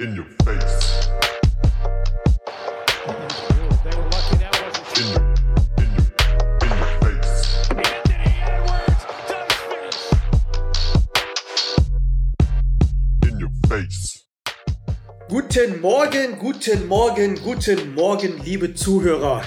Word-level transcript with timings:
In 0.00 0.16
your 0.16 0.26
face. 0.44 1.08
Guten 15.28 15.80
Morgen, 15.80 16.38
guten 16.40 16.88
Morgen, 16.88 17.40
guten 17.40 17.94
Morgen, 17.94 18.40
liebe 18.42 18.74
Zuhörer. 18.74 19.42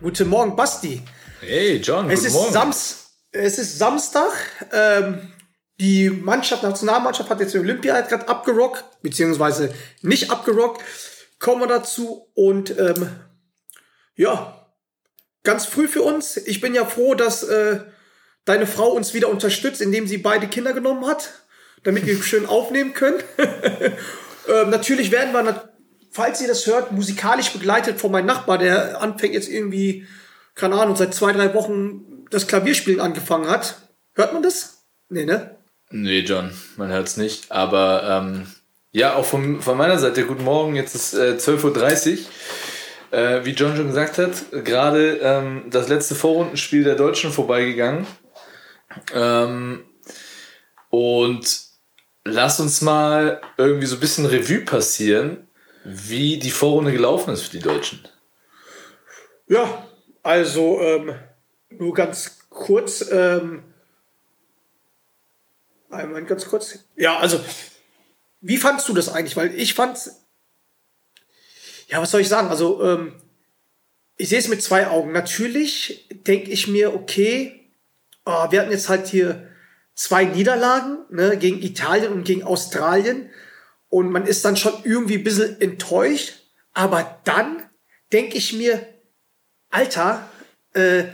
Guten 0.00 0.28
Morgen, 0.28 0.56
Basti. 0.56 1.02
Hey 1.40 1.76
John, 1.76 2.08
Es 2.10 2.20
guten 2.20 2.26
ist, 2.28 2.32
Morgen. 2.32 2.52
Sams 2.54 3.12
es 3.30 3.58
ist 3.58 3.78
Samstag. 3.78 4.32
Ähm, 4.72 5.32
die 5.82 6.10
Mannschaft, 6.10 6.62
Nationalmannschaft 6.62 7.28
hat 7.28 7.40
jetzt 7.40 7.54
die 7.54 7.58
Olympia 7.58 8.00
gerade 8.02 8.28
abgerockt, 8.28 8.84
beziehungsweise 9.02 9.74
nicht 10.00 10.30
abgerockt. 10.30 10.80
Kommen 11.40 11.60
wir 11.60 11.66
dazu. 11.66 12.28
Und 12.34 12.78
ähm, 12.78 13.08
ja, 14.14 14.64
ganz 15.42 15.66
früh 15.66 15.88
für 15.88 16.02
uns. 16.02 16.36
Ich 16.36 16.60
bin 16.60 16.72
ja 16.72 16.84
froh, 16.84 17.16
dass 17.16 17.42
äh, 17.42 17.80
deine 18.44 18.68
Frau 18.68 18.90
uns 18.90 19.12
wieder 19.12 19.28
unterstützt, 19.28 19.80
indem 19.80 20.06
sie 20.06 20.18
beide 20.18 20.46
Kinder 20.46 20.72
genommen 20.72 21.04
hat, 21.04 21.30
damit 21.82 22.06
wir 22.06 22.22
schön 22.22 22.46
aufnehmen 22.46 22.94
können. 22.94 23.20
ähm, 24.48 24.70
natürlich 24.70 25.10
werden 25.10 25.32
wir, 25.32 25.68
falls 26.12 26.40
ihr 26.40 26.48
das 26.48 26.64
hört, 26.68 26.92
musikalisch 26.92 27.52
begleitet 27.52 28.00
von 28.00 28.12
meinem 28.12 28.26
Nachbar, 28.26 28.58
der 28.58 29.00
anfängt 29.02 29.34
jetzt 29.34 29.48
irgendwie, 29.48 30.06
keine 30.54 30.76
Ahnung, 30.76 30.94
seit 30.94 31.12
zwei, 31.12 31.32
drei 31.32 31.54
Wochen 31.54 32.24
das 32.30 32.46
Klavierspielen 32.46 33.00
angefangen 33.00 33.50
hat. 33.50 33.78
Hört 34.14 34.32
man 34.32 34.44
das? 34.44 34.84
Nee, 35.08 35.24
ne? 35.24 35.56
Nee, 35.94 36.20
John, 36.20 36.50
man 36.78 36.88
hört's 36.88 37.18
nicht. 37.18 37.52
Aber 37.52 38.02
ähm, 38.08 38.46
ja, 38.92 39.14
auch 39.14 39.26
von, 39.26 39.60
von 39.60 39.76
meiner 39.76 39.98
Seite, 39.98 40.24
guten 40.24 40.44
Morgen, 40.44 40.74
jetzt 40.74 40.94
ist 40.94 41.12
äh, 41.12 41.36
12.30 41.38 42.12
Uhr. 42.12 43.18
Äh, 43.18 43.44
wie 43.44 43.50
John 43.50 43.76
schon 43.76 43.88
gesagt 43.88 44.16
hat, 44.16 44.32
gerade 44.64 45.18
ähm, 45.18 45.64
das 45.68 45.88
letzte 45.88 46.14
Vorrundenspiel 46.14 46.82
der 46.82 46.94
Deutschen 46.94 47.30
vorbeigegangen. 47.30 48.06
Ähm, 49.14 49.84
und 50.88 51.60
lass 52.24 52.58
uns 52.58 52.80
mal 52.80 53.42
irgendwie 53.58 53.86
so 53.86 53.96
ein 53.96 54.00
bisschen 54.00 54.24
Revue 54.24 54.60
passieren, 54.64 55.46
wie 55.84 56.38
die 56.38 56.50
Vorrunde 56.50 56.92
gelaufen 56.92 57.34
ist 57.34 57.42
für 57.42 57.58
die 57.58 57.62
Deutschen. 57.62 58.00
Ja, 59.46 59.86
also 60.22 60.80
ähm, 60.80 61.14
nur 61.68 61.92
ganz 61.92 62.38
kurz. 62.48 63.06
Ähm, 63.12 63.64
einmal 65.92 66.24
ganz 66.24 66.46
kurz. 66.46 66.78
Ja, 66.96 67.18
also 67.18 67.40
wie 68.40 68.56
fandst 68.56 68.88
du 68.88 68.94
das 68.94 69.08
eigentlich? 69.08 69.36
Weil 69.36 69.54
ich 69.54 69.74
fand, 69.74 69.98
ja, 71.88 72.00
was 72.00 72.10
soll 72.10 72.20
ich 72.20 72.28
sagen? 72.28 72.48
Also 72.48 72.82
ähm, 72.82 73.14
ich 74.16 74.28
sehe 74.28 74.38
es 74.38 74.48
mit 74.48 74.62
zwei 74.62 74.88
Augen. 74.88 75.12
Natürlich 75.12 76.08
denke 76.10 76.50
ich 76.50 76.68
mir, 76.68 76.94
okay, 76.94 77.70
oh, 78.24 78.50
wir 78.50 78.60
hatten 78.60 78.72
jetzt 78.72 78.88
halt 78.88 79.06
hier 79.06 79.48
zwei 79.94 80.24
Niederlagen 80.24 80.98
ne, 81.10 81.36
gegen 81.36 81.62
Italien 81.62 82.12
und 82.12 82.24
gegen 82.24 82.42
Australien. 82.42 83.30
Und 83.88 84.10
man 84.10 84.26
ist 84.26 84.44
dann 84.44 84.56
schon 84.56 84.74
irgendwie 84.84 85.18
ein 85.18 85.24
bisschen 85.24 85.60
enttäuscht. 85.60 86.34
Aber 86.72 87.20
dann 87.24 87.62
denke 88.12 88.38
ich 88.38 88.52
mir, 88.52 88.86
Alter, 89.70 90.28
äh, 90.72 91.04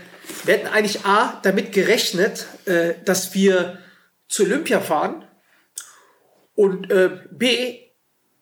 wir 0.45 0.55
hätten 0.55 0.69
eigentlich 0.69 1.05
A, 1.05 1.41
damit 1.43 1.73
gerechnet, 1.73 2.47
äh, 2.67 2.95
dass 3.05 3.35
wir 3.35 3.79
zu 4.29 4.45
Olympia 4.45 4.81
fahren. 4.81 5.25
Und 6.55 6.91
äh, 6.91 7.11
B, 7.31 7.79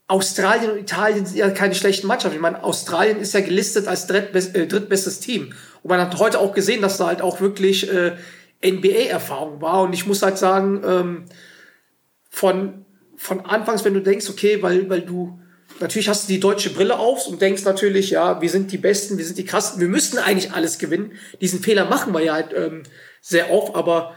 Australien 0.08 0.70
und 0.70 0.78
Italien 0.78 1.26
sind 1.26 1.36
ja 1.36 1.50
keine 1.50 1.74
schlechten 1.74 2.06
Mannschaften. 2.06 2.36
Ich 2.36 2.42
meine, 2.42 2.62
Australien 2.62 3.18
ist 3.18 3.34
ja 3.34 3.40
gelistet 3.40 3.88
als 3.88 4.06
drittbest, 4.06 4.54
äh, 4.54 4.66
drittbestes 4.66 5.20
Team. 5.20 5.52
Und 5.82 5.90
man 5.90 6.00
hat 6.00 6.18
heute 6.18 6.38
auch 6.38 6.54
gesehen, 6.54 6.82
dass 6.82 6.96
da 6.96 7.06
halt 7.06 7.22
auch 7.22 7.40
wirklich 7.40 7.92
äh, 7.92 8.16
NBA-Erfahrung 8.64 9.60
war. 9.60 9.82
Und 9.82 9.92
ich 9.92 10.06
muss 10.06 10.22
halt 10.22 10.38
sagen, 10.38 10.82
ähm, 10.84 11.24
von, 12.30 12.84
von 13.16 13.44
Anfangs, 13.44 13.84
wenn 13.84 13.94
du 13.94 14.00
denkst, 14.00 14.30
okay, 14.30 14.62
weil, 14.62 14.88
weil 14.88 15.02
du 15.02 15.40
natürlich 15.80 16.08
hast 16.08 16.28
du 16.28 16.32
die 16.32 16.40
deutsche 16.40 16.70
Brille 16.70 16.98
auf 16.98 17.26
und 17.26 17.42
denkst 17.42 17.64
natürlich, 17.64 18.10
ja, 18.10 18.40
wir 18.40 18.48
sind 18.48 18.72
die 18.72 18.78
Besten, 18.78 19.18
wir 19.18 19.24
sind 19.24 19.38
die 19.38 19.44
Krassen, 19.44 19.80
wir 19.80 19.88
müssten 19.88 20.18
eigentlich 20.18 20.52
alles 20.52 20.78
gewinnen. 20.78 21.12
Diesen 21.40 21.60
Fehler 21.60 21.86
machen 21.86 22.12
wir 22.14 22.22
ja 22.22 22.34
halt 22.34 22.52
ähm, 22.54 22.84
sehr 23.20 23.50
oft, 23.50 23.74
aber 23.74 24.14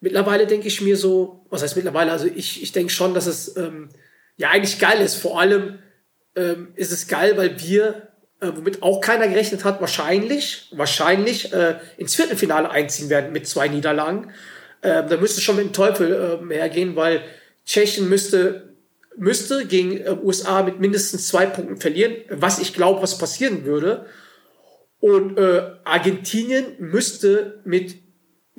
mittlerweile 0.00 0.46
denke 0.46 0.68
ich 0.68 0.80
mir 0.80 0.96
so, 0.96 1.46
was 1.50 1.62
heißt 1.62 1.76
mittlerweile, 1.76 2.12
also 2.12 2.26
ich, 2.26 2.62
ich 2.62 2.72
denke 2.72 2.92
schon, 2.92 3.14
dass 3.14 3.26
es 3.26 3.56
ähm, 3.56 3.90
ja 4.36 4.50
eigentlich 4.50 4.78
geil 4.78 5.00
ist. 5.00 5.16
Vor 5.16 5.40
allem 5.40 5.78
ähm, 6.36 6.68
ist 6.74 6.92
es 6.92 7.08
geil, 7.08 7.36
weil 7.36 7.60
wir, 7.60 8.08
äh, 8.40 8.50
womit 8.54 8.82
auch 8.82 9.00
keiner 9.00 9.28
gerechnet 9.28 9.64
hat, 9.64 9.80
wahrscheinlich, 9.80 10.70
wahrscheinlich 10.72 11.52
äh, 11.52 11.76
ins 11.96 12.14
Viertelfinale 12.14 12.70
einziehen 12.70 13.10
werden 13.10 13.32
mit 13.32 13.46
zwei 13.46 13.68
Niederlagen. 13.68 14.32
Ähm, 14.82 15.08
da 15.08 15.16
müsste 15.18 15.40
schon 15.40 15.56
mit 15.56 15.66
dem 15.66 15.72
Teufel 15.72 16.38
ähm, 16.40 16.50
hergehen, 16.50 16.96
weil 16.96 17.22
Tschechien 17.66 18.08
müsste 18.08 18.70
müsste 19.16 19.66
gegen 19.66 19.98
äh, 19.98 20.16
USA 20.22 20.62
mit 20.62 20.80
mindestens 20.80 21.26
zwei 21.26 21.46
Punkten 21.46 21.76
verlieren, 21.76 22.16
was 22.30 22.58
ich 22.58 22.72
glaube, 22.72 23.02
was 23.02 23.18
passieren 23.18 23.64
würde. 23.64 24.06
Und 25.00 25.38
äh, 25.38 25.62
Argentinien 25.84 26.76
müsste 26.78 27.60
mit 27.64 27.96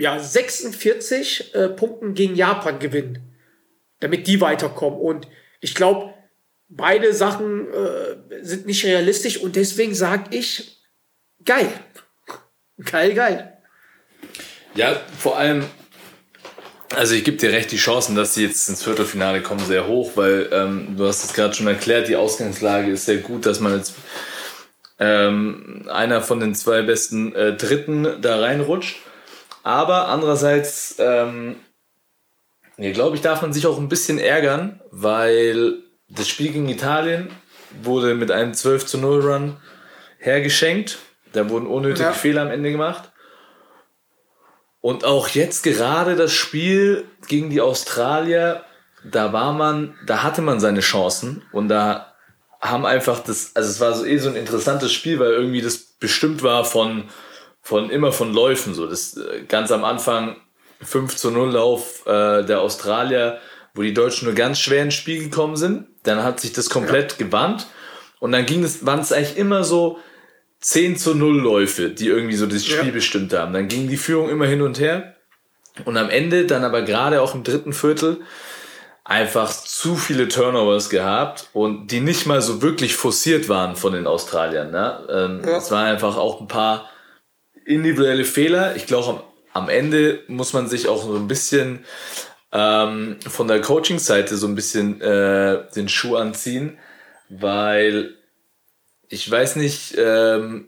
ja, 0.01 0.17
46 0.17 1.53
äh, 1.53 1.69
Punkten 1.69 2.15
gegen 2.15 2.35
Japan 2.35 2.79
gewinnen, 2.79 3.19
damit 3.99 4.25
die 4.25 4.41
weiterkommen. 4.41 4.99
Und 4.99 5.27
ich 5.59 5.75
glaube, 5.75 6.15
beide 6.69 7.13
Sachen 7.13 7.67
äh, 7.71 8.43
sind 8.43 8.65
nicht 8.65 8.83
realistisch 8.83 9.37
und 9.37 9.55
deswegen 9.55 9.93
sage 9.93 10.35
ich, 10.35 10.81
geil. 11.45 11.71
Geil, 12.83 13.13
geil. 13.13 13.57
Ja, 14.73 14.99
vor 15.19 15.37
allem, 15.37 15.65
also 16.95 17.13
ich 17.13 17.23
gebe 17.23 17.37
dir 17.37 17.51
recht, 17.51 17.71
die 17.71 17.77
Chancen, 17.77 18.15
dass 18.15 18.33
sie 18.33 18.43
jetzt 18.43 18.67
ins 18.69 18.81
Viertelfinale 18.81 19.43
kommen, 19.43 19.63
sehr 19.63 19.85
hoch, 19.85 20.13
weil 20.15 20.49
ähm, 20.51 20.95
du 20.97 21.05
hast 21.05 21.23
es 21.23 21.33
gerade 21.33 21.53
schon 21.53 21.67
erklärt, 21.67 22.07
die 22.07 22.15
Ausgangslage 22.15 22.91
ist 22.91 23.05
sehr 23.05 23.17
gut, 23.17 23.45
dass 23.45 23.59
man 23.59 23.77
jetzt 23.77 23.93
ähm, 24.97 25.87
einer 25.91 26.23
von 26.23 26.39
den 26.39 26.55
zwei 26.55 26.81
besten 26.81 27.35
äh, 27.35 27.55
Dritten 27.55 28.19
da 28.19 28.39
reinrutscht. 28.39 28.97
Aber 29.63 30.07
andererseits, 30.07 30.95
ähm, 30.99 31.57
ja, 32.77 32.91
glaube 32.91 33.15
ich, 33.15 33.21
darf 33.21 33.41
man 33.41 33.53
sich 33.53 33.67
auch 33.67 33.77
ein 33.77 33.89
bisschen 33.89 34.17
ärgern, 34.17 34.81
weil 34.91 35.75
das 36.09 36.27
Spiel 36.27 36.51
gegen 36.51 36.69
Italien 36.69 37.29
wurde 37.83 38.15
mit 38.15 38.31
einem 38.31 38.53
12 38.53 38.85
zu 38.85 38.97
0 38.97 39.21
Run 39.21 39.57
hergeschenkt. 40.17 40.97
Da 41.33 41.49
wurden 41.49 41.67
unnötige 41.67 42.05
Ja. 42.09 42.13
Fehler 42.13 42.41
am 42.41 42.51
Ende 42.51 42.71
gemacht. 42.71 43.11
Und 44.81 45.05
auch 45.05 45.27
jetzt 45.29 45.63
gerade 45.63 46.15
das 46.15 46.33
Spiel 46.33 47.05
gegen 47.27 47.49
die 47.51 47.61
Australier, 47.61 48.65
da 49.03 49.31
war 49.31 49.53
man, 49.53 49.95
da 50.05 50.23
hatte 50.23 50.41
man 50.41 50.59
seine 50.59 50.79
Chancen 50.81 51.43
und 51.51 51.69
da 51.69 52.13
haben 52.59 52.85
einfach 52.85 53.19
das, 53.19 53.55
also 53.55 53.69
es 53.69 53.79
war 53.79 53.93
so 53.93 54.05
eh 54.05 54.17
so 54.17 54.29
ein 54.29 54.35
interessantes 54.35 54.91
Spiel, 54.91 55.19
weil 55.19 55.31
irgendwie 55.31 55.61
das 55.61 55.77
bestimmt 55.77 56.43
war 56.43 56.65
von, 56.65 57.09
von 57.61 57.89
immer 57.89 58.11
von 58.11 58.33
Läufen, 58.33 58.73
so 58.73 58.87
das 58.87 59.15
äh, 59.17 59.43
ganz 59.47 59.71
am 59.71 59.83
Anfang 59.83 60.35
5 60.81 61.15
zu 61.15 61.31
0 61.31 61.51
Lauf 61.51 62.05
äh, 62.07 62.43
der 62.43 62.61
Australier, 62.61 63.39
wo 63.75 63.83
die 63.83 63.93
Deutschen 63.93 64.25
nur 64.25 64.35
ganz 64.35 64.59
schwer 64.59 64.83
ins 64.83 64.95
Spiel 64.95 65.23
gekommen 65.23 65.55
sind, 65.55 65.87
dann 66.03 66.23
hat 66.23 66.39
sich 66.39 66.51
das 66.53 66.69
komplett 66.69 67.17
gewandt 67.17 67.67
und 68.19 68.31
dann 68.31 68.45
ging 68.45 68.63
es, 68.63 68.85
waren 68.85 68.99
es 68.99 69.11
eigentlich 69.13 69.37
immer 69.37 69.63
so 69.63 69.99
10 70.61 70.97
zu 70.97 71.15
0 71.15 71.39
Läufe, 71.41 71.89
die 71.89 72.07
irgendwie 72.07 72.35
so 72.35 72.45
das 72.47 72.65
Spiel 72.65 72.87
Ja. 72.87 72.91
bestimmt 72.93 73.33
haben. 73.33 73.53
Dann 73.53 73.67
ging 73.67 73.87
die 73.87 73.97
Führung 73.97 74.29
immer 74.29 74.45
hin 74.45 74.61
und 74.61 74.79
her. 74.79 75.15
Und 75.85 75.97
am 75.97 76.09
Ende, 76.09 76.45
dann 76.45 76.63
aber 76.63 76.81
gerade 76.83 77.21
auch 77.21 77.33
im 77.33 77.43
dritten 77.43 77.73
Viertel, 77.73 78.19
einfach 79.03 79.49
zu 79.51 79.95
viele 79.95 80.27
Turnovers 80.27 80.89
gehabt 80.89 81.49
und 81.53 81.87
die 81.87 81.99
nicht 82.01 82.27
mal 82.27 82.41
so 82.41 82.61
wirklich 82.61 82.95
forciert 82.95 83.49
waren 83.49 83.75
von 83.75 83.93
den 83.93 84.05
Australiern. 84.05 84.69
Ne? 84.71 84.99
Ähm, 85.09 85.41
Ja. 85.47 85.57
Es 85.57 85.71
waren 85.71 85.85
einfach 85.87 86.17
auch 86.17 86.41
ein 86.41 86.47
paar 86.47 86.89
individuelle 87.65 88.25
Fehler. 88.25 88.75
Ich 88.75 88.85
glaube, 88.85 89.23
am, 89.53 89.69
Ende 89.69 90.23
muss 90.27 90.53
man 90.53 90.67
sich 90.67 90.87
auch 90.87 91.03
so 91.03 91.15
ein 91.15 91.27
bisschen 91.27 91.85
ähm, 92.51 93.17
von 93.27 93.47
der 93.47 93.61
Coaching-Seite 93.61 94.37
so 94.37 94.47
ein 94.47 94.55
bisschen 94.55 95.01
äh, 95.01 95.63
den 95.75 95.89
Schuh 95.89 96.15
anziehen, 96.15 96.77
weil 97.29 98.15
ich 99.09 99.29
weiß 99.29 99.57
nicht, 99.57 99.95
ähm, 99.97 100.67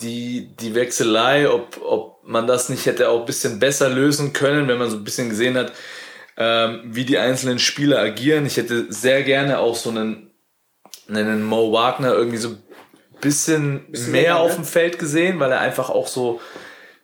die, 0.00 0.54
die 0.58 0.74
Wechselei, 0.74 1.48
ob, 1.48 1.80
ob 1.82 2.26
man 2.26 2.46
das 2.46 2.68
nicht 2.68 2.86
hätte 2.86 3.08
auch 3.08 3.20
ein 3.20 3.26
bisschen 3.26 3.58
besser 3.58 3.88
lösen 3.88 4.32
können, 4.32 4.68
wenn 4.68 4.78
man 4.78 4.90
so 4.90 4.96
ein 4.96 5.04
bisschen 5.04 5.28
gesehen 5.28 5.56
hat, 5.56 5.72
ähm, 6.36 6.80
wie 6.84 7.04
die 7.04 7.18
einzelnen 7.18 7.58
Spieler 7.58 8.00
agieren. 8.00 8.46
Ich 8.46 8.56
hätte 8.56 8.92
sehr 8.92 9.22
gerne 9.22 9.58
auch 9.58 9.76
so 9.76 9.90
einen, 9.90 10.30
einen 11.08 11.44
Mo 11.44 11.72
Wagner 11.72 12.12
irgendwie 12.12 12.38
so 12.38 12.48
ein 12.48 12.62
bisschen, 13.24 13.90
Bisschen 13.90 14.12
mehr 14.12 14.22
länger, 14.22 14.38
auf 14.38 14.50
ne? 14.50 14.56
dem 14.58 14.64
Feld 14.64 14.98
gesehen, 15.00 15.40
weil 15.40 15.50
er 15.50 15.60
einfach 15.60 15.90
auch 15.90 16.06
so 16.06 16.40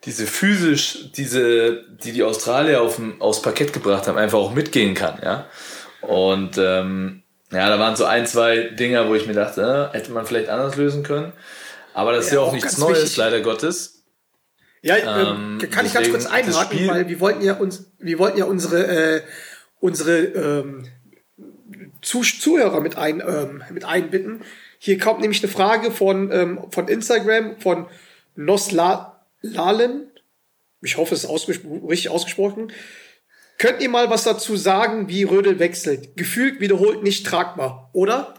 diese 0.05 0.27
physisch, 0.27 1.11
diese, 1.17 1.85
die 2.05 2.13
die 2.13 2.23
Australier 2.23 2.81
auf 2.81 2.97
dem, 2.97 3.21
aufs 3.21 3.43
Parkett 3.43 3.73
gebracht 3.73 4.07
haben, 4.07 4.17
einfach 4.17 4.39
auch 4.39 4.55
mitgehen 4.55 4.95
kann, 4.95 5.19
ja. 5.23 5.47
Und 6.03 6.57
ähm, 6.57 7.23
Ja, 7.53 7.69
da 7.69 7.79
waren 7.81 7.97
so 7.97 8.05
ein, 8.05 8.27
zwei 8.27 8.69
Dinger, 8.79 9.09
wo 9.09 9.15
ich 9.17 9.27
mir 9.27 9.35
dachte, 9.35 9.91
äh, 9.93 9.97
hätte 9.99 10.13
man 10.13 10.25
vielleicht 10.25 10.49
anders 10.49 10.77
lösen 10.77 11.03
können. 11.03 11.33
Aber 11.93 12.13
das 12.13 12.27
ist 12.27 12.31
ja 12.31 12.37
Ja, 12.39 12.43
auch 12.45 12.49
auch 12.49 12.53
nichts 12.55 12.79
Neues, 12.79 13.03
wichtig. 13.03 13.17
leider 13.17 13.41
Gottes. 13.41 14.05
Ja, 14.83 14.97
Ähm, 14.97 15.59
ähm, 15.61 15.71
kann 15.71 15.85
ich 15.85 15.93
ganz 15.93 16.09
kurz 16.09 16.25
einhaken, 16.27 16.89
weil 16.89 17.09
wir 17.09 17.21
wollten 17.21 17.43
ja 17.43 17.55
uns, 17.55 17.91
wir 17.99 18.19
wollten 18.19 18.39
ja 18.39 18.45
unsere 18.47 18.87
äh, 18.87 19.23
unsere 19.81 20.19
ähm, 20.19 20.87
Zu 22.01 22.23
Zuhörer 22.23 22.81
mit 22.81 22.97
ein 22.97 23.21
ähm, 23.21 23.63
mit 23.71 23.85
einbitten. 23.85 24.41
Hier 24.83 24.97
kommt 24.97 25.21
nämlich 25.21 25.43
eine 25.43 25.53
Frage 25.53 25.91
von 25.91 26.33
ähm, 26.33 26.59
von 26.71 26.89
Instagram 26.89 27.61
von 27.61 27.87
Noslalen. 28.35 30.11
Ich 30.81 30.97
hoffe, 30.97 31.15
es 31.15 31.25
ist 31.25 31.29
ausgespro 31.29 31.87
richtig 31.87 32.09
ausgesprochen. 32.09 32.73
Könnt 33.59 33.83
ihr 33.83 33.91
mal 33.91 34.09
was 34.09 34.25
dazu 34.25 34.57
sagen, 34.57 35.07
wie 35.11 35.25
Rödel 35.25 35.59
wechselt? 35.59 36.17
Gefühlt 36.17 36.61
wiederholt 36.61 37.03
nicht 37.03 37.27
tragbar, 37.27 37.91
oder? 37.93 38.33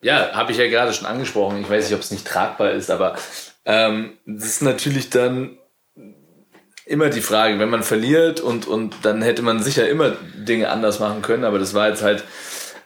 Ja, 0.00 0.32
habe 0.32 0.52
ich 0.52 0.56
ja 0.56 0.66
gerade 0.66 0.94
schon 0.94 1.06
angesprochen. 1.06 1.60
Ich 1.60 1.68
weiß 1.68 1.84
nicht, 1.84 1.94
ob 1.94 2.00
es 2.00 2.10
nicht 2.10 2.26
tragbar 2.26 2.70
ist, 2.70 2.90
aber 2.90 3.18
ähm, 3.66 4.16
das 4.24 4.46
ist 4.46 4.62
natürlich 4.62 5.10
dann 5.10 5.58
immer 6.86 7.10
die 7.10 7.20
Frage, 7.20 7.58
wenn 7.58 7.68
man 7.68 7.82
verliert 7.82 8.40
und, 8.40 8.66
und 8.66 8.94
dann 9.02 9.20
hätte 9.20 9.42
man 9.42 9.62
sicher 9.62 9.86
immer 9.90 10.16
Dinge 10.36 10.70
anders 10.70 10.98
machen 10.98 11.20
können, 11.20 11.44
aber 11.44 11.58
das 11.58 11.74
war 11.74 11.90
jetzt 11.90 12.02
halt 12.02 12.24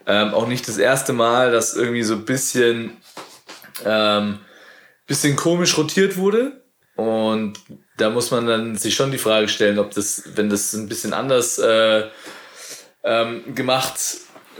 ähm, 0.08 0.32
auch 0.32 0.48
nicht 0.48 0.66
das 0.66 0.78
erste 0.78 1.12
Mal, 1.12 1.52
dass 1.52 1.76
irgendwie 1.76 2.02
so 2.02 2.14
ein 2.14 2.24
bisschen, 2.24 2.96
ähm, 3.84 4.38
bisschen 5.06 5.36
komisch 5.36 5.76
rotiert 5.76 6.16
wurde. 6.16 6.62
Und 6.96 7.60
da 7.98 8.10
muss 8.10 8.30
man 8.30 8.46
dann 8.46 8.76
sich 8.76 8.94
schon 8.94 9.12
die 9.12 9.18
Frage 9.18 9.48
stellen, 9.48 9.78
ob 9.78 9.92
das, 9.92 10.24
wenn 10.34 10.48
das 10.48 10.72
ein 10.72 10.88
bisschen 10.88 11.12
anders 11.12 11.58
äh, 11.58 12.06
ähm, 13.04 13.54
gemacht 13.54 14.00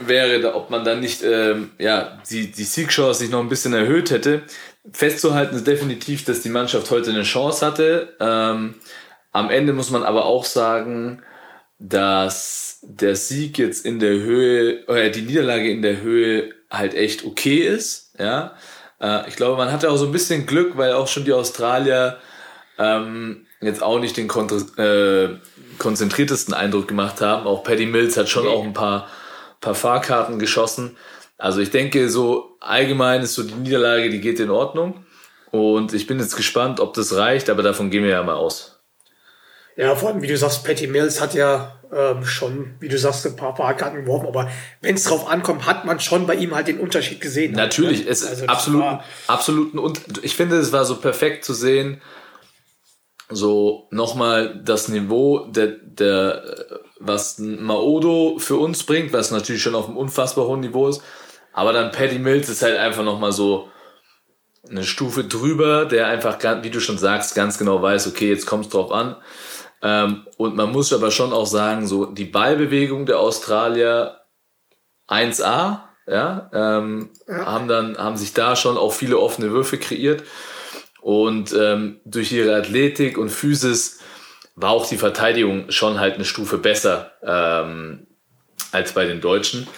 wäre, 0.00 0.55
ob 0.55 0.71
man 0.71 0.85
dann 0.85 1.00
nicht 1.00 1.23
ähm, 1.25 1.71
ja, 1.79 2.19
die, 2.31 2.53
die 2.53 2.65
Siegchance 2.65 3.21
sich 3.21 3.31
noch 3.31 3.41
ein 3.41 3.49
bisschen 3.49 3.73
erhöht 3.73 4.11
hätte. 4.11 4.43
Festzuhalten 4.93 5.56
ist 5.56 5.67
definitiv, 5.67 6.25
dass 6.25 6.43
die 6.43 6.51
Mannschaft 6.51 6.91
heute 6.91 7.11
eine 7.11 7.23
Chance 7.23 7.65
hatte. 7.65 8.17
Ähm, 8.21 8.75
am 9.33 9.51
Ende 9.51 9.73
muss 9.73 9.91
man 9.91 10.05
aber 10.05 10.27
auch 10.27 10.44
sagen, 10.44 11.23
dass 11.79 12.81
der 12.83 13.17
Sieg 13.17 13.59
jetzt 13.59 13.85
in 13.85 13.99
der 13.99 14.15
Höhe, 14.15 14.85
oder 14.87 15.11
die 15.11 15.23
Niederlage 15.23 15.71
in 15.71 15.83
der 15.83 16.01
Höhe 16.01 16.55
halt 16.71 16.95
echt 16.95 17.25
okay 17.25 17.59
ist. 17.59 18.13
Ja, 18.19 18.55
äh, 19.01 19.29
ich 19.29 19.37
glaube, 19.37 19.57
man 19.57 19.73
hatte 19.73 19.91
auch 19.91 19.97
so 19.97 20.07
ein 20.07 20.13
bisschen 20.13 20.47
Glück, 20.47 20.77
weil 20.77 20.93
auch 20.93 21.09
schon 21.09 21.25
die 21.25 21.33
Australier 21.33 22.19
ähm, 22.79 23.47
jetzt 23.61 23.83
auch 23.83 23.99
nicht 24.01 24.17
den 24.17 24.29
äh, 24.29 25.29
konzentriertesten 25.79 26.55
Eindruck 26.55 26.89
gemacht 26.89 27.21
haben. 27.21 27.47
Auch 27.47 27.63
Paddy 27.63 27.87
Mills 27.87 28.17
hat 28.17 28.29
schon 28.29 28.47
auch 28.47 28.65
ein 28.65 28.73
paar, 28.73 29.09
paar 29.61 29.75
Fahrkarten 29.75 30.39
geschossen. 30.39 30.97
Also 31.37 31.61
ich 31.61 31.71
denke, 31.71 32.09
so 32.09 32.57
allgemein 32.61 33.23
ist 33.23 33.35
so 33.35 33.45
die 33.45 33.55
Niederlage, 33.55 34.11
die 34.11 34.21
geht 34.21 34.41
in 34.41 34.51
Ordnung. 34.51 35.05
Und 35.51 35.95
ich 35.95 36.07
bin 36.07 36.19
jetzt 36.19 36.37
gespannt, 36.37 36.81
ob 36.81 36.95
das 36.95 37.17
reicht, 37.17 37.49
aber 37.49 37.63
davon 37.63 37.91
gehen 37.91 38.03
wir 38.03 38.11
ja 38.11 38.23
mal 38.23 38.35
aus. 38.35 38.78
Ja, 39.79 39.95
vor 39.95 40.09
allem, 40.09 40.21
wie 40.23 40.27
du 40.27 40.37
sagst, 40.37 40.65
Patty 40.65 40.89
Mills 40.89 41.21
hat 41.21 41.35
ja 41.35 41.77
ähm, 41.93 42.25
schon, 42.27 42.75
wie 42.81 42.89
du 42.89 42.99
sagst, 42.99 43.25
ein 43.27 43.37
paar 43.37 43.55
Fahrkarten 43.55 44.01
geworfen, 44.05 44.27
aber 44.27 44.51
wenn 44.83 44.97
es 44.97 45.05
drauf 45.05 45.29
ankommt, 45.31 45.67
hat 45.67 45.85
man 45.85 46.01
schon 46.01 46.27
bei 46.27 46.35
ihm 46.35 46.53
halt 46.55 46.67
den 46.67 46.81
Unterschied 46.81 47.21
gesehen. 47.21 47.53
Natürlich, 47.53 48.01
Also 48.09 48.27
es 48.27 48.41
ist 48.41 48.49
absolut, 48.49 48.83
war- 48.83 49.05
absoluten 49.29 49.79
und 49.79 50.01
ich 50.23 50.35
finde, 50.35 50.57
es 50.57 50.73
war 50.73 50.85
so 50.85 50.97
perfekt 50.97 51.45
zu 51.45 51.55
sehen, 51.55 52.03
so 53.31 53.87
nochmal 53.91 54.61
das 54.65 54.89
Niveau 54.89 55.47
der, 55.47 55.69
der, 55.69 56.43
was 56.99 57.39
Maodo 57.39 58.39
für 58.39 58.57
uns 58.57 58.83
bringt, 58.85 59.13
was 59.13 59.31
natürlich 59.31 59.63
schon 59.63 59.75
auf 59.77 59.87
einem 59.87 59.97
unfassbar 59.97 60.47
hohen 60.47 60.61
Niveau 60.61 60.89
ist, 60.89 61.03
aber 61.53 61.73
dann 61.73 61.93
Paddy 61.93 62.19
Mills 62.19 62.49
ist 62.49 62.63
halt 62.63 62.79
einfach 62.79 63.05
nochmal 63.05 63.33
so 63.33 63.69
eine 64.69 64.83
Stufe 64.85 65.25
drüber, 65.25 65.85
der 65.87 66.09
einfach, 66.09 66.37
wie 66.63 66.71
du 66.71 66.81
schon 66.81 66.99
sagst, 66.99 67.35
ganz 67.35 67.59
genau 67.59 67.81
weiß, 67.81 68.09
okay, 68.09 68.29
jetzt 68.29 68.45
kommt 68.47 68.67
es 68.67 68.71
drauf 68.73 68.91
an. 68.91 69.17
Ähm, 69.83 70.27
und 70.37 70.57
man 70.57 70.73
muss 70.73 70.93
aber 70.93 71.11
schon 71.11 71.33
auch 71.33 71.47
sagen, 71.47 71.87
so 71.87 72.07
die 72.07 72.25
Ballbewegung 72.25 73.07
der 73.07 73.21
Australier 73.21 74.21
1A, 75.09 75.81
ja, 76.07 76.51
ähm, 76.53 77.11
haben 77.29 77.69
dann, 77.69 77.99
haben 77.99 78.17
sich 78.17 78.33
da 78.33 78.57
schon 78.57 78.79
auch 78.79 78.93
viele 78.93 79.19
offene 79.19 79.51
Würfe 79.51 79.79
kreiert. 79.79 80.25
Und 81.01 81.55
ähm, 81.55 82.01
durch 82.05 82.33
ihre 82.33 82.57
Athletik 82.57 83.19
und 83.19 83.29
Physis 83.29 84.01
war 84.57 84.71
auch 84.71 84.89
die 84.89 84.97
Verteidigung 84.97 85.71
schon 85.71 86.01
halt 86.01 86.17
eine 86.17 86.25
Stufe 86.25 86.59
besser 86.59 87.13
ähm, 87.23 88.07
als 88.73 88.93
bei 88.93 89.07
den 89.07 89.21
Deutschen. 89.21 89.69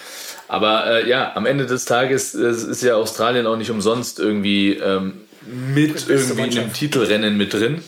Aber 0.47 0.85
äh, 0.85 1.09
ja, 1.09 1.33
am 1.35 1.45
Ende 1.45 1.65
des 1.65 1.85
Tages 1.85 2.35
äh, 2.35 2.49
ist 2.49 2.81
ja 2.81 2.95
Australien 2.95 3.47
auch 3.47 3.55
nicht 3.55 3.71
umsonst 3.71 4.19
irgendwie 4.19 4.73
ähm, 4.73 5.21
mit 5.45 6.09
irgendwie 6.09 6.41
in 6.41 6.57
einem. 6.57 6.73
Titelrennen 6.73 7.37
mit 7.37 7.53
drin. 7.53 7.81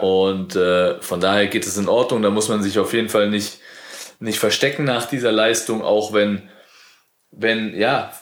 Und 0.00 0.56
äh, 0.56 1.00
von 1.00 1.20
daher 1.20 1.46
geht 1.46 1.66
es 1.66 1.76
in 1.76 1.88
Ordnung. 1.88 2.22
Da 2.22 2.30
muss 2.30 2.48
man 2.48 2.62
sich 2.62 2.78
auf 2.78 2.92
jeden 2.92 3.08
Fall 3.08 3.30
nicht, 3.30 3.60
nicht 4.20 4.38
verstecken 4.38 4.84
nach 4.84 5.06
dieser 5.06 5.30
Leistung, 5.32 5.82
auch 5.82 6.12
wenn, 6.12 6.48
wenn 7.30 7.74
ja, 7.78 8.12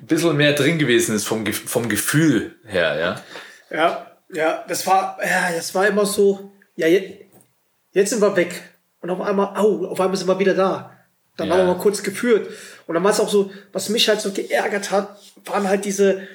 ein 0.00 0.06
bisschen 0.06 0.36
mehr 0.36 0.52
drin 0.52 0.78
gewesen 0.78 1.14
ist 1.16 1.26
vom, 1.26 1.44
vom 1.46 1.88
Gefühl 1.88 2.56
her, 2.64 2.98
ja. 2.98 3.76
Ja, 3.76 4.06
ja, 4.32 4.64
das 4.68 4.86
war, 4.86 5.18
ja, 5.24 5.50
das 5.54 5.74
war 5.74 5.86
immer 5.86 6.06
so, 6.06 6.52
ja, 6.76 6.86
je, 6.86 7.26
jetzt 7.92 8.10
sind 8.10 8.20
wir 8.22 8.36
weg. 8.36 8.62
Und 9.00 9.10
auf 9.10 9.20
einmal, 9.20 9.56
au, 9.56 9.86
auf 9.86 10.00
einmal 10.00 10.16
sind 10.16 10.28
wir 10.28 10.38
wieder 10.38 10.54
da. 10.54 10.94
Dann 11.36 11.48
Ja. 11.48 11.54
haben 11.54 11.66
wir 11.66 11.74
mal 11.74 11.80
kurz 11.80 12.02
geführt. 12.02 12.48
Und 12.86 12.94
dann 12.94 13.04
war 13.04 13.10
es 13.12 13.20
auch 13.20 13.28
so, 13.28 13.50
was 13.72 13.88
mich 13.88 14.08
halt 14.08 14.20
so 14.20 14.32
geärgert 14.32 14.90
hat, 14.90 15.16
waren 15.44 15.68
halt 15.68 15.84
diese, 15.84 16.26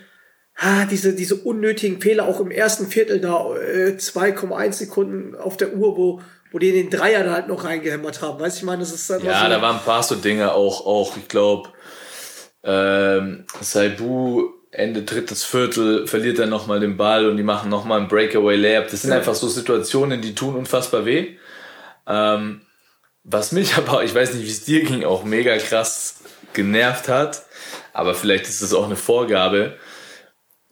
ah, 0.58 0.86
diese, 0.86 1.14
diese 1.14 1.36
unnötigen 1.36 2.02
Fehler, 2.02 2.26
auch 2.28 2.40
im 2.40 2.52
ersten 2.52 2.88
Viertel 2.88 3.20
da, 3.20 3.56
äh, 3.56 3.98
2,1 3.98 4.74
Sekunden 4.74 5.36
auf 5.36 5.58
der 5.58 5.74
Uhr, 5.74 5.98
wo, 5.98 6.22
wo 6.52 6.60
die 6.60 6.72
den 6.72 6.90
Dreier 6.90 7.24
da 7.24 7.34
halt 7.34 7.48
noch 7.48 7.64
reingehämmert 7.64 8.22
haben. 8.22 8.40
Weißt 8.40 8.58
du, 8.58 8.60
ich 8.60 8.66
meine, 8.66 8.80
das 8.82 8.92
ist 8.94 9.10
dann 9.10 9.24
Ja, 9.24 9.44
so, 9.44 9.50
da 9.50 9.62
waren 9.62 9.78
ein 9.78 9.84
paar 9.84 10.04
so 10.04 10.16
Dinge 10.16 10.54
auch, 10.54 10.86
auch 10.86 11.18
ich 11.18 11.28
glaube, 11.28 11.70
ähm, 12.64 13.46
Saibu 13.62 14.50
Ende 14.72 15.04
drittes 15.04 15.44
Viertel 15.44 16.08
verliert 16.08 16.40
dann 16.40 16.50
nochmal 16.50 16.80
den 16.80 16.98
Ball 16.98 17.30
und 17.30 17.38
die 17.38 17.44
machen 17.44 17.70
nochmal 17.70 18.00
einen 18.00 18.08
Breakaway 18.08 18.56
Layup. 18.56 18.90
Das 18.90 19.04
sind 19.04 19.12
Ja. 19.12 19.18
einfach 19.18 19.36
so 19.36 19.48
Situationen, 19.48 20.22
die 20.22 20.34
tun 20.34 20.56
unfassbar 20.56 21.06
weh. 21.06 21.36
Ähm, 22.08 22.62
was 23.24 23.52
mich 23.52 23.76
aber, 23.78 24.04
ich 24.04 24.16
weiß 24.16 24.34
nicht, 24.34 24.46
wie 24.46 24.52
es 24.52 24.64
dir 24.66 24.84
ging, 24.84 25.04
auch 25.04 25.24
mega 25.24 25.56
krass 25.58 26.22
genervt 26.54 27.08
hat, 27.08 27.44
aber 27.94 28.16
vielleicht 28.16 28.46
ist 28.46 28.62
das 28.64 28.74
auch 28.74 28.86
eine 28.86 28.96
Vorgabe, 28.96 29.78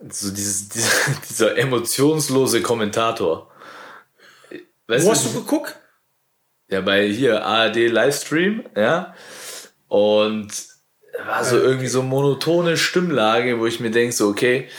so 0.10 0.32
dieses, 0.32 0.70
dieser, 0.70 0.92
dieser 1.30 1.58
emotionslose 1.58 2.62
Kommentator. 2.62 3.52
Weißt 4.88 5.06
Wo 5.06 5.12
hast 5.12 5.26
du 5.26 5.34
geguckt? 5.34 5.76
ja, 6.72 6.82
bei 6.82 7.08
hier 7.08 7.46
ARD 7.46 7.76
Livestream, 7.76 8.64
ja. 8.76 9.14
Und 9.88 10.50
war 11.26 11.44
so 11.44 11.58
irgendwie 11.58 11.88
so 11.88 12.02
monotone 12.02 12.78
Stimmlage, 12.78 13.60
wo 13.60 13.68
ich 13.68 13.82
mir 13.82 13.92
denke, 13.92 14.16
so, 14.16 14.30
okay, 14.30 14.70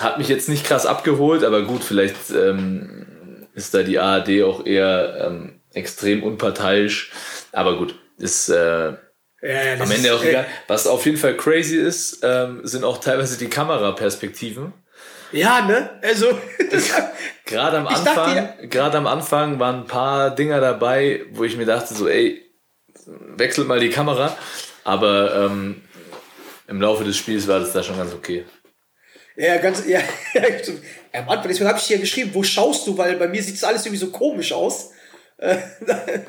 hat 0.00 0.18
mich 0.18 0.28
jetzt 0.28 0.48
nicht 0.48 0.64
krass 0.64 0.86
abgeholt, 0.86 1.44
aber 1.44 1.62
gut, 1.62 1.82
vielleicht 1.82 2.30
ähm, 2.30 3.48
ist 3.54 3.74
da 3.74 3.82
die 3.82 3.98
ARD 3.98 4.42
auch 4.44 4.64
eher 4.64 5.26
ähm, 5.26 5.60
extrem 5.72 6.22
unparteiisch. 6.22 7.12
Aber 7.50 7.76
gut, 7.78 7.96
ist 8.16 8.48
äh, 8.48 8.94
Ja, 9.44 9.62
ja, 9.62 9.74
am 9.74 9.90
Ende 9.90 10.14
auch 10.14 10.24
äh, 10.24 10.30
egal. 10.30 10.46
Was 10.68 10.86
auf 10.86 11.04
jeden 11.04 11.18
Fall 11.18 11.36
crazy 11.36 11.76
ist, 11.76 12.20
ähm, 12.22 12.60
sind 12.64 12.82
auch 12.82 12.98
teilweise 12.98 13.36
die 13.36 13.48
Kameraperspektiven. 13.48 14.72
Ja, 15.32 15.66
ne? 15.66 15.90
Also, 16.02 16.38
Gerade 17.44 17.78
am 17.78 17.86
Ich 17.86 17.98
dachte 17.98 18.22
Anfang, 18.22 18.70
gerade 18.70 18.98
am 18.98 19.06
Anfang 19.06 19.58
waren 19.58 19.80
ein 19.80 19.86
paar 19.86 20.34
Dinger 20.34 20.60
dabei, 20.60 21.26
wo 21.32 21.44
ich 21.44 21.56
mir 21.56 21.66
dachte 21.66 21.92
so, 21.92 22.08
ey, 22.08 22.42
wechselt 23.36 23.68
mal 23.68 23.80
die 23.80 23.90
Kamera. 23.90 24.36
Aber 24.82 25.34
ähm, 25.50 25.82
im 26.66 26.80
Laufe 26.80 27.04
des 27.04 27.16
Spiels 27.18 27.46
war 27.46 27.60
das 27.60 27.72
da 27.72 27.82
schon 27.82 27.98
ganz 27.98 28.14
okay. 28.14 28.46
Ja, 29.36 29.58
ganz, 29.58 29.84
ja, 29.86 30.00
ja, 30.34 30.58
stimmt. 30.62 30.82
Ja, 31.12 31.20
Am 31.20 31.28
Anfang, 31.28 31.48
deswegen 31.48 31.68
habe 31.68 31.78
ich 31.78 31.86
dir 31.86 31.98
geschrieben, 31.98 32.30
wo 32.32 32.42
schaust 32.42 32.86
du, 32.86 32.96
weil 32.96 33.16
bei 33.16 33.28
mir 33.28 33.42
sieht 33.42 33.56
das 33.56 33.64
alles 33.64 33.84
irgendwie 33.84 34.00
so 34.00 34.10
komisch 34.10 34.52
aus. 34.52 34.92
Ja, 35.40 35.58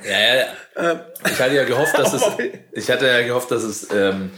ja, 0.03 0.35
ja. 0.75 1.05
Ich 1.25 1.39
hatte 1.39 1.55
ja 1.55 1.63
gehofft, 1.63 1.97
dass 1.97 2.13
es, 2.13 2.23
ich 2.71 2.89
hatte 2.89 3.07
ja 3.07 3.21
gehofft, 3.21 3.51
dass 3.51 3.63
es 3.63 3.87
ähm, 3.93 4.31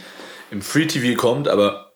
im 0.50 0.62
Free 0.62 0.86
TV 0.86 1.20
kommt, 1.20 1.48
aber 1.48 1.92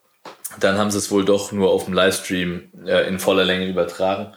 dann 0.58 0.78
haben 0.78 0.90
sie 0.90 0.98
es 0.98 1.10
wohl 1.10 1.24
doch 1.24 1.52
nur 1.52 1.70
auf 1.70 1.84
dem 1.84 1.94
Livestream 1.94 2.70
äh, 2.86 3.06
in 3.08 3.18
voller 3.18 3.44
Länge 3.44 3.66
übertragen. 3.66 4.34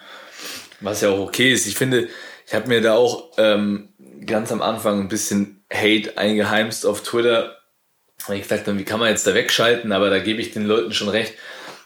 Was 0.81 1.01
ja 1.01 1.09
auch 1.09 1.19
okay 1.19 1.51
ist. 1.51 1.67
Ich 1.67 1.75
finde, 1.75 2.09
ich 2.45 2.53
habe 2.53 2.67
mir 2.67 2.81
da 2.81 2.95
auch 2.95 3.31
ähm, 3.37 3.89
ganz 4.25 4.51
am 4.51 4.61
Anfang 4.61 4.99
ein 4.99 5.07
bisschen 5.07 5.65
Hate 5.73 6.17
eingeheimst 6.17 6.85
auf 6.85 7.03
Twitter. 7.03 7.57
Weil 8.27 8.37
ich 8.37 8.43
gesagt 8.43 8.67
habe, 8.67 8.77
wie 8.79 8.85
kann 8.85 8.99
man 8.99 9.09
jetzt 9.09 9.27
da 9.27 9.33
wegschalten? 9.33 9.91
Aber 9.91 10.09
da 10.09 10.19
gebe 10.19 10.41
ich 10.41 10.51
den 10.51 10.65
Leuten 10.65 10.93
schon 10.93 11.09
recht. 11.09 11.33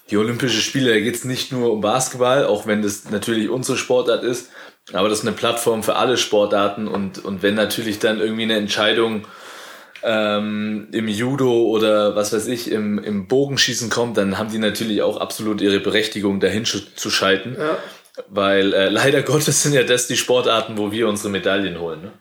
Die 0.10 0.18
Olympische 0.18 0.62
Spiele, 0.62 0.92
da 0.92 1.00
geht 1.00 1.16
es 1.16 1.24
nicht 1.24 1.52
nur 1.52 1.72
um 1.72 1.82
Basketball, 1.82 2.46
auch 2.46 2.66
wenn 2.66 2.82
das 2.82 3.10
natürlich 3.10 3.50
unsere 3.50 3.78
Sportart 3.78 4.24
ist. 4.24 4.50
Aber 4.94 5.10
das 5.10 5.20
ist 5.20 5.28
eine 5.28 5.36
Plattform 5.36 5.84
für 5.84 5.96
alle 5.96 6.18
Sportarten. 6.18 6.88
Und, 6.88 7.24
und 7.24 7.44
wenn 7.44 7.56
natürlich 7.56 8.00
dann 8.00 8.20
irgendwie 8.20 8.44
eine 8.44 8.58
Entscheidung 8.58 9.26
ähm, 10.04 10.88
im 10.92 11.08
Judo 11.08 11.64
oder 11.68 12.16
was 12.16 12.34
weiß 12.34 12.48
ich, 12.48 12.72
im, 12.72 13.00
im 13.00 13.28
Bogenschießen 13.28 13.90
kommt, 13.90 14.18
dann 14.18 14.38
haben 14.38 14.52
die 14.52 14.58
natürlich 14.58 15.02
auch 15.02 15.18
absolut 15.18 15.62
ihre 15.62 15.80
Berechtigung, 15.80 16.40
dahin 16.40 16.66
zu 16.66 17.10
schalten. 17.10 17.56
Ja. 17.60 17.78
Weil 18.28 18.74
äh, 18.74 18.90
leider 18.90 19.22
Gottes 19.24 19.64
sind 19.64 19.74
ja 19.74 19.84
das 19.84 20.08
die 20.08 20.18
Sportarten, 20.18 20.78
wo 20.78 20.92
wir 20.92 21.08
unsere 21.08 21.30
Medaillen 21.30 21.80
holen. 21.80 22.02
Ne? 22.02 22.14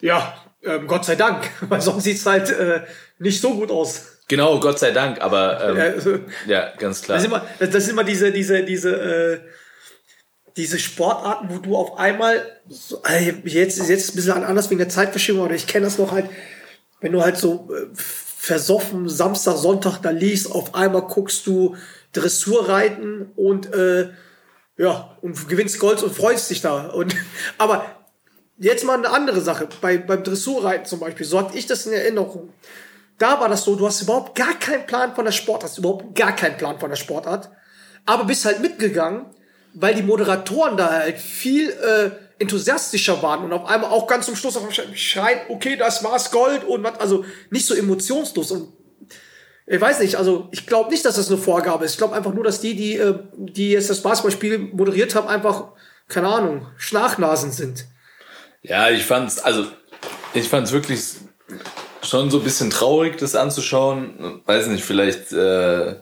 Ja, 0.00 0.34
ähm, 0.62 0.86
Gott 0.86 1.04
sei 1.04 1.16
Dank, 1.16 1.48
weil 1.68 1.80
sonst 1.80 2.04
sieht's 2.04 2.26
halt 2.26 2.50
äh, 2.50 2.82
nicht 3.18 3.40
so 3.40 3.54
gut 3.54 3.70
aus. 3.70 4.12
Genau, 4.28 4.58
Gott 4.58 4.78
sei 4.78 4.90
Dank, 4.90 5.20
aber 5.20 5.60
ähm, 5.64 5.76
Ja, 5.76 5.82
also, 5.84 6.18
ja, 6.46 6.72
ganz 6.78 7.02
klar. 7.02 7.16
das, 7.16 7.22
sind 7.22 7.32
immer, 7.32 7.46
das, 7.60 7.70
das 7.70 7.84
sind 7.84 7.92
immer 7.92 8.04
diese, 8.04 8.32
diese, 8.32 8.64
diese, 8.64 8.90
äh, 8.96 9.40
diese 10.56 10.78
Sportarten, 10.78 11.48
wo 11.50 11.58
du 11.58 11.76
auf 11.76 11.98
einmal, 11.98 12.60
so, 12.68 13.02
äh, 13.04 13.34
jetzt 13.44 13.78
ist 13.78 13.88
jetzt 13.88 14.12
ein 14.12 14.16
bisschen 14.16 14.44
anders 14.44 14.70
wegen 14.70 14.78
der 14.78 14.88
Zeitverschiebung, 14.88 15.44
aber 15.44 15.54
ich 15.54 15.66
kenne 15.66 15.84
das 15.84 15.98
noch 15.98 16.12
halt, 16.12 16.30
wenn 17.00 17.12
du 17.12 17.22
halt 17.22 17.36
so 17.36 17.68
äh, 17.70 17.86
versoffen 17.94 19.08
Samstag, 19.08 19.56
Sonntag 19.56 19.98
da 19.98 20.10
liest, 20.10 20.50
auf 20.50 20.74
einmal 20.74 21.02
guckst 21.02 21.46
du 21.46 21.76
Dressurreiten 22.12 23.32
und 23.36 23.72
äh, 23.74 24.10
ja, 24.78 25.16
und 25.20 25.48
gewinnst 25.48 25.78
Gold 25.78 26.02
und 26.02 26.14
freust 26.14 26.50
dich 26.50 26.62
da. 26.62 26.88
Und 26.88 27.14
aber 27.58 27.84
jetzt 28.58 28.84
mal 28.84 28.96
eine 28.96 29.10
andere 29.10 29.40
Sache. 29.40 29.68
Bei, 29.80 29.98
beim 29.98 30.22
Dressurreiten 30.22 30.86
zum 30.86 31.00
Beispiel, 31.00 31.26
so 31.26 31.38
hatte 31.38 31.56
ich 31.58 31.66
das 31.66 31.86
in 31.86 31.92
Erinnerung. 31.92 32.52
Da 33.18 33.40
war 33.40 33.48
das 33.48 33.64
so, 33.64 33.74
du 33.76 33.86
hast 33.86 34.02
überhaupt 34.02 34.36
gar 34.36 34.58
keinen 34.58 34.86
Plan 34.86 35.14
von 35.14 35.24
der 35.24 35.32
Sportart, 35.32 35.70
hast 35.70 35.78
überhaupt 35.78 36.14
gar 36.14 36.34
keinen 36.36 36.56
Plan 36.56 36.78
von 36.78 36.90
der 36.90 36.96
Sportart, 36.96 37.50
aber 38.04 38.24
bist 38.24 38.44
halt 38.44 38.60
mitgegangen, 38.60 39.26
weil 39.78 39.94
die 39.94 40.02
Moderatoren 40.02 40.76
da 40.76 40.90
halt 40.90 41.18
viel 41.18 41.70
äh, 41.70 42.10
enthusiastischer 42.38 43.22
waren 43.22 43.44
und 43.44 43.52
auf 43.52 43.66
einmal 43.66 43.90
auch 43.90 44.06
ganz 44.06 44.26
zum 44.26 44.36
Schluss 44.36 44.56
auch 44.56 44.66
schreien, 44.94 45.40
okay, 45.48 45.76
das 45.76 46.02
war's 46.02 46.30
Gold 46.30 46.64
und 46.64 46.82
was, 46.82 46.98
also 46.98 47.24
nicht 47.50 47.66
so 47.66 47.74
emotionslos 47.74 48.50
und 48.50 48.72
ich 49.68 49.80
weiß 49.80 49.98
nicht, 50.00 50.16
also 50.16 50.48
ich 50.52 50.66
glaube 50.66 50.90
nicht, 50.90 51.04
dass 51.04 51.16
das 51.16 51.28
eine 51.28 51.38
Vorgabe 51.38 51.84
ist. 51.84 51.92
Ich 51.92 51.98
glaube 51.98 52.14
einfach 52.14 52.32
nur, 52.32 52.44
dass 52.44 52.60
die, 52.60 52.76
die, 52.76 52.96
äh, 52.96 53.18
die 53.36 53.70
jetzt 53.70 53.90
das 53.90 54.00
Basketballspiel 54.00 54.58
moderiert 54.58 55.16
haben, 55.16 55.26
einfach, 55.26 55.72
keine 56.06 56.28
Ahnung, 56.28 56.68
Schnachnasen 56.76 57.50
sind. 57.50 57.84
Ja, 58.62 58.90
ich 58.90 59.04
fand's, 59.04 59.40
also 59.40 59.66
ich 60.34 60.48
fand's 60.48 60.70
wirklich 60.70 61.00
schon 62.02 62.30
so 62.30 62.38
ein 62.38 62.44
bisschen 62.44 62.70
traurig, 62.70 63.16
das 63.18 63.34
anzuschauen. 63.34 64.40
Weiß 64.46 64.68
nicht, 64.68 64.84
vielleicht 64.84 65.32
äh, 65.32 65.96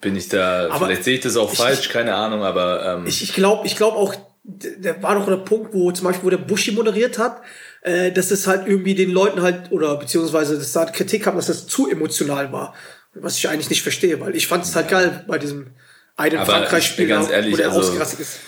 bin 0.00 0.16
ich 0.16 0.28
da, 0.28 0.68
Aber 0.70 0.86
vielleicht 0.86 1.04
sehe 1.04 1.14
ich 1.16 1.20
das 1.20 1.36
auch 1.36 1.52
ich- 1.52 1.58
falsch, 1.58 1.88
keine 1.88 2.14
Ahnung, 2.14 2.42
aber 2.44 2.84
ähm, 2.98 3.06
Ich, 3.06 3.22
ich 3.22 3.32
glaube 3.34 3.66
ich 3.66 3.76
glaub 3.76 3.94
auch, 3.94 4.14
da 4.44 5.02
war 5.02 5.14
doch 5.16 5.26
der 5.26 5.36
Punkt, 5.38 5.74
wo 5.74 5.90
zum 5.92 6.04
Beispiel, 6.06 6.24
wo 6.24 6.30
der 6.30 6.38
Buschi 6.38 6.72
moderiert 6.72 7.18
hat, 7.18 7.42
äh, 7.82 8.12
dass 8.12 8.30
es 8.30 8.46
halt 8.46 8.66
irgendwie 8.66 8.94
den 8.94 9.10
Leuten 9.10 9.42
halt, 9.42 9.70
oder 9.72 9.96
beziehungsweise 9.96 10.56
dass 10.58 10.72
da 10.72 10.84
Kritik 10.86 11.24
kam, 11.24 11.36
dass 11.36 11.46
das 11.46 11.66
zu 11.66 11.88
emotional 11.90 12.52
war. 12.52 12.74
Was 13.14 13.36
ich 13.36 13.48
eigentlich 13.48 13.70
nicht 13.70 13.82
verstehe, 13.82 14.20
weil 14.20 14.36
ich 14.36 14.46
fand 14.46 14.64
es 14.64 14.74
halt 14.76 14.88
geil 14.88 15.24
bei 15.26 15.38
diesem 15.38 15.72
einen 16.16 16.44
Frankreich-Spiel, 16.44 17.08
wo 17.10 17.56
der 17.56 17.66
also- 17.68 17.80
ausgerastet 17.80 18.20
ist. 18.20 18.38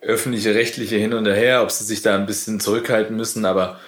öffentliche 0.00 0.54
rechtliche 0.54 0.96
hin 0.96 1.12
und 1.14 1.26
her, 1.26 1.62
ob 1.62 1.70
sie 1.70 1.84
sich 1.84 2.02
da 2.02 2.14
ein 2.14 2.26
bisschen 2.26 2.60
zurückhalten 2.60 3.16
müssen, 3.16 3.44
aber 3.44 3.78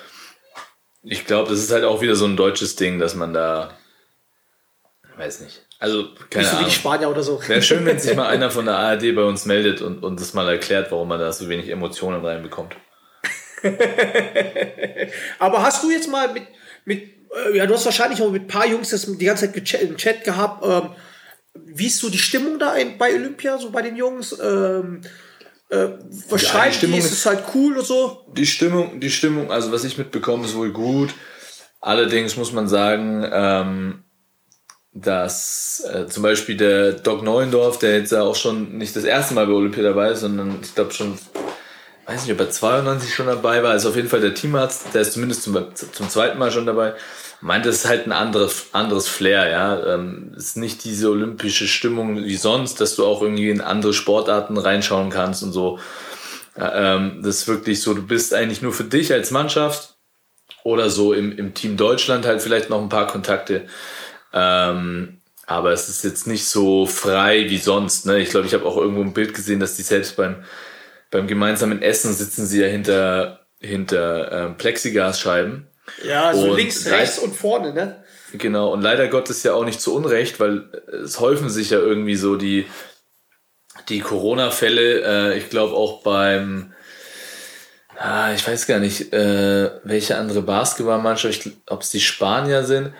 ich 1.02 1.24
glaube, 1.24 1.48
das 1.50 1.60
ist 1.60 1.70
halt 1.70 1.84
auch 1.84 2.02
wieder 2.02 2.14
so 2.16 2.26
ein 2.26 2.36
deutsches 2.36 2.76
Ding, 2.76 2.98
dass 2.98 3.14
man 3.14 3.32
da, 3.32 3.70
weiß 5.16 5.40
nicht, 5.40 5.66
also 5.80 6.08
keine 6.30 6.44
Nicht 6.44 6.50
so 6.50 6.56
wie 6.56 6.58
die 6.60 6.64
Ahnung. 6.66 6.70
Spanier 6.70 7.10
oder 7.10 7.22
so. 7.22 7.40
Wäre 7.48 7.62
schön, 7.62 7.84
wenn 7.86 7.98
sich 7.98 8.14
mal 8.14 8.26
einer 8.34 8.50
von 8.50 8.66
der 8.66 8.76
ARD 8.76 9.14
bei 9.14 9.24
uns 9.24 9.46
meldet 9.46 9.80
und, 9.82 10.02
und 10.04 10.20
das 10.20 10.34
mal 10.34 10.48
erklärt, 10.48 10.92
warum 10.92 11.08
man 11.08 11.18
da 11.18 11.32
so 11.32 11.48
wenig 11.48 11.68
Emotionen 11.68 12.24
reinbekommt. 12.24 12.76
Aber 15.38 15.62
hast 15.62 15.82
du 15.82 15.90
jetzt 15.90 16.08
mal 16.10 16.32
mit, 16.32 16.44
mit 16.84 17.02
äh, 17.02 17.56
ja, 17.56 17.66
du 17.66 17.74
hast 17.74 17.84
wahrscheinlich 17.84 18.22
auch 18.22 18.30
mit 18.30 18.42
ein 18.44 18.48
paar 18.48 18.66
Jungs 18.66 18.90
das 18.90 19.06
die 19.06 19.24
ganze 19.24 19.52
Zeit 19.52 19.82
im 19.82 19.96
Chat 19.96 20.24
gehabt. 20.24 20.64
Ähm, 20.64 20.90
wie 21.54 21.86
ist 21.86 21.98
so 21.98 22.08
die 22.10 22.18
Stimmung 22.18 22.58
da 22.58 22.74
in, 22.74 22.96
bei 22.98 23.12
Olympia, 23.14 23.58
so 23.58 23.70
bei 23.70 23.82
den 23.82 23.96
Jungs? 23.96 24.38
Ähm, 24.40 25.00
äh, 25.68 25.88
was 26.28 26.42
Ja, 26.42 26.66
die? 26.68 26.96
Ist 26.98 27.06
ist- 27.06 27.12
es 27.12 27.26
halt 27.26 27.44
cool 27.54 27.78
und 27.78 27.84
so? 27.86 28.26
Die 28.36 28.46
Stimmung, 28.46 29.00
die 29.00 29.10
Stimmung, 29.10 29.50
also 29.50 29.72
was 29.72 29.84
ich 29.84 29.98
mitbekomme, 29.98 30.44
ist 30.44 30.54
wohl 30.56 30.70
gut. 30.72 31.10
Allerdings 31.80 32.36
muss 32.36 32.52
man 32.52 32.68
sagen, 32.68 33.26
ähm, 33.32 34.04
dass 34.92 35.84
äh, 35.92 36.06
zum 36.06 36.22
Beispiel 36.22 36.56
der 36.56 36.92
Doc 36.92 37.22
Neuendorf, 37.22 37.78
der 37.78 37.96
jetzt 37.96 38.12
ja 38.12 38.22
auch 38.22 38.34
schon 38.34 38.76
nicht 38.76 38.96
das 38.96 39.04
erste 39.04 39.34
Mal 39.34 39.46
bei 39.46 39.52
Olympia 39.52 39.82
dabei 39.82 40.10
ist, 40.10 40.20
sondern 40.20 40.58
ich 40.62 40.74
glaube 40.74 40.92
schon, 40.92 41.16
weiß 42.06 42.24
nicht, 42.24 42.32
ob 42.32 42.40
er 42.40 42.50
92 42.50 43.14
schon 43.14 43.26
dabei 43.26 43.62
war, 43.62 43.74
ist 43.74 43.86
auf 43.86 43.94
jeden 43.94 44.08
Fall 44.08 44.20
der 44.20 44.34
Teamarzt, 44.34 44.86
der 44.92 45.02
ist 45.02 45.12
zumindest 45.12 45.44
zum, 45.44 45.56
zum 45.74 46.08
zweiten 46.08 46.38
Mal 46.38 46.50
schon 46.50 46.66
dabei, 46.66 46.94
meint, 47.40 47.66
es 47.66 47.76
ist 47.76 47.88
halt 47.88 48.06
ein 48.06 48.12
anderes, 48.12 48.66
anderes 48.72 49.08
Flair, 49.08 49.48
ja. 49.48 49.94
Ähm, 49.94 50.32
ist 50.36 50.56
nicht 50.56 50.84
diese 50.84 51.10
olympische 51.10 51.68
Stimmung 51.68 52.16
wie 52.16 52.36
sonst, 52.36 52.80
dass 52.80 52.96
du 52.96 53.06
auch 53.06 53.22
irgendwie 53.22 53.50
in 53.50 53.60
andere 53.60 53.94
Sportarten 53.94 54.58
reinschauen 54.58 55.10
kannst 55.10 55.42
und 55.42 55.52
so. 55.52 55.78
Ähm, 56.56 57.20
das 57.22 57.38
ist 57.38 57.48
wirklich 57.48 57.80
so, 57.80 57.94
du 57.94 58.02
bist 58.02 58.34
eigentlich 58.34 58.60
nur 58.60 58.72
für 58.72 58.84
dich 58.84 59.12
als 59.12 59.30
Mannschaft 59.30 59.94
oder 60.64 60.90
so 60.90 61.12
im, 61.12 61.36
im 61.36 61.54
Team 61.54 61.76
Deutschland 61.76 62.26
halt 62.26 62.42
vielleicht 62.42 62.70
noch 62.70 62.82
ein 62.82 62.88
paar 62.88 63.06
Kontakte. 63.06 63.66
Ähm, 64.32 65.20
aber 65.46 65.72
es 65.72 65.88
ist 65.88 66.04
jetzt 66.04 66.26
nicht 66.26 66.46
so 66.46 66.86
frei 66.86 67.50
wie 67.50 67.58
sonst. 67.58 68.06
Ne? 68.06 68.20
Ich 68.20 68.30
glaube, 68.30 68.46
ich 68.46 68.54
habe 68.54 68.64
auch 68.66 68.76
irgendwo 68.76 69.02
ein 69.02 69.12
Bild 69.12 69.34
gesehen, 69.34 69.58
dass 69.58 69.76
die 69.76 69.82
selbst 69.82 70.16
beim, 70.16 70.44
beim 71.10 71.26
gemeinsamen 71.26 71.82
Essen 71.82 72.12
sitzen 72.12 72.46
sie 72.46 72.60
ja 72.60 72.68
hinter, 72.68 73.40
hinter 73.58 74.30
ähm, 74.30 74.56
Plexiglasscheiben. 74.56 75.66
Ja, 76.04 76.32
so 76.34 76.50
Und 76.50 76.56
links, 76.56 76.86
rechts 76.86 77.18
und 77.18 77.34
vorne, 77.34 77.72
ne? 77.72 78.04
Genau, 78.32 78.72
und 78.72 78.82
leider 78.82 79.08
Gottes 79.08 79.42
ja 79.42 79.54
auch 79.54 79.64
nicht 79.64 79.80
zu 79.80 79.94
Unrecht, 79.94 80.38
weil 80.38 80.70
es 81.04 81.18
häufen 81.18 81.50
sich 81.50 81.70
ja 81.70 81.78
irgendwie 81.78 82.14
so 82.14 82.36
die, 82.36 82.66
die 83.88 84.00
Corona-Fälle. 84.00 85.32
Äh, 85.32 85.38
ich 85.38 85.50
glaube 85.50 85.74
auch 85.74 86.02
beim, 86.02 86.72
ah, 87.98 88.32
ich 88.32 88.46
weiß 88.46 88.66
gar 88.66 88.78
nicht, 88.78 89.12
äh, 89.12 89.70
welche 89.82 90.16
andere 90.16 90.42
Basketballmannschaft, 90.42 91.50
ob 91.66 91.82
es 91.82 91.90
die 91.90 92.00
Spanier 92.00 92.62
sind. 92.62 92.92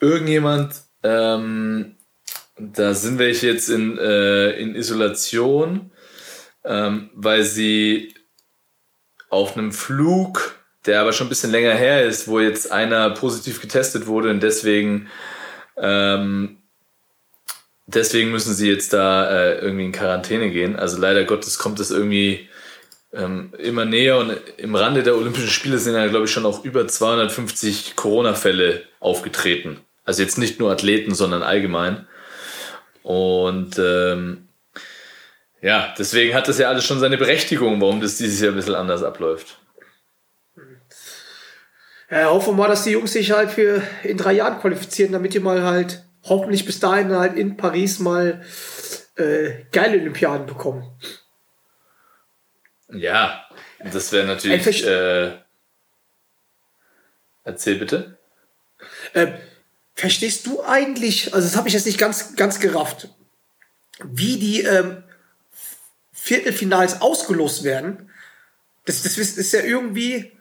Irgendjemand, 0.00 0.74
ähm, 1.02 1.96
da 2.58 2.94
sind 2.94 3.18
welche 3.18 3.48
jetzt 3.48 3.68
in, 3.68 3.98
äh, 3.98 4.50
in 4.52 4.74
Isolation, 4.74 5.92
ähm, 6.64 7.10
weil 7.14 7.44
sie 7.44 8.14
auf 9.28 9.56
einem 9.56 9.72
Flug, 9.72 10.56
der 10.86 11.00
aber 11.00 11.12
schon 11.12 11.26
ein 11.26 11.30
bisschen 11.30 11.50
länger 11.50 11.74
her 11.74 12.04
ist, 12.04 12.26
wo 12.28 12.40
jetzt 12.40 12.72
einer 12.72 13.10
positiv 13.10 13.60
getestet 13.60 14.06
wurde 14.06 14.30
und 14.30 14.42
deswegen 14.42 15.08
ähm, 15.76 16.60
deswegen 17.94 18.30
müssen 18.30 18.54
sie 18.54 18.68
jetzt 18.68 18.92
da 18.92 19.30
äh, 19.30 19.58
irgendwie 19.58 19.86
in 19.86 19.92
Quarantäne 19.92 20.50
gehen. 20.50 20.76
Also 20.76 20.98
leider 20.98 21.24
Gottes 21.24 21.58
kommt 21.58 21.80
es 21.80 21.90
irgendwie 21.90 22.48
ähm, 23.12 23.52
immer 23.58 23.84
näher 23.84 24.18
und 24.18 24.36
im 24.56 24.74
Rande 24.74 25.02
der 25.02 25.16
Olympischen 25.16 25.48
Spiele 25.48 25.78
sind 25.78 25.94
ja, 25.94 26.06
glaube 26.06 26.26
ich, 26.26 26.30
schon 26.30 26.46
auch 26.46 26.64
über 26.64 26.86
250 26.86 27.96
Corona-Fälle 27.96 28.84
aufgetreten. 29.00 29.80
Also 30.10 30.24
jetzt 30.24 30.38
nicht 30.38 30.58
nur 30.58 30.72
Athleten, 30.72 31.14
sondern 31.14 31.44
allgemein. 31.44 32.04
Und 33.04 33.78
ähm, 33.78 34.48
ja, 35.62 35.94
deswegen 35.96 36.34
hat 36.34 36.48
das 36.48 36.58
ja 36.58 36.68
alles 36.68 36.84
schon 36.84 36.98
seine 36.98 37.16
Berechtigung, 37.16 37.80
warum 37.80 38.00
das 38.00 38.16
dieses 38.16 38.40
Jahr 38.40 38.50
ein 38.50 38.56
bisschen 38.56 38.74
anders 38.74 39.04
abläuft. 39.04 39.60
Ja, 42.10 42.28
hoffen 42.28 42.54
wir 42.54 42.62
mal, 42.64 42.66
dass 42.66 42.82
die 42.82 42.90
Jungs 42.90 43.12
sich 43.12 43.30
halt 43.30 43.52
für 43.52 43.84
in 44.02 44.16
drei 44.16 44.32
Jahren 44.32 44.58
qualifizieren, 44.58 45.12
damit 45.12 45.32
die 45.32 45.38
mal 45.38 45.62
halt 45.62 46.02
hoffentlich 46.24 46.64
bis 46.64 46.80
dahin 46.80 47.12
halt 47.12 47.36
in 47.36 47.56
Paris 47.56 48.00
mal 48.00 48.44
äh, 49.14 49.62
geile 49.70 50.00
Olympiaden 50.00 50.46
bekommen. 50.46 50.90
Ja, 52.88 53.46
das 53.92 54.10
wäre 54.10 54.26
natürlich. 54.26 54.84
Äh, 54.84 55.38
erzähl 57.44 57.76
bitte. 57.76 58.18
Ähm, 59.14 59.34
verstehst 60.00 60.46
du 60.46 60.62
eigentlich, 60.64 61.34
also 61.34 61.46
das 61.46 61.56
habe 61.56 61.68
ich 61.68 61.74
jetzt 61.74 61.86
nicht 61.86 61.98
ganz, 61.98 62.34
ganz 62.34 62.58
gerafft, 62.58 63.08
wie 64.02 64.38
die 64.38 64.62
ähm, 64.62 65.02
Viertelfinals 66.12 67.02
ausgelost 67.02 67.64
werden? 67.64 68.10
Das, 68.86 69.02
das 69.02 69.18
ist 69.18 69.52
ja 69.52 69.60
irgendwie, 69.60 70.32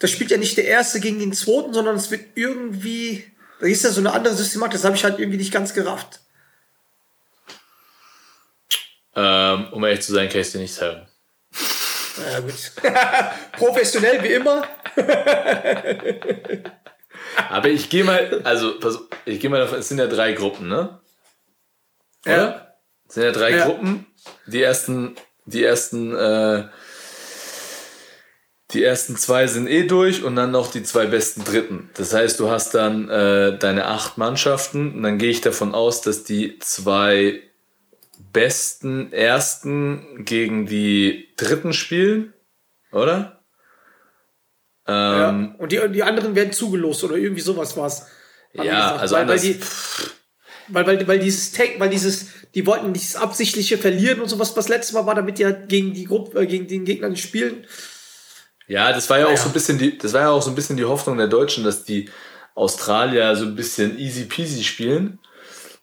das 0.00 0.10
spielt 0.10 0.32
ja 0.32 0.36
nicht 0.36 0.56
der 0.56 0.66
Erste 0.66 0.98
gegen 1.00 1.20
den 1.20 1.32
Zweiten, 1.32 1.72
sondern 1.72 1.96
es 1.96 2.10
wird 2.10 2.24
irgendwie, 2.34 3.24
da 3.60 3.66
ist 3.66 3.84
ja 3.84 3.90
so 3.90 4.00
eine 4.00 4.12
andere 4.12 4.34
Systematik, 4.34 4.74
das 4.74 4.84
habe 4.84 4.96
ich 4.96 5.04
halt 5.04 5.20
irgendwie 5.20 5.38
nicht 5.38 5.52
ganz 5.52 5.74
gerafft. 5.74 6.20
Ähm, 9.14 9.68
um 9.72 9.84
ehrlich 9.84 10.02
zu 10.02 10.12
sein, 10.12 10.28
kann 10.28 10.40
ich 10.40 10.50
dir 10.50 10.58
nicht 10.58 10.74
sagen. 10.74 11.06
Ja, 12.32 12.40
gut. 12.40 12.72
Professionell 13.52 14.22
wie 14.24 14.32
immer. 14.32 14.66
Aber 17.50 17.68
ich 17.68 17.90
gehe 17.90 18.04
mal, 18.04 18.40
also 18.44 18.74
ich 19.24 19.40
gehe 19.40 19.50
mal 19.50 19.60
davon, 19.60 19.78
es 19.78 19.88
sind 19.88 19.98
ja 19.98 20.06
drei 20.06 20.32
Gruppen, 20.32 20.68
ne? 20.68 21.00
Oder? 22.26 22.76
Es 23.08 23.14
sind 23.14 23.24
ja 23.24 23.32
drei 23.32 23.50
Ja. 23.50 23.66
Gruppen. 23.66 24.06
Die 24.46 24.62
ersten, 24.62 25.16
die 25.46 25.62
ersten, 25.62 26.14
äh, 26.14 26.64
die 28.70 28.82
ersten 28.82 29.16
zwei 29.16 29.46
sind 29.46 29.68
eh 29.68 29.86
durch 29.86 30.24
und 30.24 30.36
dann 30.36 30.50
noch 30.50 30.70
die 30.70 30.82
zwei 30.82 31.06
besten 31.06 31.44
Dritten. 31.44 31.90
Das 31.94 32.12
heißt, 32.14 32.40
du 32.40 32.50
hast 32.50 32.74
dann 32.74 33.08
äh, 33.08 33.58
deine 33.58 33.86
acht 33.86 34.18
Mannschaften 34.18 34.94
und 34.94 35.02
dann 35.02 35.18
gehe 35.18 35.30
ich 35.30 35.42
davon 35.42 35.74
aus, 35.74 36.00
dass 36.00 36.24
die 36.24 36.58
zwei 36.58 37.40
besten 38.32 39.12
Ersten 39.12 40.24
gegen 40.24 40.66
die 40.66 41.28
Dritten 41.36 41.72
spielen, 41.72 42.32
oder? 42.90 43.33
Ja. 44.86 45.30
Ähm, 45.30 45.54
Und 45.58 45.72
die, 45.72 45.80
die 45.92 46.02
anderen 46.02 46.34
werden 46.34 46.52
zugelost 46.52 47.04
oder 47.04 47.16
irgendwie 47.16 47.42
sowas 47.42 47.76
war's. 47.76 48.02
Haben 48.56 48.62
die 48.62 48.66
Ja, 48.66 48.96
also 48.96 49.14
weil, 49.16 49.28
weil, 49.28 49.30
anders- 49.38 49.42
die, 49.42 49.60
weil, 50.68 50.86
weil, 50.86 51.08
weil 51.08 51.18
dieses 51.18 51.52
Tank, 51.52 51.72
weil 51.78 51.90
dieses, 51.90 52.26
die 52.54 52.66
wollten 52.66 52.92
dieses 52.92 53.16
absichtliche 53.16 53.78
verlieren 53.78 54.20
und 54.20 54.28
sowas, 54.28 54.56
was 54.56 54.68
letztes 54.68 54.92
Mal 54.94 55.06
war, 55.06 55.14
damit 55.14 55.38
die 55.38 55.44
halt 55.44 55.68
gegen 55.68 55.92
die 55.94 56.04
Gruppe, 56.04 56.40
äh, 56.42 56.46
gegen 56.46 56.66
den 56.68 56.84
Gegner 56.84 57.08
nicht 57.08 57.22
spielen. 57.22 57.66
Ja, 58.66 58.92
das 58.92 59.10
war 59.10 59.18
ja 59.18 59.24
auch 59.26 59.30
Naja. 59.30 59.40
so 59.42 59.48
ein 59.48 59.52
bisschen 59.52 59.78
die, 59.78 59.98
das 59.98 60.12
war 60.14 60.22
ja 60.22 60.30
auch 60.30 60.40
so 60.42 60.50
ein 60.50 60.54
bisschen 60.54 60.76
die 60.76 60.84
Hoffnung 60.84 61.18
der 61.18 61.26
Deutschen, 61.28 61.64
dass 61.64 61.84
die 61.84 62.08
Australier 62.54 63.34
so 63.36 63.44
ein 63.44 63.56
bisschen 63.56 63.98
easy 63.98 64.24
peasy 64.24 64.64
spielen. 64.64 65.18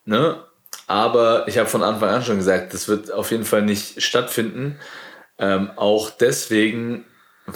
Ne? 0.05 0.43
Aber 0.87 1.47
ich 1.47 1.57
habe 1.57 1.69
von 1.69 1.83
Anfang 1.83 2.09
an 2.09 2.23
schon 2.23 2.37
gesagt, 2.37 2.73
das 2.73 2.87
wird 2.87 3.11
auf 3.11 3.29
jeden 3.31 3.45
Fall 3.45 3.61
nicht 3.61 4.01
stattfinden. 4.01 4.79
Ähm, 5.37 5.71
auch 5.75 6.09
deswegen, 6.09 7.05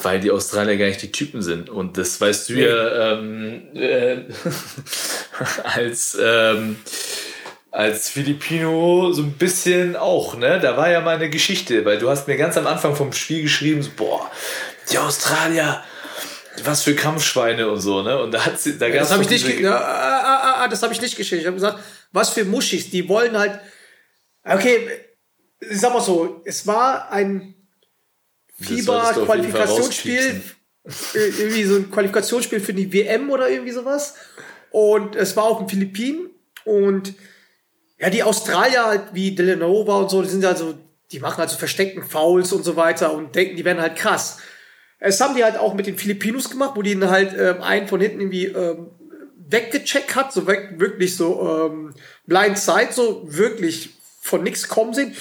weil 0.04 0.20
die 0.20 0.32
Australier 0.32 0.78
gar 0.78 0.88
nicht 0.88 1.02
die 1.02 1.12
Typen 1.12 1.42
sind. 1.42 1.70
Und 1.70 1.98
das 1.98 2.20
weißt 2.20 2.50
du 2.50 2.54
ja 2.54 3.14
ähm, 3.14 3.68
äh, 3.76 4.18
als, 5.64 6.18
ähm, 6.22 6.78
als 7.72 8.10
Filipino 8.10 9.12
so 9.12 9.22
ein 9.24 9.34
bisschen 9.34 9.96
auch, 9.96 10.36
ne? 10.38 10.60
Da 10.60 10.78
war 10.78 10.90
ja 10.90 11.02
mal 11.02 11.16
eine 11.16 11.30
Geschichte, 11.30 11.84
weil 11.86 11.98
du 11.98 12.10
hast 12.10 12.28
mir 12.28 12.38
ganz 12.38 12.58
am 12.58 12.68
Anfang 12.68 12.96
vom 12.96 13.12
Spiel 13.14 13.42
geschrieben, 13.44 13.82
so, 13.84 13.92
boah, 13.96 14.32
die 14.92 14.98
Australier, 14.98 15.84
was 16.64 16.84
für 16.84 16.96
Kampfschweine 16.96 17.70
und 17.70 17.82
so, 17.82 18.02
ne? 18.02 18.18
Und 18.22 18.32
da 18.32 18.46
hat 18.46 18.60
sie, 18.60 18.78
da 18.78 18.88
Das 18.88 18.96
gab's 18.98 19.12
habe 19.12 19.24
ich 19.24 19.30
nicht, 19.30 19.46
ge- 19.46 19.68
ah, 19.68 19.76
ah, 19.78 20.22
ah, 20.44 20.64
ah, 20.64 20.68
das 20.68 20.82
habe 20.84 20.94
ich 20.94 21.02
nicht 21.02 21.18
geschickt. 21.18 21.42
Ich 21.42 21.48
habe 21.48 21.56
gesagt, 21.56 21.80
was 22.12 22.30
für 22.30 22.46
Muschis, 22.46 22.90
die 22.90 23.10
wollen 23.10 23.38
halt, 23.38 23.60
okay, 24.44 24.88
ich 25.60 25.80
sag 25.82 25.92
mal 25.94 26.02
so, 26.02 26.42
es 26.46 26.66
war 26.68 27.12
ein 27.12 27.52
Das 27.52 27.56
solltest 27.56 27.56
du 27.56 27.56
auf 27.56 27.56
jeden 27.56 28.45
Fall 28.45 28.45
FIBA-Qualifikationsspiel, 28.62 30.42
äh, 31.14 31.28
irgendwie 31.40 31.64
so 31.64 31.76
ein 31.76 31.92
Qualifikationsspiel 31.92 32.60
für 32.60 32.74
die 32.74 32.92
WM 32.92 33.30
oder 33.30 33.50
irgendwie 33.50 33.72
sowas. 33.72 34.16
Und 34.72 35.16
es 35.16 35.36
war 35.36 35.46
auf 35.46 35.60
den 35.60 35.70
Philippinen 35.70 36.30
und 36.64 37.14
ja, 38.00 38.10
die 38.10 38.24
Australier 38.24 38.86
halt 38.86 39.14
wie 39.14 39.34
Delanova 39.34 40.00
und 40.00 40.10
so, 40.10 40.22
die 40.22 40.30
sind 40.30 40.44
halt 40.44 40.58
so, 40.58 40.76
die 41.12 41.20
machen 41.20 41.38
halt 41.38 41.50
so 41.50 41.58
versteckten 41.58 42.04
Fouls 42.04 42.52
und 42.52 42.64
so 42.64 42.76
weiter 42.76 43.14
und 43.14 43.36
denken, 43.36 43.56
die 43.56 43.66
werden 43.66 43.82
halt 43.82 43.96
krass. 43.96 44.40
Es 45.00 45.22
haben 45.22 45.36
die 45.36 45.44
halt 45.44 45.58
auch 45.58 45.74
mit 45.74 45.88
den 45.88 45.98
Filipinos 45.98 46.50
gemacht, 46.50 46.72
wo 46.76 46.82
die 46.82 46.92
ihn 46.92 47.10
halt 47.10 47.34
ähm, 47.38 47.62
einen 47.62 47.88
von 47.88 48.02
hinten 48.02 48.22
irgendwie 48.22 48.46
ähm, 48.46 48.90
weggecheckt 49.50 50.16
hat, 50.16 50.34
so 50.34 50.48
weg, 50.48 50.74
wirklich 50.78 51.16
so 51.16 51.70
ähm, 51.70 51.94
Blindside, 52.26 52.92
so 52.92 53.22
wirklich 53.26 53.92
von 54.22 54.44
nichts 54.44 54.68
kommen 54.68 54.94
sind. 54.94 55.16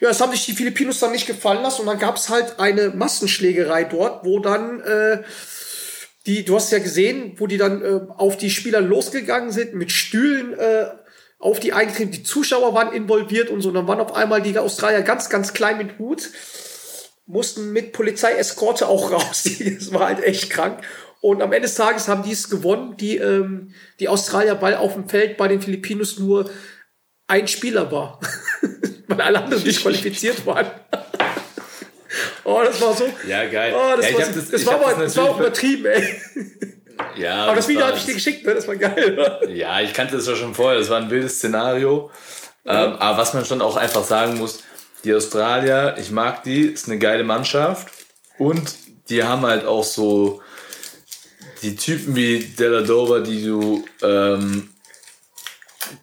Ja, 0.00 0.08
das 0.08 0.20
haben 0.20 0.32
sich 0.32 0.46
die 0.46 0.54
Filipinos 0.54 0.98
dann 0.98 1.12
nicht 1.12 1.26
gefallen 1.26 1.62
lassen 1.62 1.82
und 1.82 1.86
dann 1.86 1.98
gab 1.98 2.16
es 2.16 2.30
halt 2.30 2.58
eine 2.58 2.88
Massenschlägerei 2.88 3.84
dort, 3.84 4.24
wo 4.24 4.38
dann 4.38 4.80
äh, 4.80 5.22
die, 6.26 6.44
du 6.44 6.56
hast 6.56 6.72
ja 6.72 6.78
gesehen, 6.78 7.34
wo 7.36 7.46
die 7.46 7.58
dann 7.58 7.82
äh, 7.82 8.00
auf 8.16 8.36
die 8.36 8.50
Spieler 8.50 8.80
losgegangen 8.80 9.50
sind, 9.50 9.74
mit 9.74 9.92
Stühlen 9.92 10.58
äh, 10.58 10.86
auf 11.38 11.60
die 11.60 11.72
eingetreten, 11.72 12.12
die 12.12 12.22
Zuschauer 12.22 12.74
waren 12.74 12.92
involviert 12.92 13.50
und 13.50 13.62
so. 13.62 13.68
Und 13.68 13.74
dann 13.74 13.88
waren 13.88 14.00
auf 14.00 14.14
einmal 14.14 14.42
die 14.42 14.58
Australier 14.58 15.02
ganz, 15.02 15.30
ganz 15.30 15.54
klein 15.54 15.78
mit 15.78 15.98
Hut, 15.98 16.30
mussten 17.26 17.72
mit 17.72 17.92
Polizeieskorte 17.92 18.88
auch 18.88 19.12
raus. 19.12 19.48
Das 19.58 19.92
war 19.92 20.06
halt 20.06 20.22
echt 20.22 20.50
krank. 20.50 20.82
Und 21.22 21.42
am 21.42 21.52
Ende 21.52 21.68
des 21.68 21.74
Tages 21.74 22.08
haben 22.08 22.22
die 22.22 22.32
es 22.32 22.48
gewonnen, 22.48 22.96
die, 22.98 23.16
ähm, 23.16 23.74
die 23.98 24.08
Australier, 24.08 24.60
weil 24.62 24.76
auf 24.76 24.94
dem 24.94 25.08
Feld 25.08 25.36
bei 25.36 25.48
den 25.48 25.60
Filipinos 25.60 26.18
nur 26.18 26.50
ein 27.30 27.48
Spieler 27.48 27.90
war. 27.90 28.20
weil 29.10 29.20
alle 29.20 29.42
anderen 29.42 29.62
nicht 29.62 29.82
qualifiziert 29.82 30.44
waren. 30.46 30.66
oh, 32.44 32.62
das 32.64 32.80
war 32.80 32.94
so. 32.94 33.08
Ja, 33.26 33.46
geil. 33.46 33.74
Oh, 33.76 33.96
das, 33.96 34.10
ja, 34.10 34.18
war, 34.18 34.26
das, 34.26 34.52
ich 34.52 34.66
war, 34.66 34.74
aber, 34.74 35.02
das 35.04 35.16
war 35.16 35.30
auch 35.30 35.38
übertrieben, 35.38 35.86
ey. 35.86 36.20
Ja, 37.16 37.44
Aber 37.46 37.56
das 37.56 37.68
Video 37.68 37.86
habe 37.86 37.96
ich 37.96 38.04
dir 38.04 38.14
geschickt, 38.14 38.46
ne? 38.46 38.54
Das 38.54 38.68
war 38.68 38.76
geil. 38.76 39.38
Ja, 39.48 39.80
ich 39.80 39.92
kannte 39.92 40.16
das 40.16 40.26
ja 40.26 40.36
schon 40.36 40.54
vorher. 40.54 40.78
Das 40.78 40.90
war 40.90 40.98
ein 40.98 41.10
wildes 41.10 41.36
Szenario. 41.36 42.10
Ähm, 42.66 42.94
aber 42.94 43.18
was 43.18 43.32
man 43.34 43.44
schon 43.44 43.62
auch 43.62 43.76
einfach 43.76 44.04
sagen 44.04 44.36
muss, 44.36 44.62
die 45.04 45.14
Australier, 45.14 45.96
ich 45.98 46.10
mag 46.10 46.42
die, 46.44 46.62
ist 46.62 46.88
eine 46.88 46.98
geile 46.98 47.24
Mannschaft. 47.24 47.88
Und 48.38 48.74
die 49.08 49.24
haben 49.24 49.42
halt 49.46 49.64
auch 49.64 49.84
so 49.84 50.42
die 51.62 51.74
Typen 51.76 52.14
wie 52.16 52.38
Deladova, 52.40 53.20
die 53.20 53.44
du, 53.44 53.84
ähm, 54.02 54.69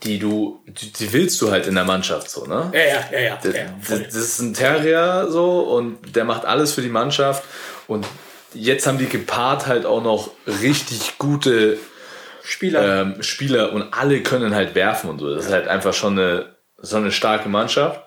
die 0.03 0.19
du, 0.19 0.61
die, 0.65 0.91
die 0.91 1.13
willst 1.13 1.41
du 1.41 1.51
halt 1.51 1.67
in 1.67 1.75
der 1.75 1.83
Mannschaft 1.83 2.29
so, 2.29 2.45
ne? 2.45 2.71
Ja, 2.73 2.79
ja, 2.79 3.05
ja, 3.11 3.19
ja. 3.19 3.39
Das, 3.41 3.55
ja 3.55 3.65
das, 3.87 4.15
ist 4.15 4.39
ein 4.39 4.53
Terrier 4.53 5.27
so 5.29 5.61
und 5.61 6.15
der 6.15 6.25
macht 6.25 6.45
alles 6.45 6.73
für 6.73 6.81
die 6.81 6.89
Mannschaft. 6.89 7.43
Und 7.87 8.05
jetzt 8.53 8.87
haben 8.87 8.97
die 8.97 9.07
gepaart 9.07 9.67
halt 9.67 9.85
auch 9.85 10.01
noch 10.01 10.31
richtig 10.45 11.17
gute 11.17 11.77
Spieler. 12.43 13.01
ähm, 13.01 13.23
Spieler 13.23 13.73
und 13.73 13.93
alle 13.93 14.21
können 14.21 14.55
halt 14.55 14.75
werfen 14.75 15.09
und 15.09 15.19
so. 15.19 15.33
Das 15.33 15.45
ist 15.45 15.51
halt 15.51 15.67
einfach 15.67 15.93
schon 15.93 16.17
eine, 16.17 16.55
so 16.77 16.97
eine 16.97 17.11
starke 17.11 17.49
Mannschaft. 17.49 18.01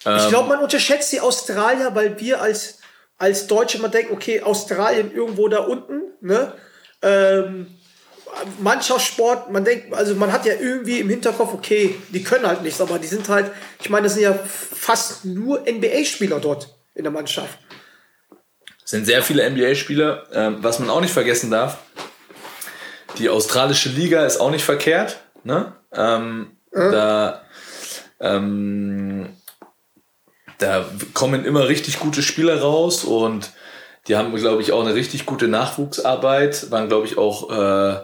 ich 0.00 0.28
glaube, 0.28 0.48
man 0.48 0.60
unterschätzt 0.60 1.12
die 1.12 1.20
Australier, 1.20 1.94
weil 1.94 2.20
wir 2.20 2.42
als, 2.42 2.78
als 3.16 3.46
Deutsche 3.46 3.78
mal 3.78 3.88
denken, 3.88 4.12
okay, 4.12 4.42
Australien 4.42 5.12
irgendwo 5.12 5.48
da 5.48 5.58
unten, 5.60 6.02
ne? 6.20 6.52
Ähm, 7.00 7.66
Mannschaftssport, 8.60 9.50
man 9.50 9.64
denkt, 9.64 9.94
also 9.94 10.14
man 10.14 10.32
hat 10.32 10.46
ja 10.46 10.54
irgendwie 10.54 11.00
im 11.00 11.08
Hinterkopf, 11.08 11.54
okay, 11.54 11.94
die 12.10 12.22
können 12.22 12.46
halt 12.46 12.62
nichts, 12.62 12.80
aber 12.80 12.98
die 12.98 13.06
sind 13.06 13.28
halt, 13.28 13.50
ich 13.80 13.90
meine, 13.90 14.04
das 14.04 14.14
sind 14.14 14.22
ja 14.22 14.34
fast 14.34 15.24
nur 15.24 15.60
NBA-Spieler 15.66 16.40
dort 16.40 16.74
in 16.94 17.04
der 17.04 17.12
Mannschaft. 17.12 17.58
Es 18.84 18.90
sind 18.90 19.06
sehr 19.06 19.22
viele 19.22 19.48
NBA-Spieler. 19.48 20.26
Ähm, 20.32 20.58
was 20.60 20.78
man 20.78 20.90
auch 20.90 21.00
nicht 21.00 21.12
vergessen 21.12 21.50
darf, 21.50 21.78
die 23.18 23.28
australische 23.28 23.88
Liga 23.88 24.26
ist 24.26 24.38
auch 24.38 24.50
nicht 24.50 24.64
verkehrt. 24.64 25.20
Ne? 25.42 25.72
Ähm, 25.92 26.56
Da 26.72 27.44
ähm, 28.20 29.28
da 30.58 30.84
kommen 31.12 31.44
immer 31.44 31.68
richtig 31.68 31.98
gute 31.98 32.22
Spieler 32.22 32.60
raus 32.60 33.04
und 33.04 33.52
die 34.06 34.16
haben, 34.16 34.34
glaube 34.34 34.62
ich, 34.62 34.72
auch 34.72 34.84
eine 34.84 34.94
richtig 34.94 35.26
gute 35.26 35.48
Nachwuchsarbeit. 35.48 36.70
Waren, 36.70 36.88
glaube 36.88 37.06
ich, 37.06 37.16
auch, 37.18 37.50
äh, 37.50 38.00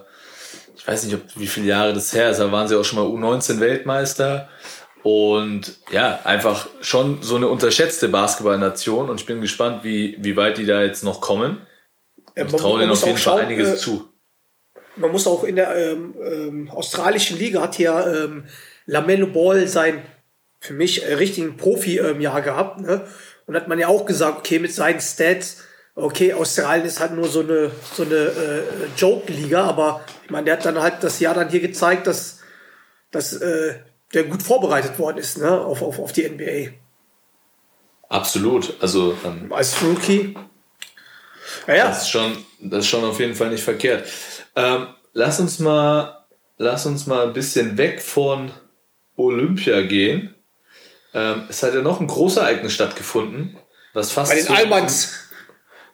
ich 0.80 0.88
weiß 0.88 1.04
nicht, 1.04 1.14
ob, 1.14 1.20
wie 1.36 1.46
viele 1.46 1.66
Jahre 1.66 1.92
das 1.92 2.14
her 2.14 2.30
ist, 2.30 2.40
aber 2.40 2.52
waren 2.52 2.66
sie 2.66 2.74
auch 2.74 2.84
schon 2.84 2.98
mal 2.98 3.06
U19-Weltmeister. 3.06 4.48
Und 5.02 5.78
ja, 5.90 6.20
einfach 6.24 6.68
schon 6.80 7.22
so 7.22 7.36
eine 7.36 7.48
unterschätzte 7.48 8.08
Basketballnation 8.08 9.10
und 9.10 9.20
ich 9.20 9.26
bin 9.26 9.40
gespannt, 9.42 9.84
wie, 9.84 10.16
wie 10.20 10.36
weit 10.36 10.56
die 10.56 10.66
da 10.66 10.82
jetzt 10.82 11.04
noch 11.04 11.20
kommen. 11.20 11.66
Ich 12.34 12.44
traue 12.46 12.80
denen 12.80 12.92
auf 12.92 13.04
jeden 13.04 13.18
Fall 13.18 13.38
schauen, 13.38 13.46
einiges 13.46 13.74
äh, 13.74 13.76
zu. 13.76 14.08
man 14.96 15.10
muss 15.10 15.26
auch 15.26 15.44
in 15.44 15.56
der 15.56 15.74
ähm, 15.74 16.14
ähm, 16.22 16.70
australischen 16.70 17.38
Liga 17.38 17.60
hat 17.60 17.78
ja 17.78 18.06
ähm, 18.06 18.44
Lamello 18.86 19.26
Ball 19.26 19.66
sein 19.68 20.02
für 20.60 20.74
mich 20.74 21.02
äh, 21.02 21.14
richtigen 21.14 21.56
Profi-Jahr 21.56 22.42
gehabt. 22.42 22.80
Ne? 22.80 23.06
Und 23.46 23.56
hat 23.56 23.68
man 23.68 23.78
ja 23.78 23.88
auch 23.88 24.06
gesagt, 24.06 24.38
okay, 24.38 24.58
mit 24.58 24.72
seinen 24.72 25.00
Stats, 25.00 25.64
okay, 26.02 26.32
Australien 26.32 26.86
ist 26.86 27.00
halt 27.00 27.12
nur 27.12 27.28
so 27.28 27.40
eine, 27.40 27.70
so 27.94 28.02
eine 28.02 28.14
äh, 28.14 28.62
Joke-Liga, 28.96 29.64
aber 29.64 30.04
ich 30.24 30.30
meine, 30.30 30.44
der 30.44 30.56
hat 30.56 30.64
dann 30.64 30.80
halt 30.80 31.02
das 31.02 31.20
Jahr 31.20 31.34
dann 31.34 31.48
hier 31.48 31.60
gezeigt, 31.60 32.06
dass, 32.06 32.40
dass 33.10 33.32
äh, 33.34 33.74
der 34.12 34.24
gut 34.24 34.42
vorbereitet 34.42 34.98
worden 34.98 35.18
ist 35.18 35.38
ne? 35.38 35.50
auf, 35.50 35.82
auf, 35.82 35.98
auf 35.98 36.12
die 36.12 36.28
NBA. 36.28 36.72
Absolut. 38.08 38.74
Also 38.80 39.16
ähm, 39.24 39.52
Als 39.52 39.80
Rookie. 39.82 40.36
Ja, 41.66 41.74
ja. 41.74 41.88
Das 41.88 42.02
ist 42.02 42.10
schon, 42.10 42.44
das 42.60 42.80
ist 42.80 42.88
schon 42.88 43.04
auf 43.04 43.20
jeden 43.20 43.34
Fall 43.34 43.50
nicht 43.50 43.62
verkehrt. 43.62 44.08
Ähm, 44.56 44.88
lass 45.12 45.40
uns 45.40 45.58
mal, 45.60 46.24
lass 46.58 46.86
uns 46.86 47.06
mal 47.06 47.26
ein 47.26 47.32
bisschen 47.32 47.78
weg 47.78 48.02
von 48.02 48.50
Olympia 49.16 49.82
gehen. 49.82 50.34
Ähm, 51.14 51.44
es 51.48 51.62
hat 51.62 51.74
ja 51.74 51.82
noch 51.82 52.00
ein 52.00 52.06
Großereignis 52.06 52.72
stattgefunden, 52.72 53.58
was 53.94 54.12
fast 54.12 54.32
bei 54.32 54.36
den 54.40 54.48
Almans. 54.48 55.29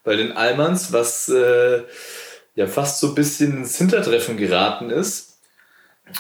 Bei 0.07 0.15
den 0.15 0.37
Almans, 0.37 0.93
was 0.93 1.29
äh, 1.29 1.83
ja 2.55 2.67
fast 2.69 3.01
so 3.01 3.09
ein 3.09 3.15
bisschen 3.17 3.59
ins 3.59 3.77
Hintertreffen 3.77 4.37
geraten 4.37 4.89
ist. 4.89 5.41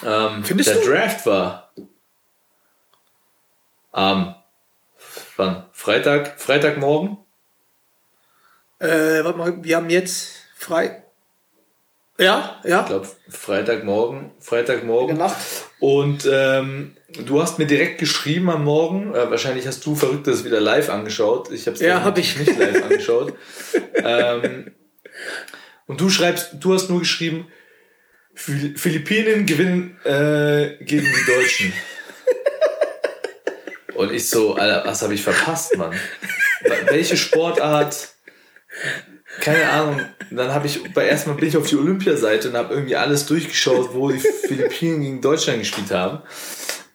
Ähm, 0.05 0.44
Findest 0.44 0.70
der 0.70 0.77
du? 0.77 0.90
Draft 0.90 1.25
war 1.25 1.72
am 3.92 4.35
wann? 5.37 5.66
Freitag, 5.70 6.40
Freitagmorgen. 6.40 7.16
Äh, 8.81 9.22
warte 9.22 9.38
mal, 9.38 9.64
wir 9.64 9.77
haben 9.77 9.88
jetzt 9.88 10.33
frei. 10.57 11.05
Ja, 12.18 12.61
ja. 12.64 12.81
Ich 12.81 12.87
glaube, 12.87 13.09
Freitagmorgen. 13.29 14.33
Freitagmorgen. 14.40 15.11
In 15.11 15.18
der 15.18 15.29
Nacht. 15.29 15.37
Und 15.79 16.29
ähm, 16.29 16.96
du 17.24 17.40
hast 17.40 17.59
mir 17.59 17.66
direkt 17.66 17.98
geschrieben 17.98 18.50
am 18.50 18.64
Morgen. 18.64 19.14
Äh, 19.14 19.31
wahrscheinlich 19.31 19.66
hast 19.66 19.85
du 19.87 19.94
Verrücktes 19.94 20.44
wieder 20.44 20.61
live 20.61 20.88
angeschaut. 20.90 21.50
Ich 21.52 21.66
habe 21.66 21.74
es 21.76 21.81
Ja, 21.83 22.02
hab 22.05 22.18
ich. 22.18 22.37
nicht 22.38 22.59
live 22.59 22.83
angeschaut. 22.83 23.35
ähm, 23.94 24.72
und 25.87 26.00
du 26.00 26.11
schreibst, 26.11 26.50
du 26.61 26.74
hast 26.74 26.90
nur 26.90 27.00
geschrieben, 27.00 27.46
Phil- 28.35 28.76
Philippinen 28.76 29.46
gewinnen 29.46 29.98
äh, 30.05 30.76
gegen 30.85 31.07
die 31.07 31.33
Deutschen. 31.33 31.72
Und 33.94 34.12
ich 34.12 34.29
so, 34.29 34.57
Alter, 34.57 34.87
was 34.87 35.00
habe 35.00 35.14
ich 35.14 35.22
verpasst, 35.22 35.74
Mann? 35.79 35.94
Welche 36.90 37.16
Sportart? 37.16 38.11
Keine 39.40 39.70
Ahnung. 39.70 40.00
Dann 40.31 40.52
habe 40.52 40.66
ich, 40.66 40.92
bei 40.92 41.07
erstmal 41.07 41.37
bin 41.37 41.48
ich 41.48 41.57
auf 41.57 41.66
die 41.66 41.76
Olympiaseite 41.76 42.50
und 42.50 42.57
habe 42.57 42.74
irgendwie 42.74 42.96
alles 42.96 43.24
durchgeschaut, 43.24 43.94
wo 43.94 44.11
die 44.11 44.18
Philippinen 44.18 45.00
gegen 45.00 45.20
Deutschland 45.22 45.61
gespielt 45.61 45.90
haben. 45.92 46.20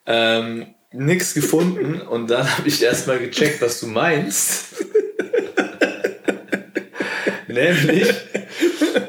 Ähm, 0.05 0.73
nix 0.91 1.33
gefunden 1.33 2.01
und 2.01 2.29
dann 2.29 2.49
habe 2.57 2.67
ich 2.67 2.81
erstmal 2.83 3.19
gecheckt, 3.19 3.61
was 3.61 3.79
du 3.79 3.87
meinst. 3.87 4.75
Nämlich, 7.47 8.09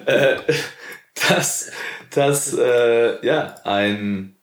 äh, 0.06 0.36
dass, 1.28 1.70
dass 2.14 2.54
äh, 2.54 3.24
ja, 3.24 3.54
ein, 3.64 4.36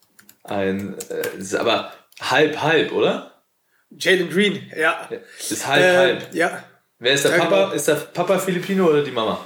ein 0.44 0.96
äh, 1.10 1.56
aber 1.58 1.92
halb, 2.22 2.62
halb, 2.62 2.92
oder? 2.94 3.44
Jalen 3.92 4.30
Green, 4.30 4.72
ja. 4.78 5.10
Ist 5.40 5.68
halb, 5.68 5.84
Äh, 5.84 5.98
halb. 5.98 6.34
ja. 6.34 6.64
Wer 7.00 7.14
ist 7.14 7.26
der 7.26 7.30
Papa? 7.32 7.72
Ist 7.74 7.88
der 7.88 7.96
Papa 7.96 8.38
Filipino 8.40 8.88
oder 8.88 9.04
die 9.04 9.12
Mama? 9.12 9.46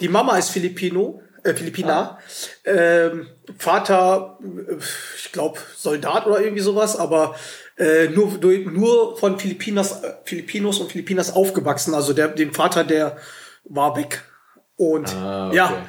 Die 0.00 0.08
Mama 0.08 0.36
ist 0.38 0.50
Filipino, 0.50 1.22
äh, 1.44 1.54
Filipina. 1.54 2.18
Ähm, 2.64 3.28
Vater, 3.58 4.38
äh, 4.42 4.74
ich 5.16 5.32
glaube, 5.32 5.58
Soldat 5.76 6.26
oder 6.26 6.40
irgendwie 6.40 6.62
sowas, 6.62 6.96
aber 6.96 7.36
äh, 7.76 8.08
nur, 8.08 8.38
durch- 8.38 8.66
nur 8.66 9.16
von 9.18 9.38
Filipinas, 9.38 10.02
äh, 10.02 10.14
Filipinos 10.24 10.78
und 10.80 10.90
Filipinas 10.92 11.32
aufgewachsen. 11.32 11.94
Also 11.94 12.12
der, 12.12 12.28
den 12.28 12.52
Vater, 12.52 12.84
der 12.84 13.16
war 13.64 13.96
weg. 13.96 14.22
Und 14.76 15.08
Ah, 15.14 15.48
okay. 15.48 15.56
ja, 15.56 15.86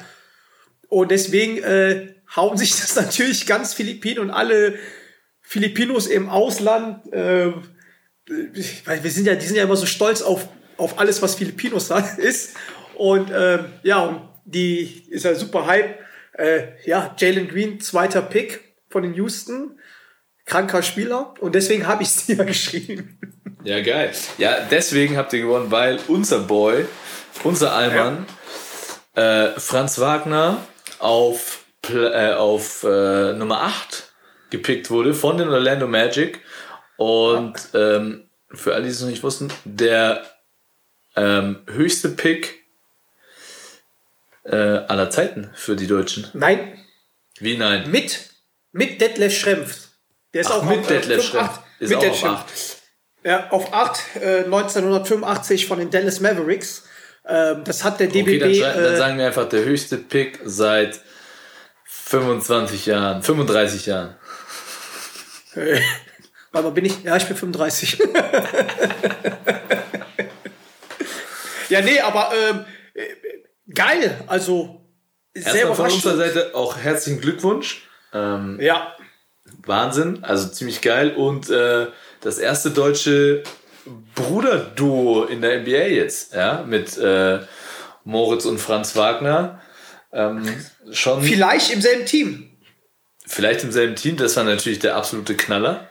und 0.88 1.10
deswegen 1.10 1.58
äh, 1.62 2.14
hauen 2.36 2.56
sich 2.56 2.70
das 2.80 2.94
natürlich 2.96 3.46
ganz 3.46 3.74
Philippinen 3.74 4.20
und 4.20 4.30
alle 4.30 4.74
Filipinos 5.42 6.06
im 6.06 6.28
Ausland, 6.28 7.12
äh, 7.12 7.52
weil 8.84 9.04
wir 9.04 9.10
sind 9.10 9.26
ja, 9.26 9.34
die 9.36 9.46
sind 9.46 9.56
ja 9.56 9.62
immer 9.62 9.76
so 9.76 9.86
stolz 9.86 10.22
auf, 10.22 10.48
auf 10.76 10.98
alles, 10.98 11.22
was 11.22 11.36
Filipinos 11.36 11.90
ist. 12.18 12.54
Und 12.96 13.30
ähm, 13.34 13.66
ja, 13.82 14.00
und 14.00 14.20
die 14.46 15.04
ist 15.10 15.24
ja 15.24 15.34
super 15.34 15.66
hype. 15.66 15.98
Äh, 16.32 16.68
ja, 16.84 17.14
Jalen 17.18 17.48
Green, 17.48 17.80
zweiter 17.80 18.22
Pick 18.22 18.60
von 18.88 19.02
den 19.02 19.14
Houston. 19.14 19.78
Kranker 20.44 20.82
Spieler. 20.82 21.34
Und 21.40 21.54
deswegen 21.54 21.86
habe 21.86 22.02
ich 22.02 22.10
es 22.10 22.26
dir 22.26 22.44
geschrieben. 22.44 23.18
Ja, 23.64 23.82
geil. 23.82 24.12
Ja, 24.38 24.60
deswegen 24.70 25.16
habt 25.16 25.32
ihr 25.32 25.42
gewonnen, 25.42 25.70
weil 25.70 25.98
unser 26.08 26.40
Boy, 26.40 26.86
unser 27.42 27.72
Allmann, 27.72 28.26
äh, 29.14 29.58
Franz 29.58 29.98
Wagner 29.98 30.64
auf, 31.00 31.64
äh, 31.92 32.32
auf 32.32 32.84
äh, 32.84 33.32
Nummer 33.32 33.62
8 33.62 34.12
gepickt 34.50 34.90
wurde 34.90 35.14
von 35.14 35.36
den 35.36 35.48
Orlando 35.48 35.88
Magic. 35.88 36.40
Und 36.96 37.54
ähm, 37.74 38.28
für 38.52 38.74
alle, 38.74 38.84
die 38.84 38.90
es 38.90 39.00
noch 39.00 39.08
nicht 39.08 39.24
wussten, 39.24 39.52
der 39.64 40.22
ähm, 41.16 41.58
höchste 41.66 42.10
Pick 42.10 42.65
äh, 44.48 44.56
aller 44.56 45.10
Zeiten 45.10 45.50
für 45.54 45.76
die 45.76 45.86
Deutschen. 45.86 46.28
Nein, 46.34 46.78
Wie 47.38 47.56
nein? 47.56 47.90
mit, 47.90 48.30
mit 48.72 49.00
Detlef 49.00 49.36
Schrempf. 49.36 49.88
Der 50.34 50.42
ist 50.42 50.50
Ach, 50.50 50.56
auch 50.56 50.64
mit 50.64 50.80
auf, 50.80 50.90
äh, 50.90 50.94
Detlef 50.94 51.20
5, 51.22 51.30
Schrempf. 51.30 51.50
8, 51.50 51.60
Ist 51.80 51.88
mit 51.88 51.98
auch 51.98 52.02
Detlef 52.02 52.12
auf 52.12 52.20
Schrempf. 52.20 52.40
8. 52.40 52.76
Ja, 53.24 53.50
auf 53.50 53.72
8, 53.72 54.00
äh, 54.22 54.44
1985 54.44 55.66
von 55.66 55.78
den 55.78 55.90
Dallas 55.90 56.20
Mavericks. 56.20 56.84
Ähm, 57.26 57.64
das 57.64 57.82
hat 57.82 57.98
der 57.98 58.06
DBB. 58.06 58.42
Okay, 58.42 58.60
dann, 58.60 58.74
dann 58.74 58.94
äh, 58.94 58.96
sagen 58.96 59.18
wir 59.18 59.26
einfach 59.26 59.48
der 59.48 59.64
höchste 59.64 59.96
Pick 59.98 60.38
seit 60.44 61.00
25 61.84 62.86
Jahren, 62.86 63.22
35 63.22 63.86
Jahren. 63.86 64.14
Warte 66.52 66.68
mal, 66.68 66.70
bin 66.70 66.84
ich? 66.84 67.02
Ja, 67.02 67.16
ich 67.16 67.26
bin 67.26 67.36
35. 67.36 67.98
ja, 71.68 71.80
nee, 71.80 71.98
aber 72.00 72.30
ähm, 72.32 72.64
äh, 72.94 73.02
geil. 73.72 74.24
Also 74.26 74.80
sehr 75.34 75.54
Erstmal 75.54 75.74
von 75.74 75.90
unserer. 75.90 76.16
Seite 76.16 76.54
auch 76.54 76.76
herzlichen 76.76 77.20
Glückwunsch. 77.20 77.86
Ähm, 78.12 78.58
Ja, 78.60 78.94
Wahnsinn, 79.64 80.24
also 80.24 80.48
ziemlich 80.48 80.80
geil. 80.80 81.14
Und 81.14 81.50
äh, 81.50 81.86
das 82.20 82.38
erste 82.38 82.70
deutsche 82.70 83.42
Bruderduo 84.14 85.24
in 85.24 85.42
der 85.42 85.60
NBA 85.60 85.88
jetzt, 85.88 86.34
ja, 86.34 86.64
mit 86.66 86.96
äh, 86.98 87.40
Moritz 88.04 88.44
und 88.44 88.58
Franz 88.58 88.96
Wagner. 88.96 89.60
Ähm, 90.12 90.48
schon 90.90 91.22
vielleicht 91.22 91.72
im 91.72 91.80
selben 91.80 92.06
Team. 92.06 92.50
vielleicht 93.26 93.62
im 93.64 93.72
selben 93.72 93.96
Team, 93.96 94.16
das 94.16 94.36
war 94.36 94.44
natürlich 94.44 94.78
der 94.78 94.96
absolute 94.96 95.36
Knaller. 95.36 95.88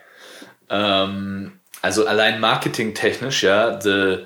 Ähm, 0.69 1.59
also 1.81 2.07
allein 2.07 2.39
marketingtechnisch, 2.39 3.43
ja, 3.43 3.79
the, 3.79 4.25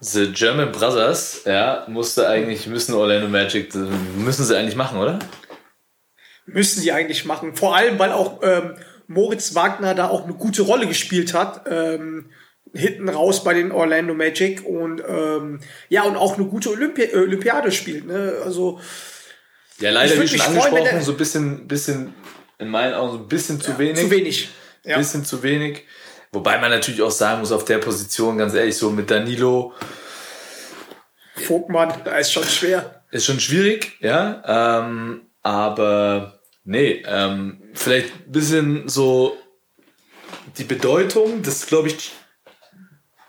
the 0.00 0.32
German 0.32 0.72
Brothers, 0.72 1.42
ja, 1.44 1.84
musste 1.88 2.28
eigentlich, 2.28 2.66
müssen 2.66 2.94
Orlando 2.94 3.28
Magic, 3.28 3.74
müssen 4.16 4.44
sie 4.44 4.56
eigentlich 4.56 4.76
machen, 4.76 4.98
oder? 4.98 5.18
Müssen 6.46 6.82
die 6.82 6.92
eigentlich 6.92 7.24
machen. 7.24 7.54
Vor 7.56 7.76
allem, 7.76 7.98
weil 7.98 8.12
auch 8.12 8.40
ähm, 8.42 8.76
Moritz 9.06 9.54
Wagner 9.54 9.94
da 9.94 10.08
auch 10.08 10.24
eine 10.24 10.34
gute 10.34 10.62
Rolle 10.62 10.86
gespielt 10.86 11.34
hat. 11.34 11.66
Ähm, 11.70 12.30
hinten 12.74 13.08
raus 13.08 13.44
bei 13.44 13.54
den 13.54 13.72
Orlando 13.72 14.12
Magic 14.14 14.64
und 14.64 15.02
ähm, 15.06 15.60
ja, 15.88 16.02
und 16.02 16.16
auch 16.16 16.36
eine 16.36 16.46
gute 16.46 16.70
Olympi 16.70 17.02
äh, 17.02 17.16
Olympiade 17.16 17.72
spielt. 17.72 18.06
Ne? 18.06 18.34
Also 18.44 18.78
Ja, 19.78 19.90
leider, 19.90 20.20
wie 20.20 20.28
schon 20.28 20.38
freuen, 20.38 20.56
angesprochen, 20.58 20.84
der- 20.84 21.00
so 21.02 21.12
ein 21.12 21.16
bisschen, 21.16 21.66
bisschen, 21.66 22.14
in 22.58 22.68
meinen 22.68 22.92
Augen 22.94 23.12
so 23.12 23.18
ein 23.18 23.28
bisschen 23.28 23.60
zu 23.60 23.78
wenig. 23.78 23.98
zu 23.98 24.10
wenig. 24.10 24.48
Ja. 24.84 24.98
Bisschen 24.98 25.24
zu 25.24 25.42
wenig. 25.42 25.84
Wobei 26.32 26.58
man 26.58 26.70
natürlich 26.70 27.02
auch 27.02 27.10
sagen 27.10 27.40
muss, 27.40 27.52
auf 27.52 27.64
der 27.64 27.78
Position, 27.78 28.38
ganz 28.38 28.54
ehrlich, 28.54 28.76
so 28.76 28.90
mit 28.90 29.10
Danilo 29.10 29.72
Vogtmann, 31.36 31.92
da 32.04 32.18
ist 32.18 32.32
schon 32.32 32.44
schwer. 32.44 33.02
ist 33.10 33.24
schon 33.24 33.40
schwierig, 33.40 33.96
ja. 34.00 34.80
Ähm, 34.80 35.22
aber 35.42 36.40
nee, 36.64 37.02
ähm, 37.06 37.62
vielleicht 37.74 38.12
ein 38.26 38.32
bisschen 38.32 38.88
so 38.88 39.36
die 40.58 40.64
Bedeutung, 40.64 41.42
das 41.42 41.66
glaube 41.66 41.88
ich, 41.88 42.12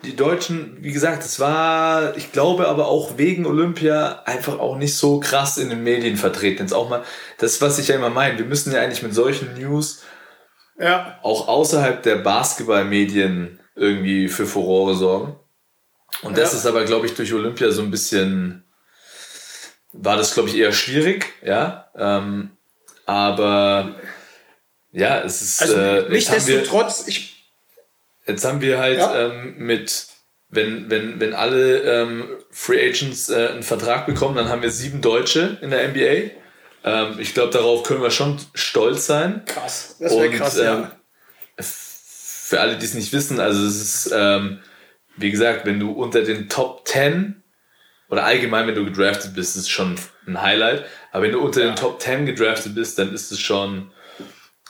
die 0.03 0.15
Deutschen, 0.15 0.77
wie 0.81 0.93
gesagt, 0.93 1.23
das 1.23 1.39
war, 1.39 2.15
ich 2.15 2.31
glaube 2.31 2.67
aber 2.67 2.87
auch 2.87 3.17
wegen 3.17 3.45
Olympia 3.45 4.23
einfach 4.25 4.57
auch 4.59 4.77
nicht 4.77 4.95
so 4.95 5.19
krass 5.19 5.57
in 5.57 5.69
den 5.69 5.83
Medien 5.83 6.15
vertreten. 6.15 6.63
Jetzt 6.63 6.73
auch 6.73 6.89
mal, 6.89 7.03
das, 7.37 7.61
was 7.61 7.79
ich 7.79 7.89
ja 7.89 7.95
immer 7.95 8.09
meine, 8.09 8.37
wir 8.37 8.45
müssen 8.45 8.73
ja 8.73 8.81
eigentlich 8.81 9.03
mit 9.03 9.13
solchen 9.13 9.53
News 9.55 10.03
Ja, 10.79 11.19
auch 11.23 11.47
außerhalb 11.47 12.01
der 12.03 12.15
Basketballmedien 12.17 13.59
irgendwie 13.75 14.27
für 14.29 14.45
Furore 14.45 14.95
sorgen. 14.95 15.35
Und 16.21 16.37
das 16.37 16.53
Ja. 16.53 16.59
ist 16.59 16.65
aber, 16.65 16.85
glaube 16.85 17.05
ich, 17.05 17.13
durch 17.15 17.33
Olympia 17.33 17.71
so 17.71 17.81
ein 17.81 17.91
bisschen, 17.91 18.63
war 19.93 20.17
das, 20.17 20.33
glaube 20.33 20.49
ich, 20.49 20.55
eher 20.57 20.71
schwierig, 20.71 21.33
ja. 21.43 21.89
Ähm, 21.95 22.51
aber 23.05 23.95
ja, 24.91 25.21
es 25.21 25.41
ist, 25.41 25.61
also 25.61 25.75
äh, 25.77 26.09
nichtsdestotrotz, 26.09 27.05
ich 27.07 27.35
jetzt 28.25 28.45
haben 28.45 28.61
wir 28.61 28.79
halt 28.79 28.99
Ja. 28.99 29.27
ähm, 29.27 29.55
mit, 29.57 30.07
wenn, 30.49 30.89
wenn, 30.89 31.19
wenn 31.19 31.33
alle 31.33 31.79
ähm, 31.81 32.27
Free 32.51 32.89
Agents 32.89 33.29
äh, 33.29 33.49
einen 33.49 33.63
Vertrag 33.63 34.05
bekommen, 34.05 34.35
dann 34.35 34.49
haben 34.49 34.61
wir 34.61 34.71
sieben 34.71 35.01
Deutsche 35.01 35.57
in 35.61 35.69
der 35.71 35.87
NBA. 35.89 36.31
Ähm, 36.83 37.17
ich 37.19 37.33
glaube, 37.33 37.51
darauf 37.51 37.83
können 37.83 38.01
wir 38.01 38.11
schon 38.11 38.37
stolz 38.53 39.05
sein. 39.05 39.43
krass, 39.45 39.95
das 39.99 40.11
wäre 40.13 40.29
Und, 40.29 40.35
krass, 40.35 40.57
ähm, 40.57 40.63
ja. 40.63 40.91
für 41.57 42.59
alle, 42.61 42.77
die 42.77 42.85
es 42.85 42.93
nicht 42.93 43.13
wissen, 43.13 43.39
also 43.39 43.65
es 43.65 43.81
ist, 43.81 44.13
ähm, 44.15 44.59
wie 45.17 45.31
gesagt, 45.31 45.65
wenn 45.65 45.79
du 45.79 45.91
unter 45.91 46.21
den 46.23 46.47
Top 46.49 46.87
10 46.87 47.43
oder 48.09 48.23
allgemein, 48.23 48.65
wenn 48.67 48.75
du 48.75 48.85
gedraftet 48.85 49.35
bist, 49.35 49.55
ist 49.55 49.63
es 49.63 49.69
schon 49.69 49.95
ein 50.25 50.41
Highlight. 50.41 50.85
Aber 51.11 51.23
wenn 51.23 51.33
du 51.33 51.39
unter 51.41 51.61
den 51.61 51.75
Top 51.75 52.01
10 52.01 52.25
gedraftet 52.25 52.73
bist, 52.73 52.97
dann 52.97 53.13
ist 53.13 53.31
es 53.31 53.39
schon, 53.39 53.91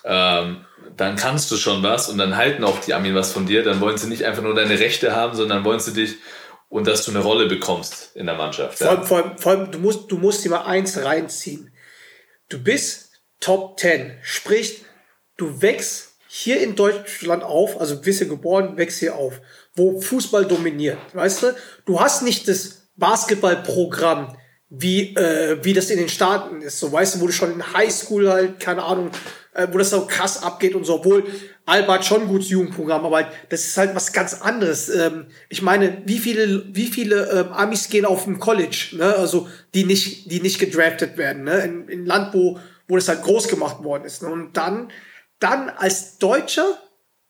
ähm, 0.03 0.65
dann 0.97 1.15
kannst 1.15 1.51
du 1.51 1.57
schon 1.57 1.83
was 1.83 2.09
und 2.09 2.17
dann 2.17 2.35
halten 2.35 2.63
auch 2.63 2.79
die 2.81 2.93
Amis 2.93 3.13
was 3.13 3.31
von 3.31 3.45
dir. 3.45 3.63
Dann 3.63 3.79
wollen 3.79 3.97
sie 3.97 4.07
nicht 4.07 4.25
einfach 4.25 4.41
nur 4.41 4.55
deine 4.55 4.77
Rechte 4.79 5.15
haben, 5.15 5.35
sondern 5.37 5.63
wollen 5.63 5.79
sie 5.79 5.93
dich 5.93 6.15
und 6.67 6.87
dass 6.87 7.05
du 7.05 7.11
eine 7.11 7.19
Rolle 7.21 7.45
bekommst 7.47 8.15
in 8.15 8.25
der 8.25 8.35
Mannschaft. 8.35 8.79
Vor 8.79 8.87
Ja. 8.87 8.93
allem, 8.95 9.03
vor 9.05 9.17
allem, 9.17 9.37
vor 9.37 9.51
allem 9.53 9.71
du, 9.71 9.79
musst, 9.79 10.11
du 10.11 10.17
musst 10.17 10.43
dir 10.43 10.49
mal 10.49 10.65
eins 10.65 10.97
reinziehen. 10.97 11.71
Du 12.49 12.57
bist 12.57 13.11
Top 13.39 13.79
10. 13.79 14.17
Sprich, 14.23 14.83
du 15.37 15.61
wächst 15.61 16.15
hier 16.27 16.61
in 16.61 16.75
Deutschland 16.75 17.43
auf, 17.43 17.79
also 17.79 18.01
bist 18.01 18.19
hier 18.19 18.27
geboren, 18.27 18.75
wächst 18.75 18.99
hier 18.99 19.15
auf, 19.15 19.39
wo 19.75 20.01
Fußball 20.01 20.45
dominiert. 20.45 20.97
Weißt 21.13 21.43
du? 21.43 21.55
Du 21.85 21.99
hast 21.99 22.23
nicht 22.23 22.47
das 22.47 22.89
Basketballprogramm 22.97 24.35
wie, 24.69 25.15
äh, 25.15 25.57
wie 25.63 25.73
das 25.73 25.89
in 25.89 25.97
den 25.97 26.09
Staaten 26.09 26.61
ist. 26.61 26.79
So, 26.79 26.91
weißt 26.91 27.15
du, 27.15 27.21
wo 27.21 27.27
du 27.27 27.33
schon 27.33 27.51
in 27.51 27.73
Highschool 27.73 28.29
halt, 28.29 28.59
keine 28.59 28.83
Ahnung, 28.83 29.11
äh, 29.53 29.67
wo 29.71 29.77
das 29.77 29.89
so 29.89 30.05
krass 30.05 30.43
abgeht 30.43 30.75
und 30.75 30.85
so, 30.85 30.95
obwohl 30.95 31.23
Alba 31.65 32.01
schon 32.03 32.23
ein 32.23 32.27
gutes 32.27 32.49
Jugendprogramm, 32.49 33.05
aber 33.05 33.29
das 33.49 33.65
ist 33.65 33.77
halt 33.77 33.95
was 33.95 34.13
ganz 34.13 34.41
anderes. 34.41 34.89
Ähm, 34.89 35.25
ich 35.49 35.61
meine, 35.61 36.03
wie 36.05 36.19
viele, 36.19 36.63
wie 36.73 36.87
viele 36.87 37.29
ähm, 37.29 37.53
Amis 37.53 37.89
gehen 37.89 38.05
auf 38.05 38.25
dem 38.25 38.39
College, 38.39 38.89
ne? 38.93 39.15
Also 39.15 39.47
die 39.73 39.85
nicht, 39.85 40.31
die 40.31 40.41
nicht 40.41 40.59
gedraftet 40.59 41.17
werden, 41.17 41.43
ne? 41.43 41.59
In, 41.61 41.87
in 41.87 42.05
Land, 42.05 42.33
wo, 42.33 42.59
wo 42.87 42.95
das 42.95 43.07
halt 43.07 43.23
groß 43.23 43.47
gemacht 43.47 43.83
worden 43.83 44.05
ist. 44.05 44.23
Ne? 44.23 44.29
Und 44.29 44.57
dann, 44.57 44.91
dann 45.39 45.69
als 45.69 46.17
Deutscher 46.17 46.77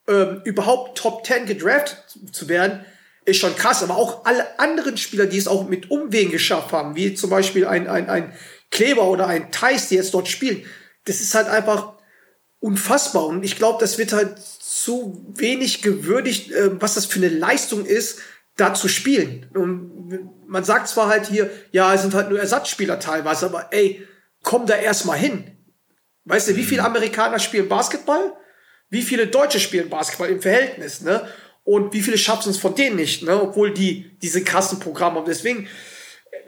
ähm, 0.08 0.42
überhaupt 0.44 0.98
Top 0.98 1.26
10 1.26 1.46
gedraftet 1.46 2.04
zu 2.32 2.48
werden, 2.48 2.86
ist 3.30 3.38
schon 3.38 3.56
krass. 3.56 3.84
Aber 3.84 3.98
auch 3.98 4.26
alle 4.26 4.60
anderen 4.60 4.98
Spieler, 4.98 5.26
die 5.26 5.38
es 5.38 5.48
auch 5.48 5.68
mit 5.68 5.92
Umwegen 5.92 6.32
geschafft 6.32 6.72
haben, 6.72 6.96
wie 6.96 7.14
zum 7.14 7.30
Beispiel 7.30 7.66
ein, 7.66 7.88
ein, 7.88 8.10
ein 8.10 8.34
Kleber 8.72 9.08
oder 9.08 9.28
ein 9.28 9.52
Thais, 9.52 9.88
die 9.90 9.96
jetzt 9.96 10.14
dort 10.14 10.28
spielen, 10.28 10.64
das 11.06 11.22
ist 11.22 11.36
halt 11.36 11.48
einfach 11.48 11.94
unfassbar. 12.60 13.26
Und 13.26 13.44
ich 13.44 13.56
glaube, 13.56 13.80
das 13.80 13.98
wird 13.98 14.14
halt 14.14 14.38
zu 14.40 15.26
wenig 15.36 15.82
gewürdigt, 15.82 16.52
äh, 16.52 16.82
was 16.82 16.96
das 16.96 17.06
für 17.06 17.20
eine 17.20 17.30
Leistung 17.30 17.86
ist, 17.86 18.20
da 18.56 18.74
zu 18.74 18.88
spielen. 18.88 19.50
Und 19.54 20.48
man 20.48 20.64
sagt 20.64 20.88
zwar 20.88 21.08
halt 21.08 21.28
hier, 21.28 21.50
ja, 21.72 21.94
es 21.94 22.02
sind 22.02 22.14
halt 22.14 22.30
nur 22.30 22.40
Ersatzspieler 22.40 23.00
teilweise, 23.00 23.46
aber 23.46 23.72
ey, 23.72 24.06
komm 24.44 24.66
da 24.66 24.76
erstmal 24.76 25.18
hin. 25.18 25.58
Weißt 26.26 26.50
du, 26.50 26.56
wie 26.56 26.64
viele 26.64 26.84
Amerikaner 26.84 27.40
spielen 27.40 27.70
Basketball? 27.70 28.34
Wie 28.90 29.02
viele 29.02 29.28
Deutsche 29.28 29.60
spielen 29.60 29.90
Basketball 29.90 30.30
im 30.30 30.42
Verhältnis, 30.42 31.02
ne? 31.02 31.28
Und 31.70 31.94
wie 31.94 32.02
viele 32.02 32.18
schaffen 32.18 32.50
es 32.50 32.58
von 32.58 32.74
denen 32.74 32.96
nicht, 32.96 33.22
ne? 33.22 33.40
Obwohl 33.40 33.72
die 33.72 34.18
diese 34.24 34.44
krassen 34.44 34.80
Programme 34.80 35.20
haben. 35.20 35.28
Deswegen 35.28 35.68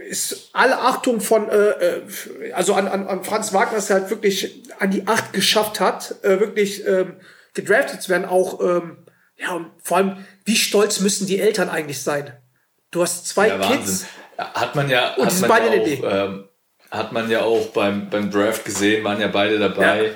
ist 0.10 0.50
alle 0.52 0.80
Achtung 0.80 1.22
von, 1.22 1.48
äh, 1.48 1.70
äh, 1.70 2.54
also 2.54 2.74
an, 2.74 2.88
an, 2.88 3.06
an 3.06 3.24
Franz 3.24 3.54
Wagner, 3.54 3.76
dass 3.76 3.92
er 3.92 3.98
halt 3.98 4.10
wirklich 4.10 4.64
an 4.80 4.90
die 4.90 5.06
Acht 5.06 5.32
geschafft 5.32 5.80
hat, 5.80 6.16
äh, 6.24 6.40
wirklich 6.40 6.88
ähm, 6.88 7.18
gedraftet 7.54 8.02
zu 8.02 8.10
werden, 8.10 8.26
auch, 8.26 8.62
ähm, 8.62 9.06
ja, 9.38 9.52
und 9.54 9.68
vor 9.84 9.98
allem, 9.98 10.26
wie 10.46 10.56
stolz 10.56 11.02
müssen 11.02 11.28
die 11.28 11.40
Eltern 11.40 11.70
eigentlich 11.70 12.02
sein? 12.02 12.34
Du 12.90 13.04
hast 13.04 13.28
zwei 13.28 13.50
Ja, 13.50 13.60
Kids. 13.60 14.08
Hat 14.40 14.74
man 14.74 14.90
ja, 14.90 15.14
Und 15.18 15.28
hat 15.28 15.40
man 15.40 15.50
beide 15.50 15.88
ja 15.88 16.00
auch, 16.10 16.30
ähm, 16.30 16.50
hat 16.90 17.12
man 17.12 17.30
ja 17.30 17.42
auch 17.44 17.68
beim, 17.68 18.10
beim 18.10 18.32
Draft 18.32 18.66
gesehen, 18.66 19.04
waren 19.04 19.22
ja 19.22 19.28
beide 19.28 19.60
dabei. 19.60 20.04
Ja. 20.04 20.12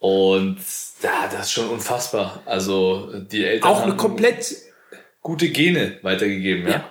Und 0.00 0.58
ja, 1.02 1.28
das 1.30 1.46
ist 1.46 1.52
schon 1.52 1.68
unfassbar. 1.68 2.42
Also 2.44 3.12
die 3.20 3.44
Eltern 3.44 3.68
auch 3.70 3.82
eine 3.82 3.96
komplett 3.96 4.54
gute 5.20 5.48
Gene 5.50 5.98
weitergegeben, 6.02 6.64
ja. 6.66 6.72
Ja. 6.72 6.90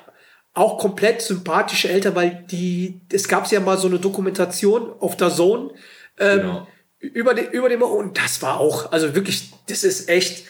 auch 0.53 0.77
komplett 0.77 1.21
sympathische 1.21 1.89
Eltern, 1.89 2.15
weil 2.15 2.45
die, 2.49 3.01
es 3.11 3.27
gab 3.27 3.49
ja 3.51 3.59
mal 3.59 3.77
so 3.77 3.87
eine 3.87 3.99
Dokumentation 3.99 4.93
auf 4.99 5.17
der 5.17 5.29
Zone 5.29 5.71
ähm, 6.19 6.39
Genau. 6.39 6.67
über 6.99 7.33
den, 7.33 7.49
über 7.51 7.69
den, 7.69 7.81
und 7.81 8.17
das 8.17 8.41
war 8.41 8.59
auch, 8.59 8.91
also 8.91 9.15
wirklich, 9.15 9.51
das 9.67 9.83
ist 9.83 10.07
echt, 10.09 10.45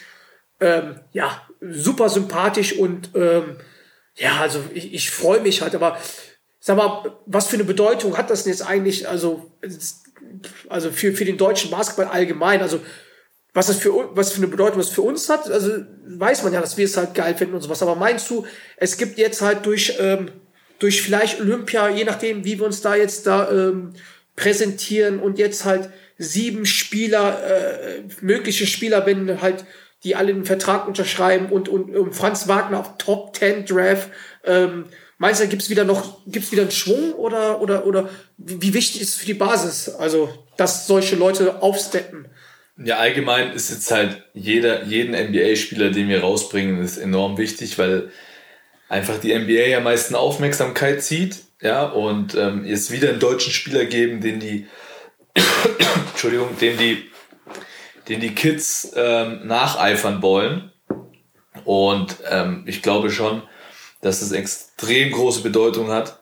ähm, 0.60 1.00
ja, 1.12 1.42
super 1.60 2.08
sympathisch 2.08 2.72
und, 2.76 3.10
ähm, 3.14 3.56
ja, 4.16 4.40
also 4.40 4.62
ich, 4.74 4.92
ich 4.94 5.10
freue 5.10 5.40
mich 5.40 5.62
halt, 5.62 5.74
aber 5.74 5.96
sag 6.60 6.76
mal, 6.76 7.16
was 7.26 7.48
für 7.48 7.56
eine 7.56 7.64
Bedeutung 7.64 8.16
hat 8.16 8.30
das 8.30 8.44
denn 8.44 8.52
jetzt 8.52 8.62
eigentlich, 8.62 9.08
also, 9.08 9.50
also 10.68 10.90
für, 10.92 11.12
für 11.14 11.24
den 11.24 11.36
deutschen 11.38 11.70
Basketball 11.70 12.06
allgemein, 12.06 12.60
also, 12.62 12.80
was 13.54 13.66
das 13.66 13.76
für, 13.76 13.90
was 14.14 14.32
für 14.32 14.38
eine 14.38 14.48
Bedeutung 14.48 14.78
das 14.78 14.88
für 14.88 15.02
uns 15.02 15.28
hat, 15.28 15.50
also 15.50 15.70
weiß 16.06 16.42
man 16.42 16.52
ja, 16.52 16.60
dass 16.60 16.76
wir 16.76 16.86
es 16.86 16.96
halt 16.96 17.14
geil 17.14 17.34
finden 17.34 17.54
und 17.54 17.60
sowas. 17.60 17.82
Aber 17.82 17.96
meinst 17.96 18.30
du, 18.30 18.46
es 18.76 18.96
gibt 18.96 19.18
jetzt 19.18 19.42
halt 19.42 19.66
durch, 19.66 19.96
ähm, 20.00 20.30
durch 20.78 21.02
vielleicht 21.02 21.40
Olympia, 21.40 21.90
je 21.90 22.04
nachdem, 22.04 22.44
wie 22.44 22.58
wir 22.58 22.66
uns 22.66 22.80
da 22.80 22.94
jetzt 22.94 23.26
da 23.26 23.50
ähm, 23.50 23.92
präsentieren 24.36 25.20
und 25.20 25.38
jetzt 25.38 25.64
halt 25.64 25.90
sieben 26.16 26.64
Spieler, 26.64 27.42
äh, 27.44 28.02
mögliche 28.20 28.66
Spieler, 28.66 29.04
wenn 29.04 29.42
halt 29.42 29.64
die 30.04 30.16
alle 30.16 30.32
einen 30.32 30.44
Vertrag 30.44 30.88
unterschreiben 30.88 31.46
und, 31.46 31.68
und, 31.68 31.94
und 31.94 32.14
Franz 32.14 32.48
Wagner 32.48 32.80
auf 32.80 32.98
Top 32.98 33.36
10 33.36 33.66
Draft, 33.66 34.08
ähm, 34.44 34.86
meinst 35.18 35.40
du, 35.40 35.46
gibt's 35.46 35.70
wieder 35.70 35.84
noch, 35.84 36.18
gibt's 36.26 36.50
wieder 36.50 36.62
einen 36.62 36.72
Schwung 36.72 37.12
oder, 37.12 37.60
oder, 37.60 37.86
oder 37.86 38.08
wie 38.38 38.74
wichtig 38.74 39.02
ist 39.02 39.10
es 39.10 39.14
für 39.16 39.26
die 39.26 39.34
Basis? 39.34 39.88
Also, 39.90 40.28
dass 40.56 40.86
solche 40.86 41.16
Leute 41.16 41.62
aufsteppen. 41.62 42.26
Ja, 42.76 42.96
allgemein 42.96 43.52
ist 43.52 43.70
jetzt 43.70 43.90
halt 43.90 44.22
jeder, 44.32 44.84
jeden 44.84 45.14
NBA-Spieler, 45.14 45.90
den 45.90 46.08
wir 46.08 46.20
rausbringen, 46.20 46.82
ist 46.82 46.96
enorm 46.96 47.36
wichtig, 47.36 47.78
weil 47.78 48.10
einfach 48.88 49.18
die 49.18 49.38
NBA 49.38 49.68
ja 49.68 49.80
meisten 49.80 50.14
Aufmerksamkeit 50.14 51.02
zieht, 51.02 51.42
ja, 51.60 51.84
und 51.84 52.34
ähm, 52.34 52.64
es 52.64 52.90
wieder 52.90 53.10
einen 53.10 53.20
deutschen 53.20 53.52
Spieler 53.52 53.84
geben, 53.84 54.20
den 54.20 54.40
die, 54.40 54.66
Entschuldigung, 56.10 56.58
den 56.58 56.76
die, 56.76 57.10
den 58.08 58.20
die 58.20 58.34
Kids 58.34 58.92
ähm, 58.96 59.46
nacheifern 59.46 60.22
wollen. 60.22 60.72
Und 61.64 62.16
ähm, 62.28 62.64
ich 62.66 62.82
glaube 62.82 63.10
schon, 63.10 63.42
dass 64.00 64.22
es 64.22 64.32
extrem 64.32 65.12
große 65.12 65.42
Bedeutung 65.42 65.90
hat 65.90 66.20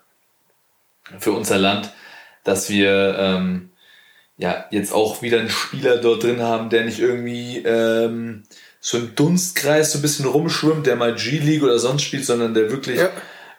für 1.19 1.33
unser 1.33 1.59
Land, 1.59 1.93
dass 2.45 2.69
wir 2.69 3.17
ähm, 3.19 3.70
ja, 4.41 4.65
jetzt 4.71 4.93
auch 4.93 5.21
wieder 5.23 5.39
einen 5.39 5.51
Spieler 5.51 5.99
dort 5.99 6.23
drin 6.23 6.41
haben, 6.43 6.71
der 6.71 6.85
nicht 6.85 6.99
irgendwie 6.99 7.59
ähm, 7.59 8.45
so 8.81 8.97
im 8.97 9.15
Dunstkreis 9.15 9.93
so 9.93 9.99
ein 9.99 10.03
bisschen 10.03 10.25
rumschwimmt, 10.25 10.87
der 10.87 10.97
mal 10.97 11.15
G-League 11.15 11.63
oder 11.63 11.79
sonst 11.79 12.03
spielt, 12.03 12.25
sondern 12.25 12.55
der 12.55 12.71
wirklich, 12.71 12.99
Ja. 12.99 13.11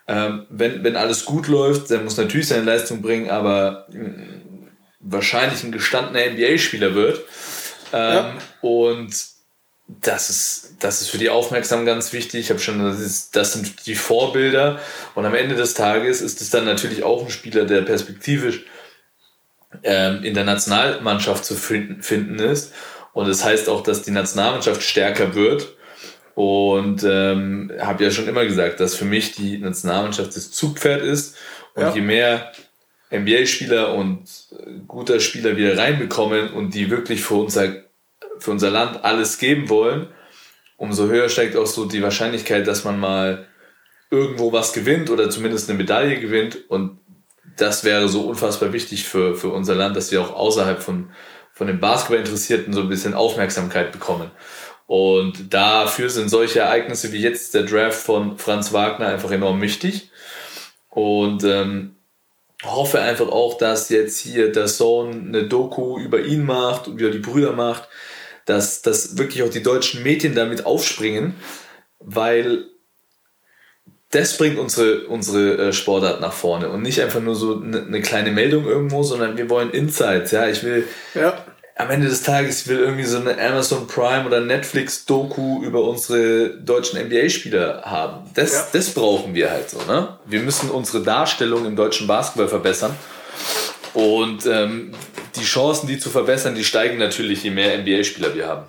ähm, 0.08 0.48
wenn, 0.50 0.84
wenn 0.84 0.96
alles 0.96 1.26
gut 1.26 1.48
läuft, 1.48 1.92
der 1.92 2.00
muss 2.02 2.18
natürlich 2.18 2.48
seine 2.48 2.64
Leistung 2.64 3.02
bringen, 3.04 3.30
aber 3.30 3.86
mh, 3.92 4.24
wahrscheinlich 5.00 5.64
ein 5.64 5.72
gestandener 5.72 6.26
NBA-Spieler 6.32 6.96
wird. 6.96 7.20
Ähm, 7.94 8.14
Ja. 8.14 8.34
Und 8.62 9.14
das 9.88 10.30
ist, 10.30 10.78
das 10.80 11.02
ist 11.02 11.10
für 11.10 11.18
die 11.18 11.30
Aufmerksamen 11.30 11.86
ganz 11.86 12.14
wichtig. 12.14 12.40
Ich 12.42 12.50
habe 12.50 12.60
schon, 12.60 12.80
das, 12.84 13.00
ist, 13.00 13.36
das 13.36 13.54
sind 13.54 13.86
die 13.86 13.96
Vorbilder. 13.96 14.80
Und 15.16 15.26
am 15.26 15.36
Ende 15.36 15.56
des 15.56 15.74
Tages 15.74 16.22
ist 16.22 16.40
es 16.42 16.50
dann 16.50 16.66
natürlich 16.66 17.04
auch 17.04 17.24
ein 17.26 17.30
Spieler, 17.30 17.66
der 17.66 17.82
perspektivisch 17.82 18.64
ähm, 19.84 20.24
in 20.24 20.34
der 20.34 20.44
Nationalmannschaft 20.44 21.46
zu 21.46 21.56
finden, 21.56 22.02
finden 22.02 22.40
ist. 22.40 22.74
Und 23.14 23.28
das 23.28 23.44
heißt 23.44 23.70
auch, 23.70 23.84
dass 23.84 24.04
die 24.04 24.12
Nationalmannschaft 24.12 24.82
stärker 24.84 25.36
wird. 25.36 25.76
Und 26.34 27.04
ähm, 27.04 27.72
habe 27.80 28.04
ja 28.04 28.12
schon 28.12 28.28
immer 28.28 28.46
gesagt, 28.46 28.80
dass 28.80 28.96
für 28.96 29.06
mich 29.06 29.36
die 29.36 29.58
Nationalmannschaft 29.58 30.36
das 30.36 30.52
Zugpferd 30.52 31.02
ist. 31.02 31.36
Und 31.76 31.84
Ja. 31.84 31.94
je 31.94 32.02
mehr 32.02 32.52
NBA-Spieler 33.12 33.94
und 33.94 34.24
äh, 34.52 34.80
guter 34.88 35.20
Spieler 35.20 35.58
wir 35.58 35.78
reinbekommen 35.78 36.54
und 36.54 36.74
die 36.74 36.90
wirklich 36.90 37.22
für 37.22 37.36
unser, 37.36 37.84
für 38.40 38.52
unser 38.52 38.72
Land 38.72 39.04
alles 39.04 39.38
geben 39.38 39.68
wollen, 39.70 40.08
umso 40.78 41.08
höher 41.08 41.28
steigt 41.30 41.56
auch 41.58 41.68
so 41.68 41.86
die 41.86 42.02
Wahrscheinlichkeit, 42.02 42.66
dass 42.66 42.86
man 42.86 43.00
mal 43.00 43.48
irgendwo 44.10 44.52
was 44.52 44.74
gewinnt 44.74 45.10
oder 45.10 45.30
zumindest 45.30 45.70
eine 45.70 45.78
Medaille 45.78 46.20
gewinnt. 46.20 46.58
Und 46.70 47.00
das 47.62 47.84
wäre 47.84 48.08
so 48.08 48.22
unfassbar 48.22 48.74
wichtig 48.74 49.04
für, 49.04 49.36
für 49.36 49.50
unser 49.50 49.76
Land, 49.76 49.96
dass 49.96 50.12
wir 50.12 50.22
auch 50.22 50.36
außerhalb 50.36 50.82
von, 50.82 51.12
von 51.54 51.68
den 51.68 51.80
Basketballinteressierten 51.80 52.74
so 52.74 52.82
ein 52.82 52.90
bisschen 52.90 53.14
Aufmerksamkeit 53.14 53.92
bekommen. 53.92 54.32
Und 54.88 55.54
dafür 55.54 56.10
sind 56.10 56.30
solche 56.30 56.60
Ereignisse 56.60 57.14
wie 57.14 57.22
jetzt 57.22 57.54
der 57.54 57.64
Draft 57.64 58.02
von 58.02 58.38
Franz 58.38 58.74
Wagner 58.74 59.08
einfach 59.08 59.32
enorm 59.32 59.62
wichtig. 59.62 60.12
Und 60.90 61.44
ähm, 61.44 61.96
hoffe 62.64 63.00
einfach 63.00 63.30
auch, 63.30 63.58
dass 63.58 63.90
jetzt 63.90 64.20
hier 64.20 64.52
der 64.52 64.68
Sohn 64.68 65.28
eine 65.28 65.48
Doku 65.48 65.98
über 65.98 66.22
ihn 66.22 66.46
macht 66.46 66.88
und 66.88 67.00
über 67.00 67.12
die 67.12 67.20
Brüder 67.20 67.54
macht, 67.54 67.88
dass, 68.46 68.82
dass 68.82 69.18
wirklich 69.18 69.44
auch 69.44 69.50
die 69.50 69.64
deutschen 69.64 70.04
Medien 70.04 70.36
damit 70.36 70.66
aufspringen, 70.66 71.36
weil 72.00 72.71
das 74.12 74.38
bringt 74.38 74.60
unsere, 74.60 75.06
unsere 75.08 75.70
äh, 75.70 75.74
Sportart 75.74 76.22
nach 76.22 76.34
vorne 76.34 76.70
und 76.70 76.82
nicht 76.82 77.02
einfach 77.02 77.22
nur 77.22 77.36
so 77.36 77.62
eine, 77.62 77.82
eine 77.86 78.02
kleine 78.02 78.32
Meldung 78.32 78.66
irgendwo, 78.66 79.04
sondern 79.04 79.38
wir 79.38 79.50
wollen 79.50 79.72
Insights. 79.72 80.32
Ja, 80.32 80.48
ich 80.48 80.64
will 80.64 80.86
Ja. 81.16 81.34
am 81.78 81.90
Ende 81.90 82.08
des 82.10 82.22
Tages, 82.24 82.62
ich 82.62 82.68
will 82.68 82.80
irgendwie 82.80 83.06
so 83.06 83.18
eine 83.18 83.40
Amazon 83.42 83.88
Prime 83.88 84.26
oder 84.26 84.42
Netflix 84.42 85.06
Doku 85.06 85.64
über 85.64 85.84
unsere 85.84 86.50
deutschen 86.50 87.00
NBA-Spieler 87.00 87.84
haben. 87.86 88.30
Das, 88.36 88.52
Ja. 88.54 88.68
das 88.74 88.90
brauchen 88.92 89.34
wir 89.34 89.50
halt 89.50 89.70
so, 89.70 89.78
ne? 89.88 90.18
Wir 90.26 90.42
müssen 90.42 90.70
unsere 90.70 91.02
Darstellung 91.04 91.66
im 91.66 91.76
deutschen 91.76 92.06
Basketball 92.06 92.50
verbessern. 92.50 92.96
Und 93.94 94.46
ähm, 94.46 94.92
die 95.36 95.44
Chancen, 95.44 95.88
die 95.88 95.98
zu 96.00 96.10
verbessern, 96.10 96.56
die 96.56 96.64
steigen 96.64 96.98
natürlich, 96.98 97.44
je 97.44 97.50
mehr 97.52 97.78
NBA-Spieler 97.78 98.36
wir 98.36 98.48
haben. 98.48 98.66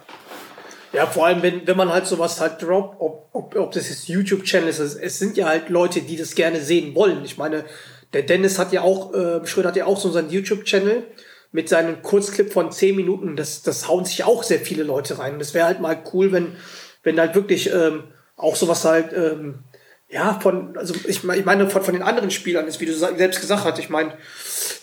Ja, 0.92 1.07
vor 1.07 1.26
allem, 1.26 1.42
wenn, 1.42 1.66
wenn 1.66 1.76
man 1.76 1.90
halt 1.90 2.07
sowas 2.07 2.40
halt 2.40 2.62
droppt, 2.62 3.00
ob, 3.00 3.28
ob, 3.33 3.57
ob 3.57 3.72
das 3.72 3.88
jetzt 3.88 4.09
YouTube-Channel 4.09 4.68
ist, 4.68 4.78
es, 4.78 4.94
es 4.94 5.18
sind 5.18 5.37
ja 5.37 5.46
halt 5.46 5.70
Leute, 5.70 6.02
die 6.02 6.16
das 6.16 6.35
gerne 6.35 6.61
sehen 6.61 6.94
wollen. 6.94 7.24
Ich 7.24 7.38
meine, 7.38 7.64
der 8.12 8.22
Dennis 8.22 8.59
hat 8.59 8.72
ja 8.72 8.83
auch, 8.83 9.14
äh, 9.14 9.46
Schröder 9.46 9.68
hat 9.68 9.76
ja 9.76 9.87
auch 9.87 9.98
so 9.98 10.11
seinen 10.11 10.31
YouTube-Channel 10.31 11.05
mit 11.50 11.68
seinem 11.68 12.02
Kurzclip 12.02 12.52
von 12.52 12.70
10 12.70 12.94
Minuten. 12.94 13.37
Das, 13.37 13.62
das 13.62 13.88
hauen 13.88 14.05
sich 14.05 14.24
auch 14.24 14.42
sehr 14.42 14.61
viele 14.61 14.83
Leute 14.83 15.18
rein. 15.18 15.38
Das 15.38 15.55
wäre 15.55 15.66
halt 15.66 15.81
mal 15.81 16.02
cool, 16.12 16.31
wenn, 16.33 16.57
wenn 17.02 17.18
halt 17.18 17.35
wirklich 17.35 17.72
ähm, 17.72 18.05
auch 18.37 18.57
sowas 18.57 18.85
halt, 18.85 19.12
ähm, 19.14 19.61
ja, 20.09 20.38
von, 20.40 20.76
also 20.76 20.94
ich, 21.07 21.24
ich 21.24 21.44
meine, 21.44 21.70
von, 21.70 21.83
von 21.83 21.94
den 21.94 22.02
anderen 22.02 22.31
Spielern 22.31 22.66
ist, 22.66 22.81
wie 22.81 22.87
du 22.87 22.94
selbst 22.94 23.40
gesagt 23.40 23.64
hast, 23.64 23.78
ich 23.78 23.88
meine, 23.88 24.12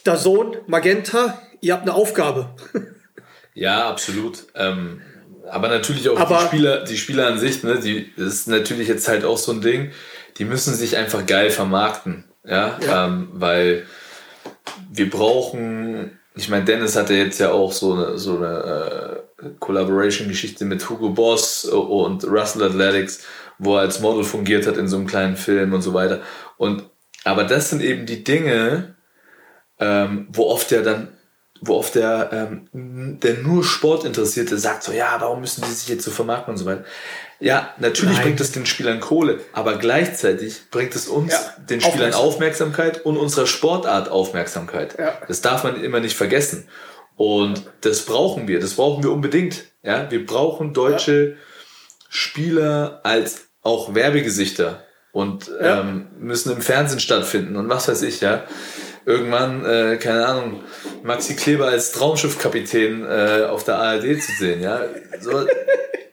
Dazon, 0.03 0.57
Magenta, 0.65 1.39
ihr 1.61 1.73
habt 1.73 1.83
eine 1.83 1.93
Aufgabe. 1.93 2.55
Ja, 3.55 3.89
absolut. 3.89 4.45
Ähm, 4.55 5.01
aber 5.51 5.67
natürlich 5.67 6.07
auch 6.09 6.19
Aber- 6.19 6.39
die 6.39 6.45
Spieler, 6.47 6.83
die 6.83 6.97
Spieler 6.97 7.27
an 7.27 7.39
sich, 7.39 7.63
ne, 7.63 7.79
die 7.79 8.11
das 8.15 8.27
ist 8.33 8.47
natürlich 8.47 8.87
jetzt 8.87 9.07
halt 9.07 9.25
auch 9.25 9.37
so 9.37 9.51
ein 9.51 9.61
Ding, 9.61 9.91
die 10.37 10.45
müssen 10.45 10.73
sich 10.73 10.97
einfach 10.97 11.25
geil 11.25 11.49
vermarkten. 11.49 12.25
Ja, 12.45 12.77
Ja. 12.85 13.05
Ähm, 13.07 13.29
weil 13.33 13.85
wir 14.91 15.09
brauchen, 15.09 16.17
ich 16.35 16.49
meine, 16.49 16.65
Dennis 16.65 16.95
hatte 16.95 17.13
jetzt 17.13 17.39
ja 17.39 17.51
auch 17.51 17.71
so 17.71 17.93
eine, 17.93 18.17
so 18.17 18.37
eine 18.37 19.23
äh, 19.43 19.49
Collaboration-Geschichte 19.59 20.65
mit 20.65 20.89
Hugo 20.89 21.09
Boss 21.09 21.65
und 21.65 22.23
Russell 22.25 22.63
Athletics, 22.63 23.23
wo 23.57 23.75
er 23.75 23.81
als 23.81 23.99
Model 23.99 24.23
fungiert 24.23 24.65
hat 24.67 24.77
in 24.77 24.87
so 24.87 24.97
einem 24.97 25.07
kleinen 25.07 25.35
Film 25.35 25.73
und 25.73 25.81
so 25.81 25.93
weiter. 25.93 26.21
Und 26.57 26.83
aber 27.25 27.43
das 27.43 27.69
sind 27.69 27.81
eben 27.81 28.05
die 28.05 28.23
Dinge, 28.23 28.95
ähm, 29.79 30.27
wo 30.31 30.47
oft 30.47 30.71
ja 30.71 30.81
dann, 30.81 31.09
wo 31.61 31.75
oft 31.75 31.95
der, 31.95 32.29
ähm, 32.73 33.19
der 33.19 33.35
nur 33.35 33.63
Sportinteressierte 33.63 34.57
sagt 34.57 34.83
so, 34.83 34.91
ja, 34.91 35.17
warum 35.19 35.41
müssen 35.41 35.63
die 35.63 35.71
sich 35.71 35.87
jetzt 35.89 36.03
so 36.03 36.11
vermarkten 36.11 36.53
und 36.53 36.57
so 36.57 36.65
weiter. 36.65 36.83
Ja, 37.39 37.73
natürlich 37.77 38.15
Nein. 38.15 38.23
bringt 38.23 38.41
es 38.41 38.51
den 38.51 38.65
Spielern 38.65 38.99
Kohle, 38.99 39.39
aber 39.53 39.77
gleichzeitig 39.77 40.69
bringt 40.71 40.95
es 40.95 41.07
uns, 41.07 41.31
Ja, 41.31 41.55
den 41.69 41.79
Spielern 41.81 42.13
Aufmerksam- 42.13 42.21
Aufmerksamkeit 42.21 43.05
und 43.05 43.17
unserer 43.17 43.47
Sportart 43.47 44.09
Aufmerksamkeit. 44.09 44.97
Ja. 44.99 45.17
Das 45.27 45.41
darf 45.41 45.63
man 45.63 45.81
immer 45.81 45.99
nicht 45.99 46.17
vergessen. 46.17 46.67
Und 47.15 47.63
das 47.81 48.01
brauchen 48.05 48.47
wir, 48.47 48.59
das 48.59 48.75
brauchen 48.75 49.03
wir 49.03 49.11
unbedingt. 49.11 49.65
Ja, 49.83 50.09
wir 50.11 50.25
brauchen 50.25 50.73
deutsche 50.73 51.35
Spieler 52.09 53.01
als 53.03 53.47
auch 53.61 53.93
Werbegesichter 53.93 54.83
und 55.11 55.47
Ja. 55.61 55.81
ähm, 55.81 56.07
müssen 56.19 56.51
im 56.51 56.61
Fernsehen 56.61 56.99
stattfinden 56.99 57.55
und 57.55 57.69
was 57.69 57.87
weiß 57.87 58.01
ich, 58.03 58.21
ja. 58.21 58.43
Irgendwann, 59.05 59.65
äh, 59.65 59.97
keine 59.97 60.25
Ahnung, 60.27 60.63
Maxi 61.03 61.35
Kleber 61.35 61.67
als 61.67 61.91
Traumschiffkapitän 61.93 63.05
äh, 63.05 63.45
auf 63.49 63.63
der 63.63 63.77
ARD 63.77 64.21
zu 64.21 64.31
sehen, 64.37 64.61
ja. 64.61 64.81
So, 65.19 65.47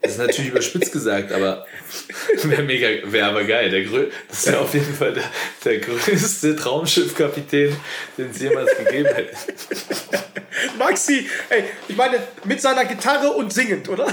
das 0.00 0.12
ist 0.12 0.18
natürlich 0.18 0.50
überspitzt 0.52 0.92
gesagt, 0.92 1.32
aber 1.32 1.66
wäre 2.44 2.62
mega, 2.62 2.88
wäre 3.12 3.26
aber 3.28 3.44
geil. 3.44 3.70
Der 3.70 3.82
grö 3.84 4.06
das 4.28 4.46
wäre 4.46 4.60
auf 4.60 4.72
jeden 4.72 4.94
Fall 4.94 5.12
der, 5.12 5.24
der 5.64 5.78
größte 5.78 6.54
Traumschiffkapitän, 6.56 7.76
den 8.16 8.30
es 8.30 8.40
jemals 8.40 8.70
gegeben 8.78 9.08
hätte. 9.14 9.36
Maxi, 10.78 11.28
ey, 11.50 11.64
ich 11.88 11.96
meine, 11.96 12.18
mit 12.44 12.60
seiner 12.62 12.84
Gitarre 12.86 13.30
und 13.32 13.52
singend, 13.52 13.88
oder? 13.88 14.06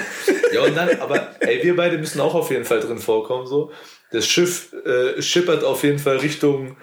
Ja, 0.51 0.61
und 0.63 0.75
dann, 0.75 0.89
aber 0.99 1.35
ey, 1.39 1.63
wir 1.63 1.75
beide 1.75 1.97
müssen 1.97 2.19
auch 2.19 2.33
auf 2.35 2.51
jeden 2.51 2.65
Fall 2.65 2.81
drin 2.81 2.97
vorkommen. 2.99 3.47
So. 3.47 3.71
Das 4.13 4.27
Schiff 4.27 4.73
äh, 4.85 5.21
schippert 5.21 5.63
auf 5.63 5.83
jeden 5.83 5.99
Fall 5.99 6.17
Richtung 6.17 6.77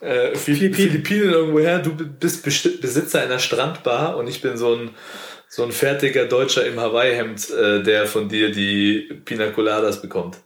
äh, 0.00 0.34
Philippinen. 0.34 0.74
Philippinen. 0.74 1.30
Irgendwo 1.30 1.60
her. 1.60 1.78
Du 1.78 1.94
bist 1.94 2.42
Besitzer 2.42 3.20
einer 3.20 3.38
Strandbar 3.38 4.16
und 4.16 4.26
ich 4.26 4.40
bin 4.40 4.56
so 4.56 4.74
ein, 4.74 4.90
so 5.48 5.62
ein 5.62 5.70
fertiger 5.70 6.24
Deutscher 6.24 6.66
im 6.66 6.80
Hawaii-Hemd, 6.80 7.50
äh, 7.50 7.82
der 7.82 8.06
von 8.06 8.28
dir 8.28 8.50
die 8.50 9.20
Pina 9.24 9.50
Coladas 9.50 10.00
bekommt. 10.00 10.38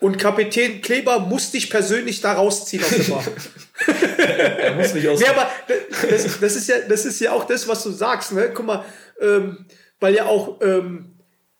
Und 0.00 0.18
Kapitän 0.18 0.80
Kleber 0.82 1.20
muss 1.20 1.50
dich 1.50 1.68
persönlich 1.68 2.20
da 2.20 2.32
rausziehen 2.32 2.82
aus 2.82 2.90
der 2.90 3.04
Bar. 3.04 3.24
Er 4.58 4.74
muss 4.74 4.94
mich 4.94 5.08
aus. 5.08 5.18
Nee, 5.18 5.26
aber 5.26 5.50
das, 6.08 6.40
das, 6.40 6.56
ist 6.56 6.68
ja, 6.68 6.76
das 6.88 7.04
ist 7.04 7.20
ja 7.20 7.32
auch 7.32 7.44
das, 7.44 7.66
was 7.66 7.82
du 7.82 7.90
sagst. 7.90 8.32
Ne? 8.32 8.50
Guck 8.54 8.66
mal, 8.66 8.84
ähm, 9.20 9.66
weil 9.98 10.14
ja 10.14 10.26
auch 10.26 10.60
ähm, 10.60 11.18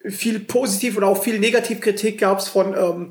viel 0.08 0.40
positiv 0.40 0.96
und 0.96 1.04
auch 1.04 1.22
viel 1.22 1.38
Negativkritik 1.38 2.20
gab 2.20 2.38
es 2.38 2.48
von, 2.48 2.74
ähm, 2.74 3.10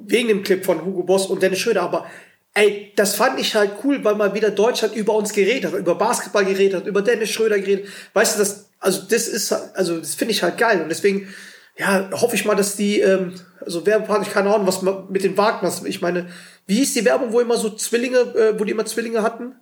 wegen 0.00 0.28
dem 0.28 0.42
Clip 0.42 0.64
von 0.64 0.84
Hugo 0.84 1.02
Boss 1.02 1.26
und 1.26 1.42
Dennis 1.42 1.60
Schröder. 1.60 1.82
Aber 1.82 2.06
ey, 2.54 2.92
das 2.96 3.16
fand 3.16 3.40
ich 3.40 3.54
halt 3.54 3.72
cool, 3.84 4.04
weil 4.04 4.14
mal 4.14 4.34
wieder 4.34 4.50
Deutschland 4.50 4.94
über 4.94 5.14
uns 5.14 5.32
geredet 5.32 5.72
hat, 5.72 5.78
über 5.78 5.94
Basketball 5.94 6.44
geredet 6.44 6.80
hat, 6.80 6.86
über 6.86 7.02
Dennis 7.02 7.30
Schröder 7.30 7.58
geredet. 7.58 7.88
Weißt 8.12 8.34
du, 8.34 8.38
das, 8.40 8.70
also 8.78 9.02
das 9.02 9.28
ist, 9.28 9.52
also 9.52 9.98
das 9.98 10.14
finde 10.14 10.32
ich 10.32 10.42
halt 10.42 10.58
geil 10.58 10.82
und 10.82 10.88
deswegen. 10.88 11.28
Ja, 11.74 12.10
hoffe 12.12 12.36
ich 12.36 12.44
mal, 12.44 12.54
dass 12.54 12.76
die, 12.76 13.00
ähm, 13.00 13.32
also 13.58 13.86
Werbung, 13.86 14.20
ich 14.20 14.28
keine 14.28 14.54
Ahnung, 14.54 14.66
was 14.66 14.82
man 14.82 15.10
mit 15.10 15.24
den 15.24 15.38
Wagners, 15.38 15.82
ich 15.86 16.02
meine, 16.02 16.28
wie 16.66 16.74
hieß 16.74 16.92
die 16.92 17.06
Werbung, 17.06 17.32
wo 17.32 17.40
immer 17.40 17.56
so 17.56 17.70
Zwillinge, 17.70 18.18
äh, 18.18 18.60
wo 18.60 18.64
die 18.64 18.72
immer 18.72 18.84
Zwillinge 18.84 19.22
hatten? 19.22 19.54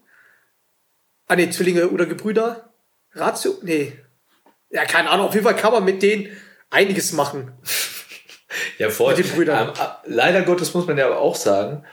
Ah, 1.29 1.37
nee, 1.37 1.49
Zwillinge 1.51 1.89
oder 1.91 2.07
Gebrüder? 2.07 2.75
Ratio? 3.13 3.59
Nee. 3.63 3.93
Ja, 4.71 4.85
keine 4.85 5.11
Ahnung. 5.11 5.27
Auf 5.27 5.35
jeden 5.35 5.45
Fall 5.45 5.57
kann 5.57 5.73
man 5.73 5.85
mit 5.85 6.03
denen 6.03 6.29
einiges 6.71 7.13
machen. 7.13 7.53
Ja, 8.79 8.91
voll. 8.91 9.17
Mit 9.17 9.27
den 9.27 9.33
Brüdern. 9.33 9.69
Ähm, 9.69 9.75
äh, 9.75 10.15
leider 10.15 10.43
Gottes 10.43 10.75
muss 10.75 10.87
man 10.87 10.99
ja 10.99 11.07
aber 11.07 11.19
auch 11.19 11.37
sagen, 11.37 11.85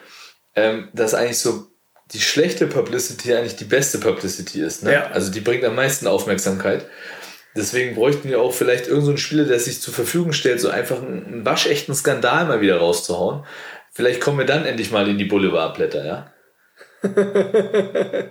ähm, 0.56 0.90
dass 0.94 1.14
eigentlich 1.14 1.40
so 1.40 1.68
die 2.14 2.22
schlechte 2.22 2.68
Publicity 2.68 3.34
eigentlich 3.34 3.56
die 3.56 3.66
beste 3.66 3.98
Publicity 3.98 4.62
ist. 4.62 4.84
Ne? 4.84 4.94
Ja. 4.94 5.08
Also 5.08 5.32
die 5.32 5.42
bringt 5.42 5.64
am 5.64 5.76
meisten 5.76 6.08
Aufmerksamkeit. 6.08 6.86
Deswegen 7.56 7.96
bräuchten 7.96 8.30
wir 8.30 8.40
auch 8.40 8.54
vielleicht 8.54 8.88
irgendeinen 8.88 9.18
so 9.18 9.24
Spieler, 9.24 9.46
der 9.46 9.60
sich 9.60 9.82
zur 9.82 9.94
Verfügung 9.94 10.32
stellt, 10.32 10.62
so 10.62 10.70
einfach 10.70 11.02
einen, 11.02 11.26
einen 11.26 11.46
waschechten 11.46 11.96
Skandal 11.96 12.46
mal 12.46 12.62
wieder 12.62 12.78
rauszuhauen. 12.78 13.46
Vielleicht 13.92 14.22
kommen 14.22 14.38
wir 14.38 14.46
dann 14.46 14.66
endlich 14.66 14.92
mal 14.92 15.08
in 15.10 15.18
die 15.18 15.26
Boulevardblätter, 15.26 16.06
ja? 16.06 16.32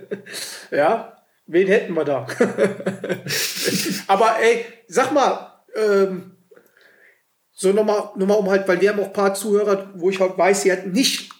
Ja, 0.71 1.17
wen 1.45 1.67
hätten 1.67 1.93
wir 1.93 2.05
da? 2.05 2.25
Aber 4.07 4.37
ey, 4.39 4.65
sag 4.87 5.11
mal, 5.11 5.61
ähm, 5.75 6.36
so 7.59 7.71
nochmal, 7.71 8.11
noch 8.15 8.27
mal 8.27 8.35
um 8.35 8.49
halt, 8.49 8.67
weil 8.67 8.79
wir 8.79 8.91
haben 8.91 8.99
auch 8.99 9.07
ein 9.07 9.13
paar 9.13 9.33
Zuhörer, 9.33 9.89
wo 9.95 10.11
ich 10.11 10.19
halt 10.19 10.37
weiß, 10.37 10.61
die 10.61 10.71
halt 10.71 10.93
nicht, 10.93 11.31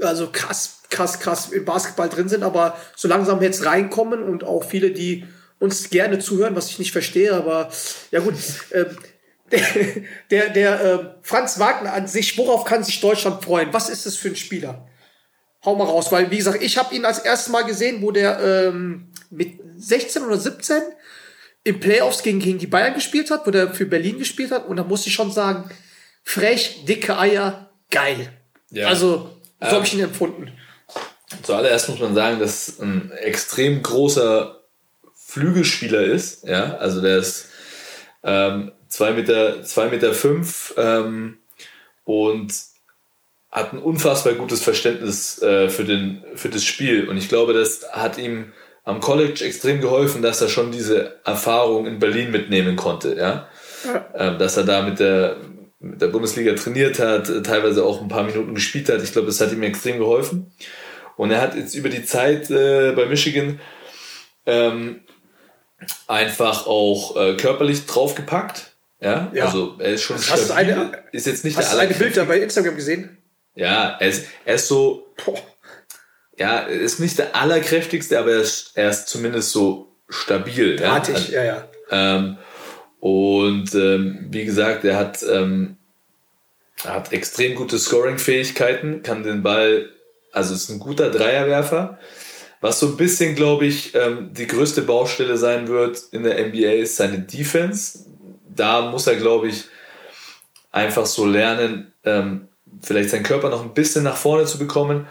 also 0.00 0.28
krass, 0.30 0.82
krass, 0.90 1.18
krass 1.18 1.50
im 1.50 1.64
Basketball 1.64 2.08
drin 2.08 2.28
sind, 2.28 2.44
aber 2.44 2.76
so 2.94 3.08
langsam 3.08 3.42
jetzt 3.42 3.66
reinkommen 3.66 4.22
und 4.22 4.44
auch 4.44 4.62
viele, 4.62 4.92
die 4.92 5.26
uns 5.58 5.90
gerne 5.90 6.20
zuhören, 6.20 6.54
was 6.54 6.70
ich 6.70 6.78
nicht 6.78 6.92
verstehe, 6.92 7.34
aber 7.34 7.68
ja 8.12 8.20
gut, 8.20 8.34
ähm, 8.72 8.96
der, 9.50 9.66
der, 10.30 10.48
der 10.50 10.80
äh, 10.80 10.98
Franz 11.22 11.58
Wagner 11.58 11.92
an 11.94 12.06
sich, 12.06 12.38
worauf 12.38 12.64
kann 12.64 12.84
sich 12.84 13.00
Deutschland 13.00 13.42
freuen? 13.42 13.72
Was 13.72 13.88
ist 13.88 14.06
das 14.06 14.14
für 14.14 14.28
ein 14.28 14.36
Spieler? 14.36 14.86
Hau 15.64 15.74
mal 15.74 15.84
raus, 15.84 16.12
weil 16.12 16.30
wie 16.30 16.36
gesagt, 16.36 16.62
ich 16.62 16.78
habe 16.78 16.94
ihn 16.94 17.04
als 17.04 17.18
erstes 17.18 17.52
Mal 17.52 17.62
gesehen, 17.62 18.00
wo 18.02 18.12
der 18.12 18.38
ähm, 18.38 19.08
mit 19.30 19.58
16 19.76 20.22
oder 20.22 20.38
17 20.38 20.80
im 21.64 21.80
Playoffs 21.80 22.22
gegen, 22.22 22.40
gegen 22.40 22.58
die 22.58 22.66
Bayern 22.66 22.94
gespielt 22.94 23.30
hat, 23.30 23.46
wo 23.46 23.50
der 23.50 23.74
für 23.74 23.86
Berlin 23.86 24.18
gespielt 24.18 24.50
hat. 24.50 24.66
Und 24.66 24.76
da 24.76 24.84
muss 24.84 25.06
ich 25.06 25.12
schon 25.12 25.30
sagen, 25.30 25.70
frech, 26.22 26.84
dicke 26.86 27.18
Eier, 27.18 27.70
geil. 27.90 28.32
Ja. 28.70 28.88
Also, 28.88 29.30
so 29.60 29.66
Ähm, 29.66 29.72
habe 29.72 29.84
ich 29.86 29.94
ihn 29.94 30.00
empfunden. 30.00 30.52
Zuallererst 31.42 31.88
muss 31.88 32.00
man 32.00 32.14
sagen, 32.14 32.40
dass 32.40 32.80
ein 32.80 33.12
extrem 33.12 33.82
großer 33.82 34.60
Flügelspieler 35.14 36.02
ist. 36.02 36.44
Ja, 36.44 36.76
also 36.76 37.00
der 37.00 37.18
ist 37.18 37.50
ähm, 38.22 38.72
zwei 38.88 39.12
Meter, 39.12 39.62
zwei 39.62 39.88
Meter 39.88 40.12
fünf 40.12 40.74
ähm, 40.76 41.38
und 42.04 42.52
hat 43.50 43.72
ein 43.72 43.78
unfassbar 43.78 44.34
gutes 44.34 44.62
Verständnis 44.62 45.40
äh, 45.42 45.68
für, 45.68 45.84
den, 45.84 46.24
für 46.34 46.48
das 46.48 46.64
Spiel. 46.64 47.08
Und 47.08 47.16
ich 47.16 47.28
glaube, 47.28 47.52
das 47.52 47.84
hat 47.92 48.18
ihm 48.18 48.52
am 48.90 49.00
College 49.00 49.44
extrem 49.44 49.80
geholfen, 49.80 50.20
dass 50.20 50.40
er 50.40 50.48
schon 50.48 50.72
diese 50.72 51.20
Erfahrung 51.24 51.86
in 51.86 51.98
Berlin 51.98 52.30
mitnehmen 52.30 52.76
konnte. 52.76 53.16
Ja? 53.16 53.48
Ähm, 54.14 54.38
dass 54.38 54.56
er 54.56 54.64
da 54.64 54.82
mit 54.82 54.98
der, 54.98 55.36
mit 55.78 56.02
der 56.02 56.08
Bundesliga 56.08 56.52
trainiert 56.54 56.98
hat, 56.98 57.26
teilweise 57.44 57.84
auch 57.84 58.02
ein 58.02 58.08
paar 58.08 58.24
Minuten 58.24 58.54
gespielt 58.54 58.88
hat. 58.88 59.02
Ich 59.02 59.12
glaube, 59.12 59.28
das 59.28 59.40
hat 59.40 59.52
ihm 59.52 59.62
extrem 59.62 59.98
geholfen. 59.98 60.52
Und 61.16 61.30
er 61.30 61.40
hat 61.40 61.54
jetzt 61.54 61.74
über 61.74 61.88
die 61.88 62.04
Zeit 62.04 62.50
äh, 62.50 62.92
bei 62.92 63.06
Michigan 63.06 63.60
ähm, 64.46 65.00
einfach 66.06 66.66
auch 66.66 67.16
äh, 67.16 67.36
körperlich 67.36 67.86
draufgepackt. 67.86 68.72
Ja? 69.00 69.30
Ja. 69.32 69.46
also 69.46 69.76
er 69.78 69.92
ist 69.92 70.02
schon 70.02 70.16
Hast 70.16 70.30
du 70.30 70.36
stabil, 70.52 70.72
eine- 70.74 71.04
ist 71.12 71.26
jetzt 71.26 71.44
nicht 71.44 71.56
Hast 71.56 71.72
du 71.72 71.76
der 71.76 71.86
eine 71.88 71.94
Bild 71.94 72.16
da 72.16 72.24
bei 72.24 72.38
Instagram 72.40 72.76
gesehen? 72.76 73.16
Ja, 73.54 73.96
er 73.98 74.08
ist, 74.08 74.26
er 74.44 74.54
ist 74.56 74.68
so, 74.68 75.06
Boah. 75.24 75.38
Ja, 76.40 76.60
er 76.60 76.68
ist 76.68 77.00
nicht 77.00 77.18
der 77.18 77.36
allerkräftigste, 77.36 78.18
aber 78.18 78.32
er 78.32 78.40
ist, 78.40 78.72
er 78.74 78.88
ist 78.88 79.08
zumindest 79.08 79.50
so 79.50 79.94
stabil. 80.08 80.80
Ja? 80.80 80.92
Artig, 80.94 81.28
ja, 81.28 81.44
ja. 81.44 81.68
Ähm, 81.90 82.38
und 82.98 83.74
ähm, 83.74 84.26
wie 84.30 84.46
gesagt, 84.46 84.84
er 84.86 84.96
hat, 84.96 85.22
ähm, 85.22 85.76
er 86.82 86.94
hat 86.94 87.12
extrem 87.12 87.54
gute 87.56 87.78
Scoring-Fähigkeiten, 87.78 89.02
kann 89.02 89.22
den 89.22 89.42
Ball, 89.42 89.90
also 90.32 90.54
ist 90.54 90.70
ein 90.70 90.78
guter 90.78 91.10
Dreierwerfer. 91.10 91.98
Was 92.62 92.80
so 92.80 92.86
ein 92.86 92.96
bisschen, 92.96 93.34
glaube 93.34 93.66
ich, 93.66 93.94
ähm, 93.94 94.30
die 94.32 94.46
größte 94.46 94.80
Baustelle 94.80 95.36
sein 95.36 95.68
wird 95.68 96.02
in 96.10 96.22
der 96.22 96.38
NBA 96.46 96.72
ist 96.72 96.96
seine 96.96 97.18
Defense. 97.18 98.06
Da 98.48 98.90
muss 98.90 99.06
er, 99.06 99.16
glaube 99.16 99.48
ich, 99.48 99.64
einfach 100.72 101.04
so 101.04 101.26
lernen, 101.26 101.92
ähm, 102.04 102.48
vielleicht 102.80 103.10
seinen 103.10 103.24
Körper 103.24 103.50
noch 103.50 103.62
ein 103.62 103.74
bisschen 103.74 104.04
nach 104.04 104.16
vorne 104.16 104.46
zu 104.46 104.58
bekommen. 104.58 105.06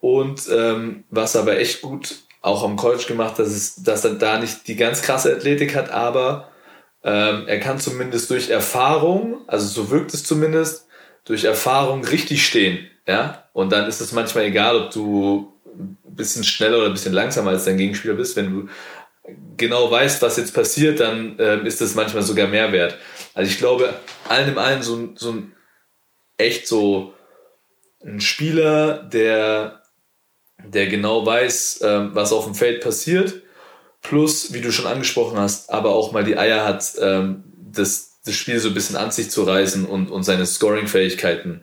Und 0.00 0.48
ähm, 0.50 1.04
was 1.10 1.36
aber 1.36 1.58
echt 1.58 1.82
gut 1.82 2.16
auch 2.42 2.64
am 2.64 2.76
College 2.76 3.04
gemacht 3.06 3.38
hat, 3.38 3.46
ist, 3.46 3.86
dass 3.86 4.04
er 4.04 4.14
da 4.14 4.38
nicht 4.38 4.66
die 4.66 4.76
ganz 4.76 5.02
krasse 5.02 5.34
Athletik 5.34 5.74
hat, 5.74 5.90
aber 5.90 6.48
ähm, 7.02 7.44
er 7.46 7.60
kann 7.60 7.78
zumindest 7.78 8.30
durch 8.30 8.50
Erfahrung, 8.50 9.42
also 9.46 9.66
so 9.66 9.90
wirkt 9.90 10.14
es 10.14 10.24
zumindest, 10.24 10.86
durch 11.24 11.44
Erfahrung 11.44 12.04
richtig 12.04 12.44
stehen. 12.44 12.90
Ja? 13.06 13.44
Und 13.52 13.72
dann 13.72 13.86
ist 13.86 14.00
es 14.00 14.12
manchmal 14.12 14.44
egal, 14.44 14.76
ob 14.76 14.90
du 14.90 15.52
ein 15.66 15.98
bisschen 16.16 16.44
schneller 16.44 16.78
oder 16.78 16.86
ein 16.86 16.92
bisschen 16.92 17.12
langsamer 17.12 17.50
als 17.50 17.64
dein 17.64 17.76
Gegenspieler 17.76 18.14
bist. 18.14 18.36
Wenn 18.36 18.50
du 18.50 18.68
genau 19.56 19.90
weißt, 19.90 20.22
was 20.22 20.36
jetzt 20.36 20.54
passiert, 20.54 21.00
dann 21.00 21.36
ähm, 21.38 21.66
ist 21.66 21.80
das 21.80 21.94
manchmal 21.94 22.22
sogar 22.22 22.48
mehr 22.48 22.72
wert. 22.72 22.96
Also 23.34 23.50
ich 23.50 23.58
glaube, 23.58 23.94
allen 24.28 24.48
im 24.48 24.58
allen 24.58 24.82
so, 24.82 25.10
so 25.14 25.32
ein 25.32 25.52
echt 26.36 26.66
so 26.66 27.14
ein 28.04 28.20
Spieler, 28.20 29.02
der, 29.02 29.79
der 30.66 30.86
genau 30.86 31.24
weiß, 31.24 31.80
ähm, 31.82 32.10
was 32.14 32.32
auf 32.32 32.44
dem 32.44 32.54
Feld 32.54 32.82
passiert, 32.82 33.42
plus, 34.02 34.52
wie 34.52 34.60
du 34.60 34.72
schon 34.72 34.86
angesprochen 34.86 35.38
hast, 35.38 35.70
aber 35.70 35.94
auch 35.94 36.12
mal 36.12 36.24
die 36.24 36.38
Eier 36.38 36.64
hat, 36.64 36.92
ähm, 37.00 37.44
das, 37.72 38.20
das 38.24 38.34
Spiel 38.34 38.58
so 38.58 38.68
ein 38.68 38.74
bisschen 38.74 38.96
an 38.96 39.10
sich 39.10 39.30
zu 39.30 39.42
reißen 39.42 39.84
und, 39.84 40.10
und 40.10 40.22
seine 40.24 40.46
Scoring-Fähigkeiten 40.46 41.62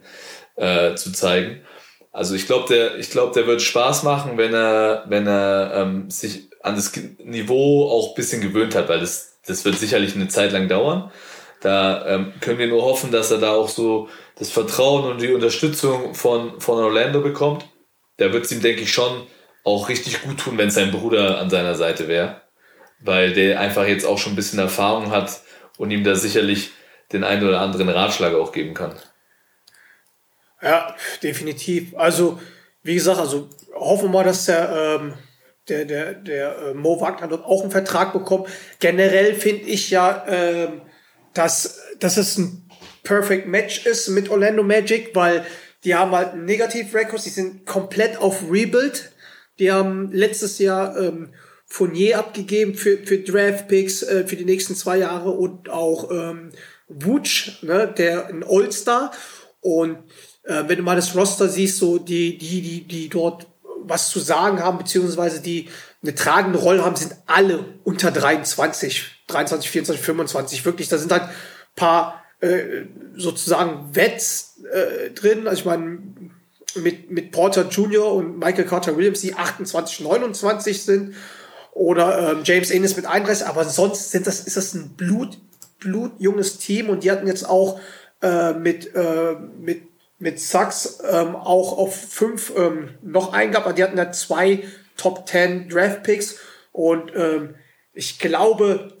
äh, 0.56 0.94
zu 0.94 1.12
zeigen. 1.12 1.60
Also 2.12 2.34
ich 2.34 2.46
glaube, 2.46 2.66
der, 2.68 2.98
ich 2.98 3.10
glaube, 3.10 3.34
der 3.34 3.46
wird 3.46 3.62
Spaß 3.62 4.02
machen, 4.02 4.38
wenn 4.38 4.54
er, 4.54 5.04
wenn 5.08 5.26
er 5.26 5.72
ähm, 5.74 6.10
sich 6.10 6.48
an 6.62 6.74
das 6.74 6.92
Niveau 7.22 7.88
auch 7.88 8.10
ein 8.10 8.14
bisschen 8.14 8.40
gewöhnt 8.40 8.74
hat, 8.74 8.88
weil 8.88 9.00
das, 9.00 9.38
das 9.46 9.64
wird 9.64 9.78
sicherlich 9.78 10.14
eine 10.14 10.28
Zeit 10.28 10.52
lang 10.52 10.68
dauern. 10.68 11.12
Da 11.60 12.06
ähm, 12.06 12.32
können 12.40 12.58
wir 12.58 12.68
nur 12.68 12.82
hoffen, 12.82 13.10
dass 13.10 13.30
er 13.30 13.38
da 13.38 13.52
auch 13.52 13.68
so 13.68 14.08
das 14.36 14.50
Vertrauen 14.50 15.04
und 15.10 15.20
die 15.20 15.32
Unterstützung 15.32 16.14
von, 16.14 16.60
von 16.60 16.78
Orlando 16.78 17.20
bekommt. 17.20 17.64
Da 18.18 18.32
wird 18.32 18.44
es 18.44 18.52
ihm, 18.52 18.60
denke 18.60 18.82
ich, 18.82 18.92
schon 18.92 19.26
auch 19.64 19.88
richtig 19.88 20.22
gut 20.22 20.38
tun, 20.40 20.58
wenn 20.58 20.70
sein 20.70 20.90
Bruder 20.90 21.38
an 21.38 21.50
seiner 21.50 21.74
Seite 21.74 22.08
wäre. 22.08 22.42
Weil 23.00 23.32
der 23.32 23.60
einfach 23.60 23.86
jetzt 23.86 24.04
auch 24.04 24.18
schon 24.18 24.32
ein 24.32 24.36
bisschen 24.36 24.58
Erfahrung 24.58 25.10
hat 25.10 25.40
und 25.78 25.90
ihm 25.90 26.04
da 26.04 26.14
sicherlich 26.14 26.72
den 27.12 27.24
einen 27.24 27.46
oder 27.46 27.60
anderen 27.60 27.88
Ratschlag 27.88 28.34
auch 28.34 28.52
geben 28.52 28.74
kann. 28.74 28.94
Ja, 30.60 30.94
definitiv. 31.22 31.94
Also, 31.96 32.40
wie 32.82 32.94
gesagt, 32.94 33.20
also 33.20 33.48
hoffen 33.74 34.06
wir 34.06 34.18
mal, 34.18 34.24
dass 34.24 34.46
der, 34.46 34.98
ähm, 35.00 35.14
der, 35.68 35.84
der, 35.84 36.14
der 36.14 36.58
äh, 36.58 36.74
Mo 36.74 37.00
Wagner 37.00 37.28
dort 37.28 37.44
auch 37.44 37.62
einen 37.62 37.70
Vertrag 37.70 38.12
bekommt. 38.12 38.48
Generell 38.80 39.34
finde 39.34 39.66
ich 39.66 39.90
ja, 39.90 40.24
ähm, 40.26 40.80
dass, 41.34 41.80
dass 42.00 42.16
es 42.16 42.36
ein 42.36 42.68
Perfect 43.04 43.46
Match 43.46 43.86
ist 43.86 44.08
mit 44.08 44.28
Orlando 44.28 44.62
Magic, 44.62 45.14
weil 45.14 45.46
die 45.84 45.94
haben 45.94 46.12
halt 46.12 46.32
einen 46.32 46.44
Negativ-Record, 46.44 47.24
die 47.24 47.30
sind 47.30 47.66
komplett 47.66 48.18
auf 48.18 48.50
Rebuild. 48.50 49.12
Die 49.58 49.72
haben 49.72 50.10
letztes 50.12 50.58
Jahr 50.58 50.96
ähm, 50.96 51.32
Fournier 51.66 52.18
abgegeben 52.18 52.74
für, 52.74 52.98
für 52.98 53.18
Draft-Picks 53.18 54.02
äh, 54.02 54.26
für 54.26 54.36
die 54.36 54.44
nächsten 54.44 54.74
zwei 54.74 54.98
Jahre 54.98 55.30
und 55.30 55.68
auch 55.68 56.10
ähm, 56.10 56.50
Wutsch, 56.88 57.62
ne, 57.62 57.92
der 57.96 58.28
ein 58.28 58.42
All-Star. 58.42 59.12
Und 59.60 59.98
äh, 60.44 60.64
wenn 60.66 60.78
du 60.78 60.82
mal 60.82 60.96
das 60.96 61.14
Roster 61.14 61.48
siehst, 61.48 61.78
so 61.78 61.98
die, 61.98 62.38
die, 62.38 62.62
die, 62.62 62.88
die 62.88 63.08
dort 63.08 63.46
was 63.84 64.10
zu 64.10 64.18
sagen 64.18 64.60
haben, 64.60 64.78
beziehungsweise 64.78 65.40
die 65.40 65.68
eine 66.02 66.14
tragende 66.14 66.58
Rolle 66.58 66.84
haben, 66.84 66.96
sind 66.96 67.16
alle 67.26 67.64
unter 67.84 68.10
23, 68.10 69.24
23, 69.26 69.70
24, 69.70 70.04
25. 70.04 70.64
Wirklich, 70.64 70.88
da 70.88 70.98
sind 70.98 71.12
halt 71.12 71.28
paar 71.74 72.24
äh, 72.40 72.84
sozusagen 73.14 73.94
Wets 73.94 74.47
äh, 74.72 75.10
drin. 75.10 75.46
Also 75.46 75.60
ich 75.60 75.64
meine, 75.66 75.98
mit, 76.76 77.10
mit 77.10 77.32
Porter 77.32 77.68
Jr. 77.68 78.12
und 78.12 78.38
Michael 78.38 78.64
Carter 78.64 78.96
Williams, 78.96 79.20
die 79.20 79.34
28, 79.34 80.00
29 80.00 80.82
sind. 80.82 81.14
Oder 81.72 82.32
ähm, 82.32 82.40
James 82.44 82.70
Ennis 82.70 82.96
mit 82.96 83.06
31, 83.06 83.46
aber 83.46 83.64
sonst 83.64 84.10
sind 84.10 84.26
das, 84.26 84.40
ist 84.40 84.56
das 84.56 84.74
ein 84.74 84.96
Blut, 84.96 85.38
blutjunges 85.78 86.58
Team 86.58 86.88
und 86.88 87.04
die 87.04 87.10
hatten 87.10 87.28
jetzt 87.28 87.48
auch 87.48 87.80
äh, 88.20 88.52
mit, 88.54 88.94
äh, 88.96 89.36
mit, 89.60 89.82
mit 90.18 90.40
Sachs 90.40 90.98
ähm, 91.08 91.36
auch 91.36 91.78
auf 91.78 91.94
fünf 91.94 92.52
ähm, 92.56 92.90
noch 93.02 93.32
eingehabt, 93.32 93.78
die 93.78 93.84
hatten 93.84 93.96
da 93.96 94.10
zwei 94.10 94.64
Top 94.96 95.28
10 95.28 95.68
Draft 95.68 96.02
Picks 96.02 96.38
und 96.72 97.12
ähm, 97.14 97.54
ich 97.92 98.18
glaube, 98.18 98.92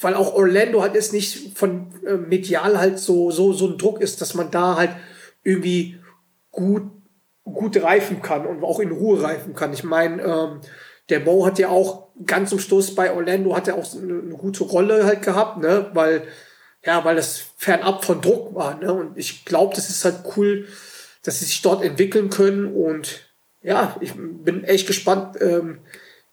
weil 0.00 0.14
auch 0.14 0.34
Orlando 0.34 0.82
halt 0.82 0.94
jetzt 0.94 1.12
nicht 1.12 1.56
von 1.56 1.88
äh, 2.06 2.14
medial 2.14 2.78
halt 2.78 2.98
so, 2.98 3.30
so, 3.30 3.52
so 3.52 3.68
ein 3.68 3.78
Druck 3.78 4.00
ist, 4.00 4.20
dass 4.20 4.34
man 4.34 4.50
da 4.50 4.76
halt 4.76 4.90
irgendwie 5.42 5.98
gut, 6.50 6.84
gut 7.44 7.80
reifen 7.82 8.22
kann 8.22 8.46
und 8.46 8.64
auch 8.64 8.80
in 8.80 8.90
Ruhe 8.90 9.22
reifen 9.22 9.54
kann. 9.54 9.72
Ich 9.72 9.84
meine, 9.84 10.22
ähm, 10.22 10.60
der 11.08 11.20
Mo 11.20 11.46
hat 11.46 11.58
ja 11.58 11.68
auch 11.68 12.08
ganz 12.24 12.50
zum 12.50 12.58
Schluss 12.58 12.94
bei 12.94 13.12
Orlando 13.12 13.54
hat 13.54 13.68
er 13.68 13.76
auch 13.76 13.94
eine, 13.94 14.20
eine 14.20 14.34
gute 14.34 14.64
Rolle 14.64 15.04
halt 15.04 15.22
gehabt, 15.22 15.58
ne, 15.58 15.90
weil, 15.94 16.22
ja, 16.84 17.04
weil 17.04 17.16
das 17.16 17.44
fernab 17.56 18.04
von 18.04 18.20
Druck 18.20 18.54
war, 18.54 18.78
ne, 18.78 18.92
und 18.92 19.16
ich 19.16 19.44
glaube, 19.44 19.74
das 19.74 19.90
ist 19.90 20.04
halt 20.04 20.20
cool, 20.36 20.66
dass 21.22 21.40
sie 21.40 21.44
sich 21.44 21.62
dort 21.62 21.84
entwickeln 21.84 22.30
können 22.30 22.74
und 22.74 23.20
ja, 23.62 23.96
ich 24.00 24.12
bin 24.14 24.64
echt 24.64 24.86
gespannt, 24.86 25.36
ähm, 25.40 25.80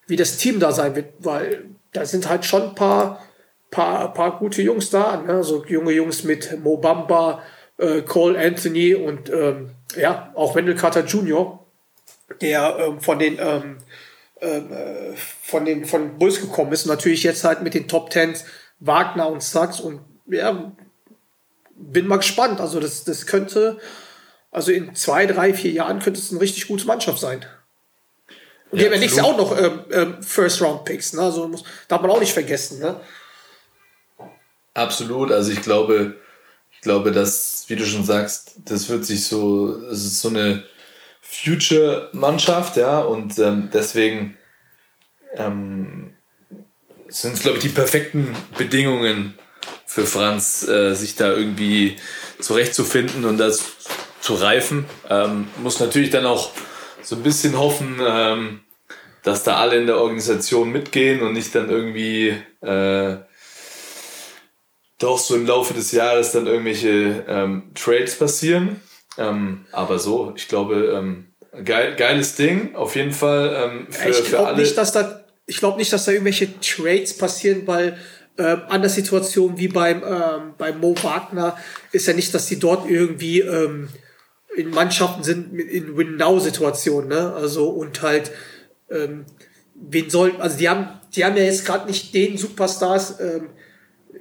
wie 0.07 0.15
das 0.15 0.38
Team 0.38 0.59
da 0.59 0.71
sein 0.71 0.95
wird, 0.95 1.13
weil 1.19 1.72
da 1.93 2.05
sind 2.05 2.27
halt 2.29 2.45
schon 2.45 2.69
ein 2.69 2.75
paar, 2.75 3.23
paar, 3.71 4.13
paar 4.13 4.39
gute 4.39 4.61
Jungs 4.61 4.89
da, 4.89 5.17
ne? 5.17 5.43
so 5.43 5.63
junge 5.65 5.91
Jungs 5.91 6.23
mit 6.23 6.59
Mo 6.63 6.77
Bamba, 6.77 7.43
äh, 7.77 8.01
Cole 8.01 8.37
Anthony 8.37 8.95
und 8.95 9.29
ähm, 9.29 9.71
ja, 9.95 10.31
auch 10.35 10.55
Wendell 10.55 10.75
Carter 10.75 11.05
Jr., 11.05 11.59
der 12.41 12.77
ähm, 12.79 12.99
von 12.99 13.19
den 13.19 13.37
ähm, 13.39 13.77
ähm, 14.41 14.71
äh, 14.71 15.15
von 15.15 15.65
den 15.65 15.85
von 15.85 16.17
Bulls 16.17 16.41
gekommen 16.41 16.71
ist. 16.73 16.85
Natürlich 16.85 17.23
jetzt 17.23 17.43
halt 17.43 17.61
mit 17.61 17.73
den 17.73 17.87
Top 17.87 18.09
Tens 18.09 18.45
Wagner 18.79 19.29
und 19.29 19.41
Sachs 19.41 19.79
und 19.79 20.01
ja, 20.27 20.73
bin 21.75 22.07
mal 22.07 22.17
gespannt. 22.17 22.59
Also 22.59 22.79
das, 22.79 23.03
das 23.03 23.25
könnte, 23.25 23.79
also 24.51 24.71
in 24.71 24.95
zwei, 24.95 25.25
drei, 25.25 25.53
vier 25.53 25.71
Jahren 25.71 25.99
könnte 25.99 26.19
es 26.19 26.31
eine 26.31 26.41
richtig 26.41 26.67
gute 26.67 26.85
Mannschaft 26.85 27.19
sein. 27.19 27.45
Und 28.74 28.80
die 28.80 28.86
Ja, 28.86 28.86
haben 28.86 28.93
ja 28.93 28.99
nächstes 29.01 29.17
Jahr 29.17 29.28
auch 29.28 29.38
noch 29.38 29.55
ähm, 29.55 29.82
ähm, 29.91 30.24
First-Round-Picks, 30.24 31.13
ne? 31.13 31.21
Also 31.21 31.47
muss, 31.47 31.63
darf 31.88 32.01
man 32.01 32.09
auch 32.09 32.19
nicht 32.19 32.34
vergessen, 32.34 32.80
ne? 32.80 32.99
Absolut, 34.74 35.32
also 35.32 35.51
ich 35.51 35.61
glaube, 35.61 36.15
ich 36.71 36.82
glaube, 36.82 37.11
dass, 37.11 37.65
wie 37.67 37.76
du 37.76 37.86
schon 37.86 38.03
sagst, 38.03 38.55
das 38.65 38.89
wird 38.89 39.05
sich 39.05 39.28
so, 39.28 39.78
es 39.91 40.03
ist 40.03 40.21
so 40.21 40.30
eine 40.30 40.63
Future-Mannschaft, 41.21 42.78
ja, 42.78 43.01
und 43.01 43.38
ähm, 43.38 43.69
deswegen 43.71 44.39
ähm, 45.36 46.15
sind 47.09 47.36
es, 47.36 47.41
glaube 47.41 47.57
ich, 47.59 47.63
die 47.63 47.69
perfekten 47.69 48.36
Bedingungen 48.57 49.38
für 49.86 50.07
Franz, 50.07 50.67
äh, 50.67 50.95
sich 50.95 51.15
da 51.15 51.32
irgendwie 51.32 51.97
zurechtzufinden 52.39 53.26
und 53.26 53.38
das 53.38 53.61
zu 54.19 54.34
reifen. 54.34 54.86
Ähm, 55.11 55.47
muss 55.57 55.80
natürlich 55.80 56.09
dann 56.09 56.26
auch 56.26 56.49
so 57.03 57.15
ein 57.15 57.21
bisschen 57.21 57.55
hoffen, 57.55 58.01
ähm, 58.03 58.62
dass 59.24 59.43
da 59.43 59.57
alle 59.57 59.78
in 59.78 59.88
der 59.88 59.97
Organisation 59.97 60.71
mitgehen 60.71 61.21
und 61.21 61.34
nicht 61.34 61.55
dann 61.55 61.69
irgendwie 61.69 62.36
äh, 62.61 63.17
doch 64.99 65.17
so 65.17 65.36
im 65.36 65.45
Laufe 65.45 65.74
des 65.74 65.91
Jahres 65.91 66.32
dann 66.32 66.47
irgendwelche 66.47 67.26
ähm, 67.28 67.71
Trades 67.74 68.17
passieren. 68.17 68.82
Ähm, 69.17 69.65
aber 69.71 69.99
so, 69.99 70.34
ich 70.36 70.47
glaube, 70.47 70.93
ähm, 70.95 71.34
geil, 71.63 71.95
geiles 71.95 72.36
Ding, 72.36 72.76
auf 72.76 72.95
jeden 72.95 73.11
Fall 73.11 73.55
ähm, 73.55 73.88
für, 73.91 74.09
ich 74.09 74.26
glaube 74.26 74.55
nicht, 74.59 74.78
dass 74.78 74.91
da, 74.91 75.24
ich 75.45 75.57
glaube 75.57 75.78
nicht, 75.78 75.93
dass 75.93 76.05
da 76.05 76.11
irgendwelche 76.11 76.59
Trades 76.59 77.17
passieren, 77.17 77.67
weil 77.67 77.97
ähm, 78.38 78.61
an 78.69 78.82
der 78.82 78.89
Situation 78.89 79.57
wie 79.57 79.67
beim, 79.67 80.03
ähm, 80.03 80.53
beim 80.57 80.80
Mo 80.80 80.95
Wagner 81.03 81.55
ist 81.91 82.07
ja 82.07 82.13
nicht, 82.13 82.34
dass 82.34 82.47
die 82.47 82.59
dort 82.59 82.89
irgendwie 82.89 83.41
ähm, 83.41 83.89
in 84.55 84.69
Mannschaften 84.71 85.24
sind 85.24 85.59
in 85.59 85.95
Win-Now-Situationen, 85.97 87.09
ne? 87.09 87.34
Also 87.34 87.69
und 87.69 88.01
halt, 88.01 88.32
ähm, 88.93 89.25
wen 89.75 90.09
soll, 90.09 90.33
also 90.39 90.57
die 90.57 90.69
haben, 90.69 90.87
die 91.15 91.25
haben 91.25 91.35
ja 91.37 91.43
jetzt 91.43 91.65
gerade 91.65 91.87
nicht 91.87 92.13
den 92.13 92.37
Superstars, 92.37 93.19
ähm, 93.19 93.49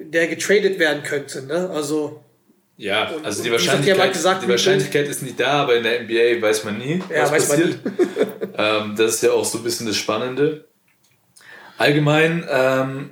der 0.01 0.27
getradet 0.27 0.79
werden 0.79 1.03
könnte, 1.03 1.43
ne? 1.43 1.71
Also 1.71 2.23
ja, 2.77 3.11
und- 3.11 3.25
also 3.25 3.43
die 3.43 3.53
Wahrscheinlichkeit, 3.53 4.13
gesagt, 4.13 4.43
die 4.43 4.49
Wahrscheinlichkeit 4.49 5.07
ist 5.07 5.23
nicht 5.23 5.39
da, 5.39 5.63
aber 5.63 5.77
in 5.77 5.83
der 5.85 6.01
NBA 6.01 6.41
weiß 6.43 6.65
man 6.65 6.79
nie, 6.79 7.03
Ja, 7.15 7.31
weiß 7.31 7.49
man 7.49 7.61
nie. 7.61 7.75
ähm, 8.59 8.95
das 8.97 9.17
ist 9.17 9.23
ja 9.23 9.33
auch 9.33 9.45
so 9.45 9.59
ein 9.59 9.65
bisschen 9.65 9.87
das 9.87 9.97
Spannende. 9.97 10.65
Allgemein 11.79 12.45
ähm, 12.51 13.11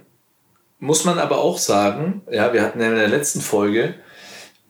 muss 0.79 1.05
man 1.05 1.19
aber 1.19 1.39
auch 1.39 1.59
sagen, 1.59 2.23
ja, 2.31 2.53
wir 2.53 2.63
hatten 2.63 2.81
ja 2.81 2.89
in 2.89 2.97
der 2.97 3.09
letzten 3.09 3.41
Folge 3.41 3.95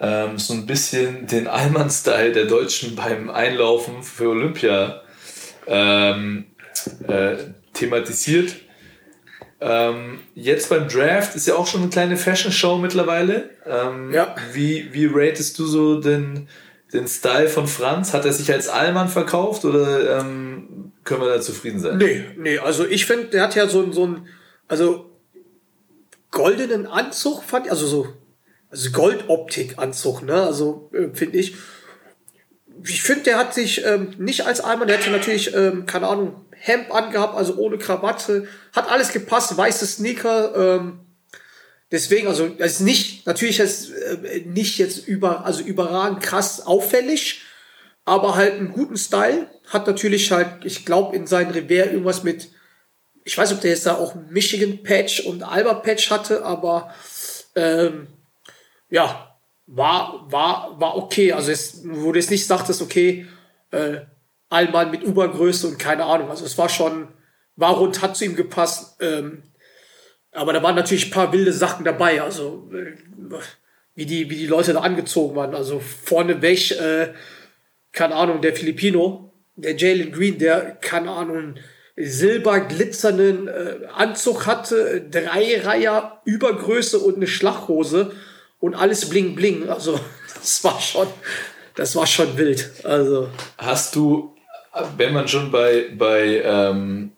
ähm, 0.00 0.38
so 0.38 0.54
ein 0.54 0.66
bisschen 0.66 1.26
den 1.26 1.46
Allmann-Style 1.46 2.32
der 2.32 2.46
Deutschen 2.46 2.96
beim 2.96 3.30
Einlaufen 3.30 4.02
für 4.02 4.30
Olympia 4.30 5.02
ähm, 5.66 6.46
äh, 7.06 7.36
thematisiert. 7.72 8.56
Ähm, 9.60 10.20
jetzt 10.34 10.70
beim 10.70 10.88
Draft 10.88 11.36
ist 11.36 11.46
ja 11.46 11.54
auch 11.54 11.66
schon 11.66 11.82
eine 11.82 11.90
kleine 11.90 12.16
Fashion-Show 12.16 12.78
mittlerweile. 12.78 13.50
Ähm, 13.66 14.12
Ja. 14.12 14.34
Wie, 14.52 14.88
wie 14.92 15.06
ratest 15.06 15.58
du 15.58 15.66
so 15.66 16.00
den, 16.00 16.48
den 16.92 17.06
Style 17.06 17.48
von 17.48 17.66
Franz? 17.66 18.14
Hat 18.14 18.24
er 18.24 18.32
sich 18.32 18.50
als 18.52 18.68
Allmann 18.68 19.08
verkauft 19.08 19.64
oder 19.64 20.20
ähm, 20.20 20.92
können 21.04 21.20
wir 21.20 21.28
da 21.28 21.40
zufrieden 21.40 21.78
sein? 21.78 21.98
Nee, 21.98 22.24
nee, 22.36 22.58
also 22.58 22.86
ich 22.86 23.04
finde, 23.04 23.26
der 23.26 23.42
hat 23.42 23.54
ja 23.54 23.68
so, 23.68 23.92
so 23.92 24.06
ein, 24.06 24.28
also 24.66 25.10
goldenen 26.30 26.86
Anzug, 26.86 27.42
fand 27.42 27.68
also 27.68 27.86
so 27.86 28.06
also 28.70 28.90
Goldoptik-Anzug, 28.92 30.22
ne? 30.22 30.42
Also 30.42 30.90
äh, 30.94 31.08
finde 31.12 31.38
ich. 31.38 31.56
Ich 32.84 33.02
finde, 33.02 33.24
der 33.24 33.36
hat 33.36 33.52
sich 33.52 33.84
ähm, 33.84 34.14
nicht 34.16 34.46
als 34.46 34.60
Alman, 34.60 34.88
der 34.88 34.96
hätte 34.96 35.10
natürlich, 35.10 35.54
ähm, 35.54 35.84
keine 35.84 36.08
Ahnung, 36.08 36.46
Hemd 36.62 36.90
angehabt, 36.92 37.36
also 37.36 37.56
ohne 37.56 37.78
Krawatte. 37.78 38.46
Hat 38.74 38.90
alles 38.90 39.12
gepasst, 39.12 39.56
weiße 39.56 39.86
Sneaker. 39.86 40.76
Ähm, 40.76 41.00
deswegen, 41.90 42.28
also 42.28 42.50
es 42.58 42.74
ist 42.74 42.80
nicht, 42.80 43.26
natürlich 43.26 43.60
ist 43.60 43.90
äh, 43.90 44.42
nicht 44.44 44.76
jetzt 44.76 45.08
über, 45.08 45.46
also 45.46 45.62
überragend 45.62 46.22
krass 46.22 46.66
auffällig, 46.66 47.40
aber 48.04 48.34
halt 48.34 48.54
einen 48.54 48.72
guten 48.72 48.98
Style. 48.98 49.48
Hat 49.68 49.86
natürlich 49.86 50.30
halt, 50.32 50.64
ich 50.64 50.84
glaube, 50.84 51.16
in 51.16 51.26
seinem 51.26 51.52
Revers 51.52 51.86
irgendwas 51.86 52.24
mit, 52.24 52.50
ich 53.24 53.38
weiß 53.38 53.52
ob 53.52 53.62
der 53.62 53.70
jetzt 53.70 53.86
da 53.86 53.94
auch 53.94 54.14
Michigan 54.28 54.82
Patch 54.82 55.20
und 55.20 55.42
Alba 55.42 55.74
Patch 55.74 56.10
hatte, 56.10 56.44
aber 56.44 56.92
ähm, 57.56 58.08
ja, 58.90 59.34
war, 59.66 60.30
war, 60.30 60.78
war 60.78 60.96
okay. 60.96 61.32
Also 61.32 61.52
es, 61.52 61.82
du 61.82 62.12
jetzt 62.12 62.30
nicht 62.30 62.46
sagtest, 62.46 62.82
okay, 62.82 63.26
äh, 63.70 64.00
Allmann 64.50 64.90
mit 64.90 65.02
Übergröße 65.02 65.66
und 65.68 65.78
keine 65.78 66.04
Ahnung. 66.04 66.28
Also 66.28 66.44
es 66.44 66.58
war 66.58 66.68
schon, 66.68 67.08
war 67.56 67.76
rund, 67.76 68.02
hat 68.02 68.16
zu 68.16 68.26
ihm 68.26 68.36
gepasst. 68.36 69.00
Ähm, 69.00 69.44
aber 70.32 70.52
da 70.52 70.62
waren 70.62 70.76
natürlich 70.76 71.06
ein 71.06 71.12
paar 71.12 71.32
wilde 71.32 71.52
Sachen 71.52 71.84
dabei. 71.84 72.22
Also 72.22 72.70
äh, 72.72 72.96
wie 73.94 74.06
die, 74.06 74.30
wie 74.30 74.36
die 74.36 74.46
Leute 74.46 74.72
da 74.72 74.80
angezogen 74.80 75.36
waren. 75.36 75.54
Also 75.54 75.80
vorneweg, 75.80 76.70
äh, 76.72 77.12
keine 77.92 78.14
Ahnung, 78.14 78.40
der 78.40 78.54
Filipino, 78.54 79.32
der 79.56 79.76
Jalen 79.76 80.12
Green, 80.12 80.38
der, 80.38 80.76
keine 80.80 81.10
Ahnung, 81.10 81.56
silberglitzernden 81.96 83.48
äh, 83.48 83.86
Anzug 83.94 84.46
hatte, 84.46 85.04
drei 85.10 85.60
Reiher 85.60 86.22
Übergröße 86.24 86.98
und 86.98 87.16
eine 87.16 87.26
Schlachhose 87.26 88.12
und 88.58 88.74
alles 88.74 89.08
bling 89.08 89.34
bling. 89.34 89.68
Also 89.68 90.00
das 90.34 90.64
war 90.64 90.80
schon, 90.80 91.08
das 91.74 91.94
war 91.96 92.06
schon 92.06 92.36
wild. 92.38 92.70
Also 92.84 93.28
Hast 93.58 93.96
du, 93.96 94.34
wenn 94.96 95.12
man 95.12 95.28
schon 95.28 95.50
bei, 95.50 95.88
bei, 95.96 96.42
ähm, 96.44 97.12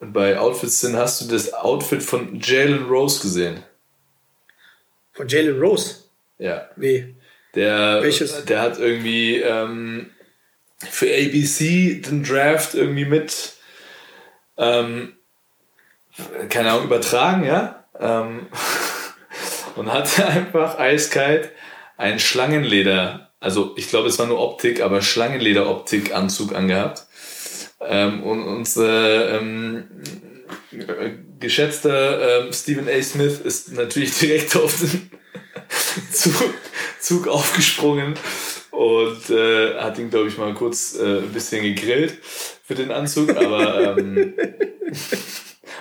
bei 0.00 0.38
Outfits 0.38 0.80
sind, 0.80 0.96
hast 0.96 1.20
du 1.20 1.28
das 1.28 1.52
Outfit 1.54 2.02
von 2.02 2.40
Jalen 2.40 2.86
Rose 2.86 3.20
gesehen? 3.22 3.62
von 5.14 5.28
Jalen 5.28 5.58
Rose. 5.58 6.04
Ja. 6.38 6.68
Nee. 6.76 7.14
Der, 7.54 8.02
Welches? 8.02 8.44
der 8.44 8.60
hat 8.60 8.78
irgendwie 8.78 9.36
ähm, 9.36 10.10
für 10.78 11.06
ABC 11.06 12.00
den 12.00 12.24
Draft 12.24 12.74
irgendwie 12.74 13.04
mit, 13.04 13.54
ähm, 14.58 15.14
keine 16.48 16.72
Ahnung, 16.72 16.84
übertragen, 16.86 17.44
ja. 17.44 17.84
Ähm, 17.98 18.48
und 19.76 19.92
hatte 19.92 20.26
einfach 20.26 20.78
eiskalt 20.78 21.50
ein 21.96 22.18
Schlangenleder, 22.18 23.30
also 23.44 23.74
ich 23.76 23.88
glaube, 23.88 24.08
es 24.08 24.18
war 24.18 24.24
nur 24.24 24.40
Optik, 24.40 24.80
aber 24.80 25.02
Schlangenleder-Optik-Anzug 25.02 26.54
angehabt. 26.54 27.06
Ähm, 27.78 28.22
und 28.22 28.42
unser 28.42 29.38
ähm, 29.38 29.84
äh, 30.72 31.10
geschätzter 31.40 32.46
ähm, 32.46 32.52
Stephen 32.54 32.88
A. 32.88 33.02
Smith 33.02 33.40
ist 33.44 33.70
natürlich 33.72 34.18
direkt 34.18 34.56
auf 34.56 34.74
den 34.80 35.10
Zug, 36.10 36.54
Zug 36.98 37.28
aufgesprungen 37.28 38.14
und 38.70 39.28
äh, 39.28 39.74
hat 39.74 39.98
ihn, 39.98 40.08
glaube 40.08 40.28
ich, 40.28 40.38
mal 40.38 40.54
kurz 40.54 40.98
äh, 40.98 41.18
ein 41.18 41.32
bisschen 41.34 41.62
gegrillt 41.62 42.16
für 42.22 42.74
den 42.74 42.90
Anzug, 42.90 43.36
aber 43.36 43.98
ähm, 43.98 44.32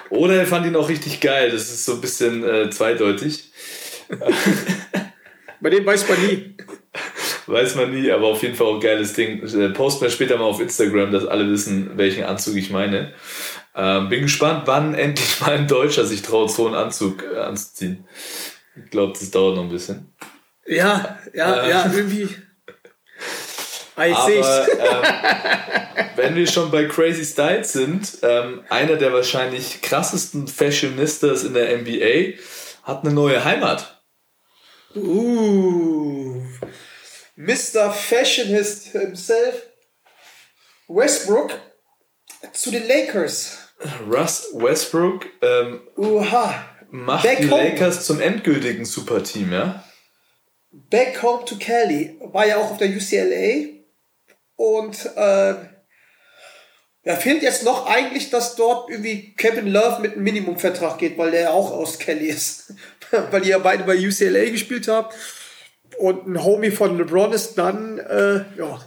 oder 0.10 0.36
er 0.36 0.48
fand 0.48 0.66
ihn 0.66 0.76
auch 0.76 0.90
richtig 0.90 1.22
geil. 1.22 1.50
Das 1.50 1.70
ist 1.70 1.86
so 1.86 1.94
ein 1.94 2.02
bisschen 2.02 2.44
äh, 2.44 2.70
zweideutig. 2.70 3.54
Bei 5.62 5.70
dem 5.70 5.86
weiß 5.86 6.10
man 6.10 6.28
nie. 6.28 6.56
Weiß 7.48 7.76
man 7.76 7.92
nie, 7.92 8.10
aber 8.12 8.28
auf 8.28 8.42
jeden 8.42 8.56
Fall 8.56 8.68
auch 8.68 8.80
geiles 8.80 9.14
Ding. 9.14 9.44
Äh, 9.44 9.70
Posten 9.70 10.02
wir 10.02 10.10
später 10.10 10.38
mal 10.38 10.46
auf 10.46 10.62
Instagram, 10.62 11.12
dass 11.12 11.26
alle 11.26 11.50
wissen, 11.50 11.98
welchen 11.98 12.24
Anzug 12.24 12.56
ich 12.56 12.70
meine. 12.70 13.14
Ähm, 13.76 14.10
bin 14.10 14.22
gespannt, 14.22 14.64
wann 14.66 14.94
endlich 14.94 15.42
mal 15.42 15.52
ein 15.52 15.68
Deutscher 15.68 16.06
sich 16.06 16.22
traut, 16.22 16.52
so 16.52 16.68
einen 16.68 16.76
Anzug 16.76 17.24
äh, 17.24 17.40
anzuziehen. 17.40 18.06
Ich 18.76 18.92
glaube, 18.92 19.14
das 19.14 19.30
dauert 19.32 19.56
noch 19.56 19.64
ein 19.64 19.70
bisschen. 19.70 20.14
Ja, 20.66 21.20
ja, 21.34 21.64
Äh. 21.64 21.70
ja, 21.70 21.92
irgendwie. 21.94 22.30
Ah, 23.96 24.08
ich. 24.08 24.16
Aber 24.16 24.68
ähm, 24.72 26.06
wenn 26.16 26.36
wir 26.36 26.48
schon 26.48 26.72
bei 26.72 26.86
Crazy 26.86 27.26
Styles 27.26 27.74
sind, 27.74 28.18
ähm, 28.24 28.62
einer 28.70 28.96
der 28.96 29.14
wahrscheinlich 29.14 29.82
krassesten 29.82 30.48
Fashionistas 30.48 31.44
in 31.44 31.54
der 31.54 31.78
NBA 31.78 32.40
hat 32.84 33.04
eine 33.04 33.14
neue 33.14 33.44
Heimat. 33.44 34.02
Uh, 34.96 36.42
Mr. 37.36 37.92
Fashionist 37.92 38.88
himself, 38.92 39.64
Westbrook 40.88 41.60
zu 42.54 42.72
den 42.72 42.88
Lakers. 42.88 43.58
Russ 44.08 44.50
Westbrook 44.54 45.26
ähm, 45.42 45.82
Uha. 45.98 46.66
macht 46.92 47.24
Back 47.24 47.40
die 47.40 47.50
home. 47.50 47.70
Lakers 47.70 48.06
zum 48.06 48.22
endgültigen 48.22 48.86
Superteam, 48.86 49.52
ja? 49.52 49.84
Back 50.72 51.22
home 51.22 51.46
to 51.46 51.56
Cali. 51.60 52.18
War 52.20 52.46
ja 52.46 52.58
auch 52.58 52.72
auf 52.72 52.78
der 52.78 52.90
UCLA. 52.90 53.70
Und 54.56 55.06
äh, 55.16 55.56
ja, 57.06 57.16
fehlt 57.16 57.42
jetzt 57.42 57.64
noch 57.64 57.88
eigentlich, 57.88 58.30
dass 58.30 58.56
dort 58.56 58.90
irgendwie 58.90 59.34
Kevin 59.36 59.68
Love 59.68 60.02
mit 60.02 60.14
einem 60.14 60.24
Minimumvertrag 60.24 60.98
geht, 61.00 61.18
weil 61.18 61.32
der 61.32 61.42
ja 61.42 61.50
auch 61.50 61.72
aus 61.72 62.00
Cali 62.00 62.28
ist. 62.28 62.74
weil 63.32 63.42
die 63.42 63.50
ja 63.50 63.58
beide 63.58 63.84
bei 63.84 63.98
UCLA 63.98 64.50
gespielt 64.52 64.88
haben. 64.88 65.08
Und 66.00 66.28
ein 66.28 66.44
Homie 66.44 66.72
von 66.72 66.98
LeBron 66.98 67.32
ist 67.34 67.56
dann, 67.58 67.98
äh, 68.00 68.44
ja, 68.58 68.80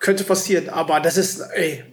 könnte 0.00 0.24
passieren. 0.24 0.68
Aber 0.68 1.00
das 1.00 1.16
ist, 1.16 1.40
ey, 1.54 1.84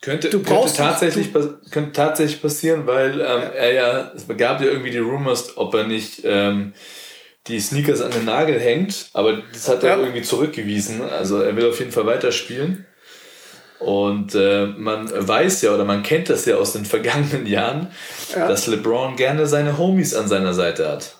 Könnte, 0.00 0.30
Du 0.30 0.38
könnte, 0.38 0.50
brauchst- 0.54 0.76
tatsächlich, 0.76 1.32
pas- 1.32 1.48
könnte 1.72 1.90
tatsächlich 1.92 2.40
passieren, 2.40 2.86
weil 2.86 3.20
ähm, 3.20 3.42
er 3.56 3.72
ja, 3.72 4.12
es 4.14 4.28
gab 4.36 4.60
ja 4.60 4.68
irgendwie 4.68 4.92
die 4.92 4.98
Rumors, 4.98 5.56
ob 5.56 5.74
er 5.74 5.88
nicht 5.88 6.20
ähm, 6.22 6.72
die 7.48 7.58
Sneakers 7.58 8.00
an 8.00 8.12
den 8.12 8.24
Nagel 8.24 8.60
hängt, 8.60 9.10
aber 9.12 9.42
das 9.52 9.66
hat 9.68 9.82
er 9.82 9.96
Ja. 9.96 9.98
irgendwie 9.98 10.22
zurückgewiesen. 10.22 11.02
Also 11.02 11.40
er 11.42 11.56
will 11.56 11.68
auf 11.68 11.80
jeden 11.80 11.90
Fall 11.90 12.06
weiterspielen. 12.06 12.86
Und 13.80 14.36
äh, 14.36 14.66
man 14.66 15.08
weiß 15.10 15.62
ja 15.62 15.72
oder 15.74 15.84
man 15.84 16.04
kennt 16.04 16.30
das 16.30 16.44
ja 16.44 16.56
aus 16.56 16.74
den 16.74 16.84
vergangenen 16.84 17.46
Jahren, 17.46 17.88
dass 18.36 18.68
LeBron 18.68 19.16
gerne 19.16 19.48
seine 19.48 19.78
Homies 19.78 20.14
an 20.14 20.28
seiner 20.28 20.54
Seite 20.54 20.88
hat. 20.88 21.16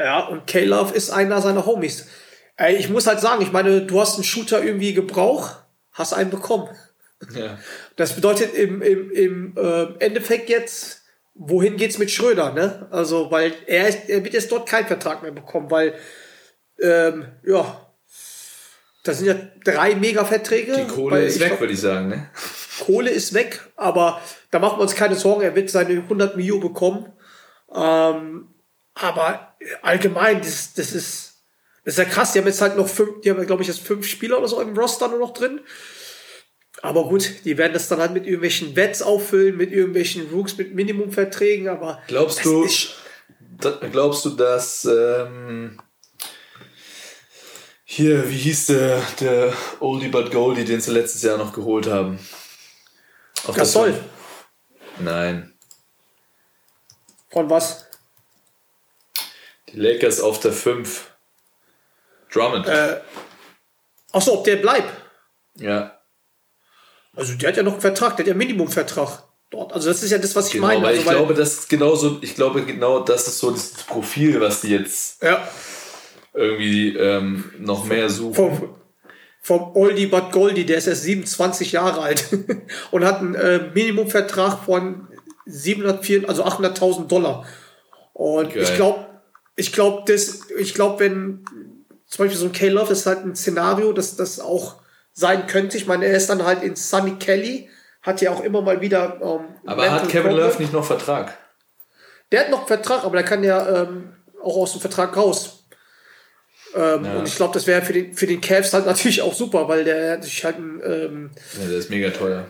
Ja, 0.00 0.20
und 0.20 0.46
K-Love 0.46 0.94
ist 0.94 1.10
einer 1.10 1.42
seiner 1.42 1.66
Homies. 1.66 2.06
Ey, 2.56 2.76
ich 2.76 2.88
muss 2.88 3.06
halt 3.06 3.20
sagen, 3.20 3.42
ich 3.42 3.52
meine, 3.52 3.82
du 3.82 4.00
hast 4.00 4.14
einen 4.14 4.24
Shooter 4.24 4.64
irgendwie 4.64 4.94
gebraucht, 4.94 5.62
hast 5.92 6.14
einen 6.14 6.30
bekommen. 6.30 6.68
Ja. 7.34 7.58
Das 7.96 8.14
bedeutet 8.14 8.54
im, 8.54 8.80
im, 8.80 9.10
im 9.10 9.54
äh, 9.58 9.88
Endeffekt 9.98 10.48
jetzt, 10.48 11.02
wohin 11.34 11.76
geht's 11.76 11.98
mit 11.98 12.10
Schröder, 12.10 12.54
ne? 12.54 12.88
Also, 12.90 13.30
weil 13.30 13.52
er, 13.66 13.88
ist, 13.88 14.08
er 14.08 14.24
wird 14.24 14.32
jetzt 14.32 14.50
dort 14.50 14.66
keinen 14.66 14.86
Vertrag 14.86 15.22
mehr 15.22 15.32
bekommen, 15.32 15.70
weil, 15.70 15.92
ähm, 16.80 17.26
ja, 17.44 17.92
das 19.04 19.18
sind 19.18 19.26
ja 19.26 19.34
drei 19.66 19.96
Mega-Verträge. 19.96 20.76
Die 20.76 20.86
Kohle 20.86 21.22
ist 21.22 21.40
weg, 21.40 21.60
würde 21.60 21.74
ich 21.74 21.80
sagen. 21.80 22.08
Ne? 22.08 22.30
Kohle 22.86 23.10
ist 23.10 23.34
weg, 23.34 23.60
aber 23.76 24.22
da 24.50 24.58
machen 24.58 24.78
wir 24.78 24.82
uns 24.82 24.94
keine 24.94 25.14
Sorgen, 25.14 25.42
er 25.42 25.54
wird 25.54 25.68
seine 25.68 25.90
100 25.90 26.38
Mio 26.38 26.58
bekommen. 26.58 27.12
Ähm, 27.74 28.48
aber 28.94 29.49
allgemein, 29.82 30.40
das, 30.40 30.74
das 30.74 30.92
ist, 30.92 31.42
das 31.84 31.94
ist 31.94 31.98
ja 31.98 32.04
krass. 32.04 32.32
Die 32.32 32.38
haben 32.38 32.46
jetzt 32.46 32.60
halt 32.60 32.76
noch 32.76 32.88
fünf, 32.88 33.20
die 33.22 33.30
haben, 33.30 33.46
glaube 33.46 33.62
ich, 33.62 33.68
jetzt 33.68 33.80
fünf 33.80 34.06
Spieler 34.06 34.38
oder 34.38 34.48
so 34.48 34.60
im 34.60 34.76
Roster 34.76 35.08
nur 35.08 35.18
noch 35.18 35.32
drin. 35.32 35.60
Aber 36.82 37.04
gut, 37.04 37.44
die 37.44 37.58
werden 37.58 37.72
das 37.72 37.88
dann 37.88 38.00
halt 38.00 38.12
mit 38.12 38.24
irgendwelchen 38.24 38.74
Wets 38.74 39.02
auffüllen, 39.02 39.56
mit 39.56 39.72
irgendwelchen 39.72 40.30
Rooks, 40.30 40.56
mit 40.56 40.74
Minimumverträgen, 40.74 41.68
aber. 41.68 42.00
Glaubst 42.06 42.44
du, 42.44 42.66
glaubst 43.90 44.24
du, 44.24 44.30
dass 44.30 44.86
ähm, 44.86 45.78
hier, 47.84 48.30
wie 48.30 48.36
hieß 48.36 48.66
der, 48.66 49.02
der 49.20 49.52
Oldie 49.80 50.08
but 50.08 50.30
Goldie, 50.30 50.64
den 50.64 50.80
sie 50.80 50.92
letztes 50.92 51.22
Jahr 51.22 51.36
noch 51.36 51.52
geholt 51.52 51.86
haben? 51.86 52.18
Auf 53.46 53.56
Gasol. 53.56 53.98
Nein. 55.00 55.52
Von 57.30 57.50
was? 57.50 57.89
Die 59.72 59.78
Lakers 59.80 60.20
auf 60.20 60.40
der 60.40 60.52
5. 60.52 61.06
Drummond. 62.32 62.66
Äh, 62.66 63.00
Ach 64.12 64.20
so, 64.22 64.38
ob 64.38 64.44
der 64.44 64.56
bleibt. 64.56 64.90
ja. 65.56 65.96
Also 67.16 67.34
der 67.34 67.48
hat 67.48 67.56
ja 67.56 67.64
noch 67.64 67.72
einen 67.72 67.80
Vertrag, 67.80 68.16
der 68.16 68.22
hat 68.22 68.28
ja 68.28 68.32
einen 68.34 68.38
Minimumvertrag 68.38 69.24
dort. 69.50 69.72
Also 69.72 69.88
das 69.88 70.00
ist 70.04 70.12
ja 70.12 70.18
das, 70.18 70.34
was 70.36 70.46
ich 70.46 70.52
Genau, 70.54 70.68
meine. 70.68 70.80
weil 70.82 70.88
Also, 70.96 71.00
ich 71.00 71.08
glaube, 71.08 71.34
das 71.34 71.54
ist 71.54 71.68
genauso, 71.68 72.18
ich 72.22 72.36
glaube 72.36 72.62
genau, 72.64 73.00
das 73.00 73.26
ist 73.26 73.38
so 73.40 73.50
das 73.50 73.72
Profil, 73.84 74.40
was 74.40 74.60
die 74.60 74.68
jetzt 74.70 75.20
ja, 75.22 75.46
irgendwie 76.32 76.96
ähm, 76.96 77.52
noch 77.58 77.84
mehr 77.84 78.08
suchen. 78.08 78.34
vom, 78.34 78.76
vom 79.42 79.76
Oldie 79.76 80.06
but 80.06 80.30
Goldie, 80.30 80.64
der 80.64 80.78
ist 80.78 80.86
erst 80.86 81.02
27 81.02 81.72
Jahre 81.72 82.00
alt 82.00 82.26
und 82.92 83.04
hat 83.04 83.18
einen 83.18 83.34
äh, 83.34 83.58
Minimumvertrag 83.74 84.64
von 84.64 85.08
704, 85.46 86.28
also 86.28 86.44
800.000 86.44 87.08
Dollar. 87.08 87.44
Und 88.12 88.54
Geil. 88.54 88.62
ich 88.62 88.74
glaube, 88.76 89.04
ich 89.56 89.72
glaube, 89.72 90.10
das, 90.10 90.50
ich 90.58 90.74
glaube, 90.74 91.00
wenn 91.00 91.44
zum 92.06 92.24
Beispiel 92.24 92.38
so 92.40 92.46
ein 92.46 92.52
K-Love 92.52 92.92
ist 92.92 93.06
halt 93.06 93.24
ein 93.24 93.36
Szenario, 93.36 93.92
dass 93.92 94.16
das 94.16 94.40
auch 94.40 94.76
sein 95.12 95.46
könnte. 95.46 95.76
Ich 95.76 95.86
meine, 95.86 96.06
er 96.06 96.16
ist 96.16 96.28
dann 96.28 96.44
halt 96.44 96.62
in 96.62 96.76
Sunny 96.76 97.16
Kelly, 97.18 97.68
hat 98.02 98.20
ja 98.22 98.30
auch 98.32 98.42
immer 98.42 98.62
mal 98.62 98.80
wieder. 98.80 99.16
Ähm, 99.22 99.54
Aber 99.66 99.82
Mental 99.82 99.90
hat 100.02 100.08
Kevin 100.08 100.30
Problem. 100.30 100.46
Love 100.46 100.58
nicht 100.62 100.72
noch 100.72 100.84
Vertrag? 100.84 101.36
Der 102.32 102.40
hat 102.40 102.50
noch 102.50 102.66
Vertrag, 102.66 103.04
aber 103.04 103.16
der 103.16 103.24
kann 103.24 103.44
ja 103.44 103.82
ähm, 103.82 104.12
auch 104.42 104.56
aus 104.56 104.72
dem 104.72 104.80
Vertrag 104.80 105.16
raus. 105.16 105.64
Ähm, 106.74 107.04
Und 107.16 107.26
ich 107.28 107.34
glaube, 107.36 107.52
das 107.54 107.66
wäre 107.66 107.82
für 107.82 107.92
den, 107.92 108.14
für 108.14 108.26
den 108.26 108.40
Cavs 108.40 108.72
halt 108.72 108.86
natürlich 108.86 109.22
auch 109.22 109.34
super, 109.34 109.68
weil 109.68 109.84
der 109.84 110.12
hat 110.12 110.24
sich 110.24 110.44
halt 110.44 110.56
ein, 110.58 110.80
ähm, 110.84 111.30
Ja, 111.60 111.68
der 111.68 111.78
ist 111.78 111.90
mega 111.90 112.10
teuer. 112.10 112.46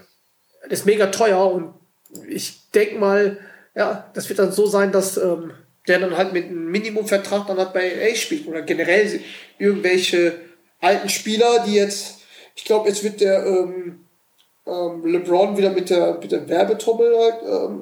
das 0.69 0.81
ist 0.81 0.87
mega 0.87 1.07
teuer 1.07 1.51
und 1.51 1.75
ich 2.29 2.71
denke 2.71 2.99
mal, 2.99 3.39
ja, 3.75 4.11
das 4.15 4.29
wird 4.29 4.39
dann 4.39 4.53
so 4.53 4.67
sein, 4.67 4.93
dass 4.93 5.17
ähm, 5.17 5.53
der 5.89 5.99
dann 5.99 6.17
halt 6.17 6.33
mit 6.33 6.47
einem 6.47 6.71
Minimumvertrag 6.71 7.47
dann 7.47 7.59
halt 7.59 7.73
bei 7.73 7.89
LA 7.89 8.15
spielt 8.15 8.47
oder 8.47 8.63
generell 8.63 9.21
irgendwelche 9.59 10.35
alten 10.81 11.09
Spieler, 11.09 11.65
die 11.67 11.75
jetzt, 11.75 12.21
ich 12.55 12.65
glaube, 12.65 12.89
jetzt 12.89 13.03
wird 13.03 13.21
der 13.21 13.45
ähm, 13.47 14.01
ähm, 14.67 15.05
LeBron 15.05 15.57
wieder 15.57 15.71
mit 15.71 15.91
der, 15.91 16.19
mit 16.21 16.33
der 16.33 16.49
Werbetrommel 16.49 17.17
halt, 17.17 17.43
ähm, 17.45 17.81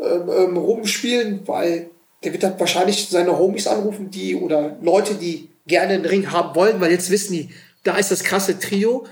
ähm, 0.00 0.30
ähm, 0.30 0.56
rumspielen, 0.56 1.40
weil 1.46 1.90
der 2.24 2.32
wird 2.32 2.42
dann 2.42 2.58
wahrscheinlich 2.58 3.08
seine 3.08 3.38
Homies 3.38 3.66
anrufen, 3.66 4.10
die 4.10 4.34
oder 4.34 4.76
Leute, 4.82 5.14
die 5.14 5.48
gerne 5.66 5.94
einen 5.94 6.06
Ring 6.06 6.30
haben 6.32 6.54
wollen, 6.54 6.80
weil 6.80 6.90
jetzt 6.90 7.10
wissen 7.10 7.32
die, 7.34 7.50
da 7.84 7.96
ist 7.96 8.10
das 8.10 8.24
krasse 8.24 8.58
Trio. 8.58 9.06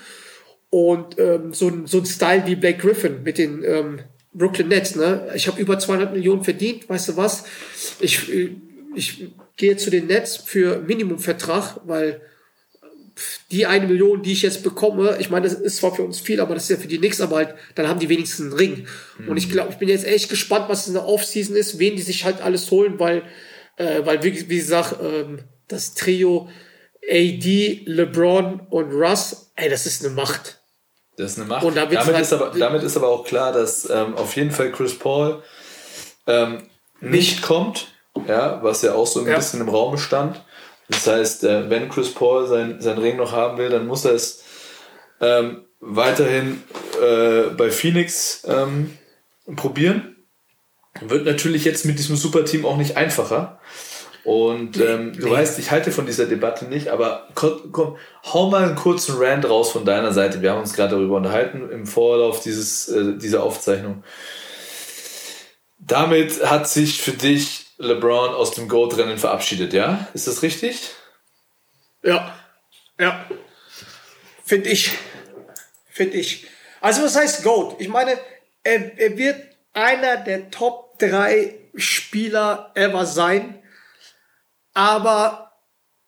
Und 0.71 1.19
ähm, 1.21 1.55
so, 1.55 1.69
ein, 1.69 1.87
so 1.87 1.99
ein 1.99 2.07
Style 2.07 2.47
wie 2.47 2.57
Blake 2.57 2.79
Griffin 2.79 3.23
mit 3.23 3.39
den 3.39 3.63
Brooklyn 4.35 4.68
Nets. 4.68 4.97
Ne? 4.97 5.30
Ich 5.35 5.47
habe 5.47 5.61
über 5.61 5.78
200 5.78 6.12
Millionen 6.12 6.45
verdient, 6.45 6.89
weißt 6.89 7.09
du 7.09 7.16
was? 7.16 7.45
Ich, 8.01 8.28
ich 8.95 9.28
gehe 9.57 9.76
zu 9.76 9.91
den 9.91 10.07
Nets 10.07 10.37
für 10.37 10.80
Minimumvertrag, 10.80 11.80
weil 11.85 12.20
die 13.53 13.66
eine 13.66 13.87
Million, 13.87 14.22
die 14.22 14.32
ich 14.32 14.43
jetzt 14.43 14.64
bekomme, 14.64 15.16
ich 15.20 15.30
meine, 15.30 15.47
das 15.47 15.55
ist 15.55 15.76
zwar 15.76 15.95
für 15.95 16.03
uns 16.03 16.18
viel, 16.18 16.41
aber 16.41 16.55
das 16.55 16.64
ist 16.64 16.70
ja 16.70 16.76
für 16.76 16.89
die 16.89 16.99
nichts, 16.99 17.20
aber 17.20 17.37
halt, 17.37 17.55
dann 17.76 17.87
haben 17.87 18.01
die 18.01 18.09
wenigstens 18.09 18.47
einen 18.47 18.55
Ring. 18.55 18.87
Und 19.28 19.37
ich 19.37 19.51
glaube, 19.51 19.70
ich 19.70 19.78
bin 19.78 19.89
jetzt 19.89 20.05
echt 20.05 20.28
gespannt, 20.28 20.68
was 20.68 20.89
in 20.89 20.95
der 20.95 21.07
Offseason 21.07 21.55
ist, 21.55 21.78
wen 21.78 21.95
die 21.95 22.03
sich 22.03 22.24
halt 22.24 22.41
alles 22.41 22.70
holen, 22.72 22.99
weil, 22.99 23.22
äh, 23.76 24.05
weil 24.05 24.24
wie, 24.24 24.49
wie 24.51 24.57
gesagt, 24.57 24.97
ähm, 25.01 25.39
das 25.68 25.95
Trio 25.95 26.49
AD, 27.09 27.82
LeBron 27.87 28.61
und 28.70 28.93
Russ, 28.93 29.53
ey, 29.55 29.68
das 29.68 29.87
ist 29.87 30.05
eine 30.05 30.14
Macht. 30.14 30.61
Das 31.17 31.33
ist 31.33 31.39
eine 31.39 31.49
Macht. 31.49 31.65
Und 31.65 31.77
da 31.77 31.83
wird's 31.91 31.95
damit, 32.05 32.15
halt- 32.17 32.25
ist 32.25 32.33
aber, 32.33 32.51
damit 32.59 32.83
ist 32.83 32.97
aber 32.97 33.09
auch 33.09 33.25
klar, 33.25 33.53
dass 33.53 33.89
ähm, 33.89 34.17
auf 34.17 34.35
jeden 34.37 34.51
Fall 34.51 34.73
Chris 34.73 34.99
Paul 34.99 35.43
ähm, 36.27 36.62
nicht 37.01 37.43
kommt, 37.43 37.89
ja, 38.27 38.62
was 38.62 38.83
ja 38.83 38.95
auch 38.95 39.07
so 39.07 39.21
ein 39.21 39.27
Ja. 39.27 39.37
bisschen 39.37 39.61
im 39.61 39.69
Raum 39.69 39.97
stand. 39.99 40.43
Das 40.89 41.07
heißt, 41.07 41.45
äh, 41.45 41.71
wenn 41.71 41.89
Chris 41.89 42.12
Paul 42.12 42.47
sein, 42.47 42.81
sein 42.81 42.99
Ring 42.99 43.17
noch 43.17 43.33
haben 43.33 43.59
will, 43.59 43.71
dann 43.71 43.87
muss 43.87 44.05
er 44.05 44.12
es 44.12 44.43
ähm, 45.21 45.65
weiterhin 45.81 46.62
äh, 47.03 47.51
bei 47.57 47.71
Phoenix 47.71 48.43
ähm, 48.47 48.97
probieren. 49.57 50.17
Wird 51.01 51.25
natürlich 51.27 51.65
jetzt 51.65 51.85
mit 51.85 51.99
diesem 51.99 52.17
Superteam 52.17 52.65
auch 52.65 52.77
nicht 52.77 52.97
einfacher. 52.97 53.59
Und 54.25 54.81
ähm, 54.81 55.12
du 55.12 55.31
weißt, 55.31 55.59
ich 55.59 55.70
halte 55.70 55.93
von 55.93 56.07
dieser 56.07 56.25
Debatte 56.25 56.64
nicht, 56.64 56.89
aber 56.89 57.29
komm, 57.35 57.72
komm, 57.72 57.99
hau 58.25 58.49
mal 58.49 58.64
einen 58.64 58.75
kurzen 58.75 59.16
Rant 59.18 59.49
raus 59.49 59.70
von 59.70 59.85
deiner 59.85 60.12
Seite. 60.12 60.41
Wir 60.41 60.53
haben 60.53 60.61
uns 60.61 60.72
gerade 60.72 60.97
darüber 60.97 61.16
unterhalten 61.16 61.70
im 61.70 61.87
Vorlauf 61.87 62.41
dieses, 62.41 62.89
äh, 62.89 63.18
dieser 63.18 63.43
Aufzeichnung. 63.43 64.03
Damit 65.79 66.43
hat 66.49 66.68
sich 66.68 67.03
für 67.03 67.12
dich 67.12 67.66
LeBron 67.77 68.31
aus 68.31 68.53
dem 68.53 68.68
Goat-Rennen 68.68 69.18
verabschiedet, 69.18 69.75
ja? 69.75 70.09
Ist 70.14 70.27
das 70.27 70.43
richtig? 70.43 70.91
Ja, 72.03 72.35
ja. 72.99 73.27
Finde 74.45 74.70
ich. 74.70 74.93
Finde 75.91 76.16
ich. 76.16 76.47
Also, 76.81 77.03
was 77.03 77.16
heißt 77.16 77.45
Goat? 77.45 77.77
Ich 77.79 77.89
meine, 77.89 78.18
er, 78.62 78.99
er 78.99 79.18
wird 79.18 79.37
einer 79.75 80.16
der 80.16 80.51
Top 80.51 80.99
3 80.99 81.55
Spieler 81.77 82.70
ever 82.75 83.05
sein. 83.05 83.62
Aber 84.75 85.53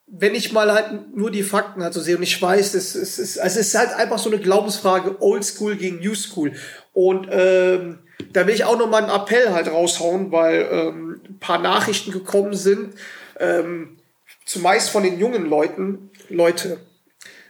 wenn 0.07 0.35
ich 0.35 0.53
mal 0.53 0.73
halt 0.73 1.17
nur 1.17 1.31
die 1.31 1.43
Fakten 1.43 1.83
halt 1.83 1.95
so 1.95 2.01
sehe 2.01 2.17
und 2.17 2.23
ich 2.23 2.41
weiß, 2.41 2.75
es, 2.75 2.95
es, 2.95 3.19
ist, 3.19 3.39
also 3.39 3.59
es 3.59 3.69
ist 3.69 3.75
halt 3.75 3.93
einfach 3.95 4.19
so 4.19 4.31
eine 4.31 4.39
Glaubensfrage, 4.39 5.21
Old 5.21 5.45
School 5.45 5.77
gegen 5.77 5.99
New 5.99 6.15
School. 6.15 6.53
Und 6.93 7.29
ähm, 7.31 8.01
da 8.33 8.47
will 8.47 8.55
ich 8.55 8.65
auch 8.65 8.79
noch 8.79 8.89
mal 8.89 9.03
einen 9.03 9.13
Appell 9.13 9.53
halt 9.53 9.69
raushauen, 9.69 10.31
weil 10.31 10.69
ähm, 10.71 11.21
ein 11.29 11.39
paar 11.39 11.59
Nachrichten 11.59 12.13
gekommen 12.13 12.55
sind, 12.55 12.95
ähm, 13.41 13.99
zumeist 14.45 14.91
von 14.91 15.03
den 15.03 15.19
jungen 15.19 15.47
Leuten. 15.47 16.11
Leute, 16.29 16.79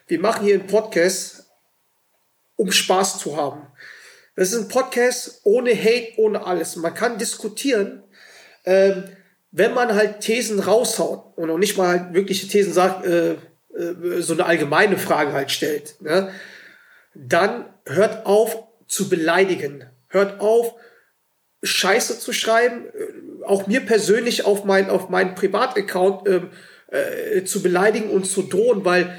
wir 0.06 0.20
machen 0.20 0.44
hier 0.44 0.54
einen 0.54 0.66
Podcast, 0.66 1.46
um 2.56 2.72
Spaß 2.72 3.18
zu 3.18 3.36
haben. 3.36 3.66
Das 4.34 4.52
ist 4.52 4.58
ein 4.58 4.68
Podcast 4.68 5.40
ohne 5.44 5.74
Hate, 5.74 6.12
ohne 6.16 6.44
alles. 6.44 6.76
Man 6.76 6.94
kann 6.94 7.18
diskutieren, 7.18 8.02
ähm, 8.64 9.04
wenn 9.57 9.72
man 9.72 9.94
halt 9.94 10.20
Thesen 10.20 10.61
raushaut 10.61 11.32
und 11.38 11.48
auch 11.48 11.57
nicht 11.57 11.78
mal 11.78 11.88
halt 11.88 12.12
wirkliche 12.12 12.46
Thesen 12.46 12.74
sagt, 12.74 13.07
äh, 13.07 13.32
äh, 13.32 14.20
so 14.20 14.34
eine 14.34 14.44
allgemeine 14.44 14.98
Frage 14.98 15.32
halt 15.32 15.50
stellt, 15.50 15.96
ne? 16.02 16.30
dann 17.14 17.64
hört 17.86 18.26
auf 18.26 18.64
zu 18.86 19.09
beleidigen. 19.09 19.84
Hört 20.09 20.40
auf, 20.40 20.74
Scheiße 21.62 22.18
zu 22.18 22.34
schreiben, 22.34 22.84
äh, 22.84 23.44
auch 23.46 23.66
mir 23.66 23.80
persönlich 23.80 24.44
auf 24.44 24.64
mein, 24.66 24.90
auf 24.90 25.09
meinen 25.09 25.34
Privataccount 25.34 26.28
ähm, 26.28 26.50
äh, 26.88 27.44
zu 27.44 27.62
beleidigen 27.62 28.11
und 28.11 28.26
zu 28.26 28.42
drohen, 28.42 28.84
weil 28.84 29.11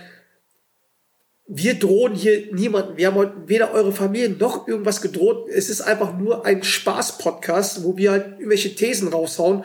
wir 1.48 1.80
drohen 1.80 2.14
hier 2.14 2.54
niemanden. 2.54 2.96
Wir 2.98 3.08
haben 3.08 3.16
heute 3.16 3.34
weder 3.48 3.72
eure 3.72 3.92
Familien 3.92 4.38
noch 4.38 4.68
irgendwas 4.68 5.02
gedroht. 5.02 5.50
Es 5.50 5.68
ist 5.70 5.82
einfach 5.82 6.16
nur 6.16 6.46
ein 6.46 6.62
Spaß-Podcast, 6.62 7.84
wo 7.84 7.98
wir 7.98 8.12
halt 8.12 8.34
irgendwelche 8.34 8.76
Thesen 8.76 9.08
raushauen. 9.08 9.64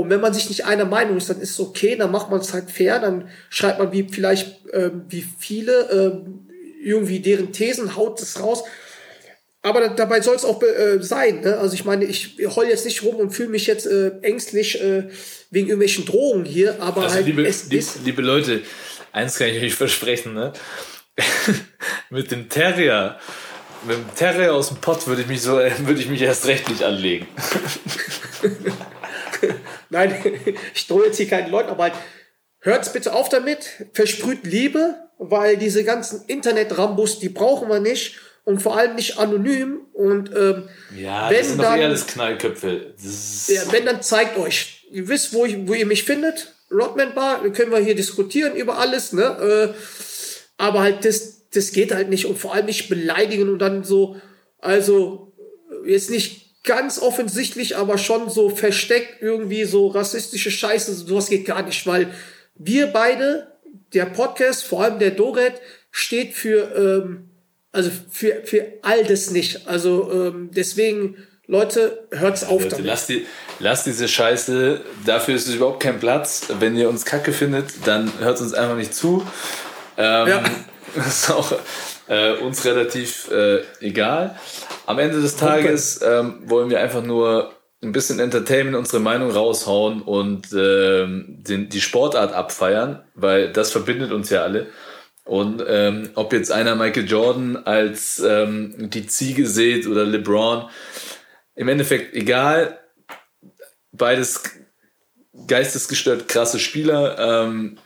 Und 0.00 0.10
wenn 0.10 0.20
man 0.20 0.34
sich 0.34 0.48
nicht 0.48 0.64
einer 0.64 0.84
Meinung 0.84 1.16
ist, 1.16 1.30
dann 1.30 1.40
ist 1.40 1.50
es 1.52 1.60
okay, 1.60 1.96
dann 1.96 2.10
macht 2.10 2.30
man 2.30 2.40
es 2.40 2.52
halt 2.52 2.70
fair, 2.70 2.98
dann 2.98 3.28
schreibt 3.48 3.78
man 3.78 3.92
wie 3.92 4.06
vielleicht 4.10 4.60
ähm, 4.72 5.02
wie 5.08 5.24
viele 5.38 5.88
ähm, 5.90 6.48
irgendwie 6.82 7.20
deren 7.20 7.52
Thesen, 7.52 7.96
haut 7.96 8.20
es 8.20 8.40
raus. 8.40 8.64
Aber 9.62 9.80
da- 9.80 9.88
dabei 9.88 10.22
soll 10.22 10.36
es 10.36 10.44
auch 10.46 10.62
äh, 10.62 11.02
sein. 11.02 11.40
Ne? 11.42 11.58
Also 11.58 11.74
ich 11.74 11.84
meine, 11.84 12.06
ich 12.06 12.38
heul 12.56 12.66
jetzt 12.68 12.86
nicht 12.86 13.02
rum 13.02 13.16
und 13.16 13.30
fühle 13.32 13.50
mich 13.50 13.66
jetzt 13.66 13.86
äh, 13.86 14.12
ängstlich 14.22 14.80
äh, 14.80 15.08
wegen 15.50 15.66
irgendwelchen 15.68 16.06
Drohungen 16.06 16.46
hier, 16.46 16.80
aber 16.80 17.02
Also, 17.02 17.16
halt 17.16 17.26
liebe, 17.26 17.46
es 17.46 17.64
lieb, 17.68 17.78
ist 17.80 17.98
liebe 18.04 18.22
Leute, 18.22 18.62
eins 19.12 19.36
kann 19.36 19.48
ich 19.48 19.62
euch 19.62 19.74
versprechen, 19.74 20.32
ne? 20.32 20.52
mit 22.10 22.30
dem 22.30 22.48
Terrier, 22.48 23.18
mit 23.86 23.96
dem 23.98 24.14
Terrier 24.14 24.54
aus 24.54 24.68
dem 24.68 24.78
Pott 24.78 25.06
würde 25.06 25.20
ich 25.22 25.28
mich 25.28 25.42
so, 25.42 25.56
würde 25.80 26.00
ich 26.00 26.08
mich 26.08 26.22
erst 26.22 26.46
recht 26.46 26.70
nicht 26.70 26.82
anlegen. 26.82 27.26
Nein, 29.90 30.14
ich 30.74 30.86
drohe 30.86 31.06
jetzt 31.06 31.16
hier 31.18 31.28
keinen 31.28 31.50
Leuten, 31.50 31.68
aber 31.70 31.84
halt, 31.84 31.94
hört's 32.60 32.92
bitte 32.92 33.12
auf 33.12 33.28
damit, 33.28 33.68
versprüht 33.92 34.44
Liebe, 34.44 34.94
weil 35.18 35.56
diese 35.56 35.84
ganzen 35.84 36.24
Internet-Rambos, 36.26 37.18
die 37.18 37.28
brauchen 37.28 37.68
wir 37.68 37.80
nicht 37.80 38.16
und 38.44 38.62
vor 38.62 38.76
allem 38.76 38.94
nicht 38.94 39.18
anonym 39.18 39.80
und 39.92 40.30
ähm, 40.34 40.68
Ja, 40.96 41.28
Wenn 41.30 41.36
das 41.38 41.48
sind 41.48 41.58
doch 41.58 41.64
dann- 41.64 41.78
eher 41.80 41.86
alles 41.88 42.06
Knallköpfe. 42.06 42.94
Ja, 43.48 43.62
wenn, 43.72 43.84
dann 43.84 44.02
zeigt 44.02 44.38
euch. 44.38 44.86
Ihr 44.90 45.08
wisst, 45.08 45.32
wo, 45.34 45.44
ich, 45.44 45.56
wo 45.68 45.74
ihr 45.74 45.86
mich 45.86 46.04
findet. 46.04 46.54
Rodman 46.72 47.14
Bar, 47.14 47.42
können 47.50 47.70
wir 47.72 47.78
hier 47.78 47.94
diskutieren 47.94 48.54
über 48.56 48.78
alles, 48.78 49.12
ne? 49.12 49.22
Äh, 49.74 49.74
aber 50.56 50.80
halt, 50.82 51.04
das, 51.04 51.48
das 51.50 51.72
geht 51.72 51.92
halt 51.92 52.08
nicht 52.10 52.26
und 52.26 52.38
vor 52.38 52.54
allem 52.54 52.66
nicht 52.66 52.88
beleidigen 52.88 53.48
und 53.48 53.58
dann 53.58 53.82
so, 53.84 54.16
also 54.58 55.32
jetzt 55.84 56.10
nicht 56.10 56.49
ganz 56.64 56.98
offensichtlich, 56.98 57.76
aber 57.76 57.98
schon 57.98 58.28
so 58.28 58.50
versteckt 58.50 59.22
irgendwie 59.22 59.64
so 59.64 59.88
rassistische 59.88 60.50
Scheiße, 60.50 60.94
sowas 60.94 61.28
geht 61.28 61.46
gar 61.46 61.62
nicht, 61.62 61.86
weil 61.86 62.12
wir 62.54 62.88
beide, 62.88 63.48
der 63.94 64.06
Podcast, 64.06 64.64
vor 64.64 64.84
allem 64.84 64.98
der 64.98 65.12
Doret, 65.12 65.54
steht 65.90 66.34
für, 66.34 66.74
ähm, 66.76 67.30
also 67.72 67.90
für, 68.10 68.42
für 68.44 68.66
all 68.82 69.04
das 69.04 69.30
nicht. 69.30 69.66
Also 69.66 70.10
ähm, 70.12 70.50
deswegen, 70.52 71.16
Leute, 71.46 72.06
hört's 72.12 72.44
auf 72.44 72.62
Leute, 72.62 72.68
damit. 72.68 72.86
lasst, 72.86 73.08
die, 73.08 73.26
lasst 73.58 73.86
diese 73.86 74.06
Scheiße, 74.06 74.82
dafür 75.06 75.34
ist 75.34 75.48
es 75.48 75.54
überhaupt 75.54 75.82
kein 75.82 75.98
Platz. 75.98 76.48
Wenn 76.58 76.76
ihr 76.76 76.88
uns 76.88 77.04
kacke 77.04 77.32
findet, 77.32 77.86
dann 77.86 78.12
hört 78.20 78.40
uns 78.40 78.52
einfach 78.52 78.76
nicht 78.76 78.94
zu. 78.94 79.26
Ähm, 79.96 80.28
Ja. 80.28 80.44
Das 80.94 81.06
ist 81.22 81.30
auch 81.30 81.52
äh, 82.10 82.32
uns 82.32 82.64
relativ 82.64 83.30
äh, 83.30 83.62
egal. 83.80 84.36
Am 84.86 84.98
Ende 84.98 85.22
des 85.22 85.36
Tages 85.36 86.00
ähm, 86.02 86.42
wollen 86.46 86.68
wir 86.68 86.80
einfach 86.80 87.04
nur 87.04 87.54
ein 87.82 87.92
bisschen 87.92 88.18
Entertainment, 88.18 88.76
unsere 88.76 89.00
Meinung 89.00 89.30
raushauen 89.30 90.02
und 90.02 90.48
ähm, 90.52 91.24
den, 91.28 91.68
die 91.68 91.80
Sportart 91.80 92.34
abfeiern, 92.34 93.02
weil 93.14 93.52
das 93.52 93.70
verbindet 93.70 94.12
uns 94.12 94.28
ja 94.28 94.42
alle. 94.42 94.66
Und 95.24 95.62
ähm, 95.66 96.10
ob 96.16 96.32
jetzt 96.32 96.50
einer 96.50 96.74
Michael 96.74 97.06
Jordan 97.06 97.56
als 97.64 98.18
ähm, 98.18 98.90
die 98.90 99.06
Ziege 99.06 99.46
sieht 99.46 99.86
oder 99.86 100.04
LeBron, 100.04 100.68
im 101.54 101.68
Endeffekt 101.68 102.14
egal. 102.16 102.80
Beides 103.92 104.42
geistesgestört 105.46 106.26
krasse 106.26 106.58
Spieler. 106.58 107.44
Ähm, 107.46 107.78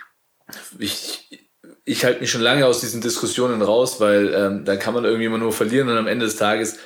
ich 0.79 1.44
ich 1.85 2.05
halte 2.05 2.21
mich 2.21 2.31
schon 2.31 2.41
lange 2.41 2.67
aus 2.67 2.81
diesen 2.81 3.01
Diskussionen 3.01 3.63
raus, 3.63 4.01
weil 4.01 4.33
ähm, 4.35 4.65
da 4.65 4.77
kann 4.77 4.95
man 4.95 5.05
irgendwie 5.05 5.27
immer 5.27 5.39
nur 5.39 5.53
verlieren 5.53 5.89
und 5.89 5.97
am 5.97 6.07
Ende 6.07 6.27
des 6.27 6.37
Tages 6.37 6.79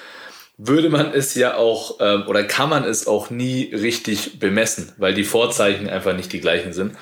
würde 0.56 0.90
man 0.90 1.12
es 1.14 1.34
ja 1.36 1.56
auch 1.56 1.98
ähm, 2.00 2.24
oder 2.26 2.42
kann 2.42 2.68
man 2.68 2.82
es 2.84 3.06
auch 3.06 3.30
nie 3.30 3.72
richtig 3.72 4.40
bemessen, 4.40 4.92
weil 4.98 5.14
die 5.14 5.22
Vorzeichen 5.22 5.88
einfach 5.88 6.16
nicht 6.16 6.32
die 6.32 6.40
gleichen 6.40 6.72
sind. 6.72 6.96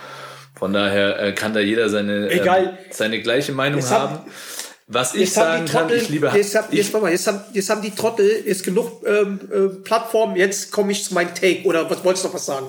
Von 0.58 0.74
daher 0.74 1.18
äh, 1.20 1.32
kann 1.32 1.54
da 1.54 1.60
jeder 1.60 1.88
seine, 1.88 2.30
ähm, 2.30 2.68
seine 2.90 3.20
gleiche 3.22 3.52
Meinung 3.52 3.80
Jetzt 3.80 3.90
haben. 3.90 4.20
Was 4.88 5.14
ich 5.14 5.32
sagen 5.32 5.64
die 5.66 5.72
kann, 5.72 5.88
Trottel, 5.88 6.02
ich 6.02 6.08
liebe 6.10 6.30
jetzt, 6.32 6.54
hab, 6.54 6.72
ich, 6.72 6.78
jetzt, 6.78 6.92
warte 6.92 7.06
mal, 7.06 7.12
jetzt, 7.12 7.26
haben, 7.26 7.40
jetzt 7.52 7.70
haben 7.70 7.82
die 7.82 7.90
Trottel 7.90 8.44
jetzt 8.46 8.62
genug 8.62 9.02
ähm, 9.04 9.40
äh, 9.52 9.68
Plattformen, 9.82 10.36
jetzt 10.36 10.70
komme 10.70 10.92
ich 10.92 11.02
zu 11.02 11.14
meinem 11.14 11.34
Take. 11.34 11.64
Oder 11.64 11.90
was 11.90 12.04
wolltest 12.04 12.24
du 12.24 12.28
noch 12.28 12.34
was 12.34 12.46
sagen? 12.46 12.68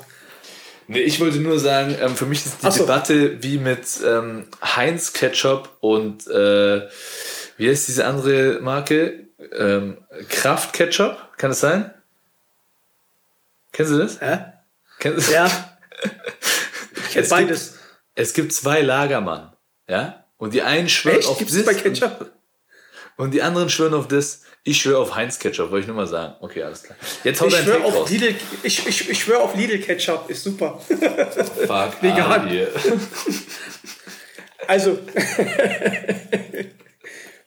Nee, 0.88 1.00
ich 1.02 1.20
wollte 1.20 1.40
nur 1.40 1.60
sagen, 1.60 1.96
ähm, 2.00 2.16
für 2.16 2.26
mich 2.26 2.46
ist 2.46 2.64
die 2.64 2.72
so. 2.72 2.84
Debatte 2.84 3.44
wie 3.44 3.58
mit 3.58 3.86
ähm, 4.06 4.48
Heinz 4.64 5.12
Ketchup 5.14 5.70
und 5.82 6.28
äh, 6.28 6.88
wie 7.58 7.70
heißt 7.70 7.88
diese 7.88 8.06
andere 8.06 8.60
Marke? 8.62 9.28
Ähm, 9.54 9.98
Kraft 10.30 10.74
Ketchup, 10.74 11.38
kann 11.38 11.52
es 11.52 11.60
sein? 11.60 11.94
Kennst 13.74 13.92
du 13.92 13.98
das? 13.98 14.22
Hä? 14.22 14.40
Kennst, 15.00 15.30
Ja. 15.32 15.46
Ich 16.96 17.12
kenne 17.14 17.24
Es 17.24 17.30
beides. 17.30 17.76
Es 18.16 18.34
gibt 18.34 18.54
zwei 18.54 18.82
Lagermann, 18.82 19.54
ja? 19.88 20.24
Und 20.38 20.54
die 20.54 20.62
einen 20.62 20.90
schwören 20.90 21.20
Echt? 21.20 21.28
auf 21.28 21.38
Gibt 21.38 21.54
das 21.54 21.66
bei 21.66 21.74
Ketchup? 21.74 22.32
und 23.18 23.32
die 23.32 23.42
anderen 23.42 23.70
schwören 23.70 23.94
auf 23.94 24.08
das. 24.08 24.44
Ich 24.68 24.82
schwöre 24.82 25.00
auf 25.00 25.16
Heinz 25.16 25.40
Ketchup, 25.40 25.72
wollte 25.72 25.84
ich 25.84 25.88
nur 25.88 25.96
mal 25.96 26.08
sagen. 26.08 26.36
Okay, 26.42 26.62
alles 26.62 26.84
klar. 26.84 26.98
Jetzt 27.24 27.40
hau 27.40 27.48
Ich 27.48 27.56
schwöre 27.56 27.86
auf 27.86 27.96
raus. 27.96 28.10
Lidl, 28.10 28.36
ich, 28.64 28.86
ich, 28.86 29.10
ich 29.10 29.18
schwör 29.18 29.40
auf 29.40 29.56
Lidl 29.56 29.80
Ketchup, 29.80 30.30
ist 30.30 30.44
super. 30.44 30.78
Fuck, 30.80 31.00
Vegan. 32.02 32.68
Also, 34.68 35.00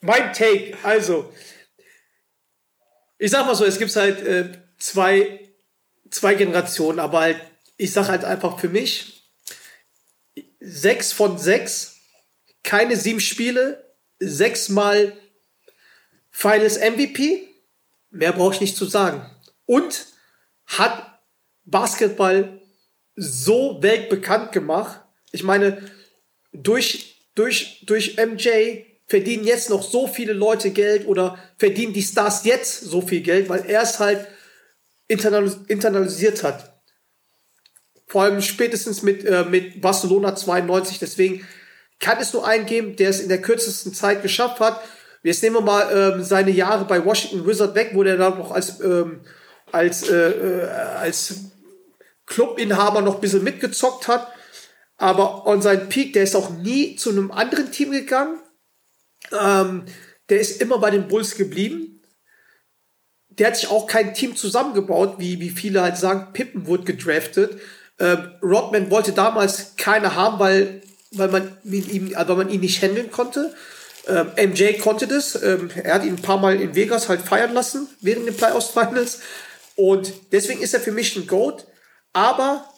mein 0.01 0.33
Take, 0.33 0.79
also, 0.83 1.31
ich 3.19 3.31
sag 3.31 3.45
mal 3.45 3.55
so, 3.55 3.67
es 3.67 3.79
gibt 3.79 3.95
halt 3.97 4.27
äh, 4.27 4.53
zwei, 4.79 5.53
zwei 6.11 6.33
Generationen, 6.33 7.01
aber 7.01 7.21
halt, 7.21 7.43
ich 7.77 7.93
sag 7.93 8.09
halt 8.09 8.25
einfach 8.25 8.59
für 8.59 8.71
mich, 8.71 9.31
sechs 10.59 11.13
von 11.13 11.37
sechs, 11.37 11.97
keine 12.63 12.97
sieben 12.97 13.21
Spiele, 13.21 13.95
sechsmal 14.21 15.20
Finals 16.31 16.79
MVP, 16.79 17.49
mehr 18.11 18.33
brauche 18.33 18.55
ich 18.55 18.61
nicht 18.61 18.77
zu 18.77 18.87
sagen. 18.87 19.29
Und 19.67 20.07
hat 20.67 21.21
Basketball 21.65 22.61
so 23.17 23.83
weltbekannt 23.83 24.53
gemacht. 24.53 25.01
Ich 25.33 25.43
meine, 25.43 25.91
durch, 26.53 27.29
durch, 27.35 27.85
durch 27.87 28.17
MJ 28.17 28.85
verdienen 29.07 29.45
jetzt 29.45 29.71
noch 29.71 29.83
so 29.83 30.07
viele 30.07 30.33
Leute 30.33 30.71
Geld 30.71 31.07
oder 31.07 31.39
verdienen 31.59 31.93
die 31.93 32.03
Stars 32.03 32.45
jetzt 32.45 32.81
so 32.81 33.03
viel 33.03 33.21
Geld, 33.21 33.49
weil 33.49 33.65
er 33.67 33.83
es 33.83 33.99
halt 33.99 34.27
internalis 35.09 35.59
internalisiert 35.67 36.45
hat. 36.45 36.81
Vor 38.07 38.23
allem 38.23 38.41
spätestens 38.41 39.03
mit, 39.03 39.25
äh, 39.25 39.45
mit 39.45 39.81
Barcelona 39.81 40.35
92. 40.35 40.99
Deswegen 40.99 41.47
kann 41.99 42.19
es 42.19 42.33
nur 42.33 42.47
einen 42.47 42.67
geben, 42.67 42.97
der 42.97 43.11
es 43.11 43.21
in 43.21 43.29
der 43.29 43.43
kürzesten 43.43 43.93
Zeit 43.95 44.23
geschafft 44.23 44.61
hat. 44.61 44.81
Jetzt 45.23 45.43
nehmen 45.43 45.57
wir 45.57 45.61
mal 45.61 46.15
ähm, 46.15 46.23
seine 46.23 46.51
Jahre 46.51 46.85
bei 46.87 47.05
Washington 47.05 47.47
Wizard 47.47 47.75
weg, 47.75 47.91
wo 47.95 48.03
der 48.03 48.17
dann 48.17 48.39
noch 48.39 48.53
als, 48.53 48.81
ähm, 48.81 49.21
als, 49.71 50.09
äh, 50.09 50.31
äh, 50.31 50.69
als 50.69 51.35
Clubinhaber 52.27 53.03
noch 53.03 53.17
ein 53.17 53.21
bisschen 53.21 53.45
mitgezockt 53.45 54.09
hat. 54.09 54.33
Aber 54.97 55.47
on 55.47 55.63
seinen 55.63 55.89
Peak, 55.89 56.13
der 56.13 56.23
ist 56.23 56.37
auch 56.37 56.51
nie 56.51 56.97
zu 56.97 57.11
einem 57.11 57.31
anderen 57.31 57.71
Team 57.71 57.91
gegangen. 57.91 58.39
Ähm, 59.39 59.85
der 60.29 60.41
ist 60.41 60.63
immer 60.63 60.79
bei 60.79 60.91
den 60.91 61.09
Bulls 61.09 61.37
geblieben. 61.37 62.03
Der 63.29 63.49
hat 63.49 63.57
sich 63.57 63.71
auch 63.71 63.87
kein 63.87 64.15
Team 64.15 64.37
zusammengebaut, 64.37 65.15
wie, 65.19 65.41
wie 65.41 65.51
viele 65.51 65.83
halt 65.83 65.97
sagen, 65.97 66.33
Pippen 66.33 66.67
wurde 66.67 66.85
gedraftet. 66.85 67.61
Ähm, 67.99 68.31
Rodman 68.43 68.91
wollte 68.91 69.13
damals 69.13 69.77
keine 69.77 70.15
haben, 70.15 70.39
weil, 70.39 70.83
weil, 71.13 71.29
man 71.29 71.59
äh, 71.65 72.15
weil 72.15 72.37
man 72.37 72.51
ihn 72.51 72.61
nicht 72.61 72.83
handeln 72.83 73.11
konnte. 73.11 73.55
Ähm, 74.07 74.51
MJ 74.51 74.79
konnte 74.79 75.07
das. 75.07 75.41
Ähm, 75.43 75.71
er 75.75 75.95
hat 75.95 76.05
ihn 76.05 76.15
ein 76.15 76.23
paar 76.23 76.39
Mal 76.39 76.61
in 76.61 76.75
Vegas 76.75 77.09
halt 77.09 77.23
feiern 77.23 77.53
lassen 77.53 77.89
während 78.01 78.27
den 78.27 78.37
Playoffs 78.37 78.71
Finals. 78.71 79.21
Und 79.77 80.13
deswegen 80.33 80.63
ist 80.63 80.75
er 80.75 80.81
für 80.81 80.93
mich 80.93 81.17
ein 81.17 81.27
Goat. 81.27 81.67
Aber 82.13 82.69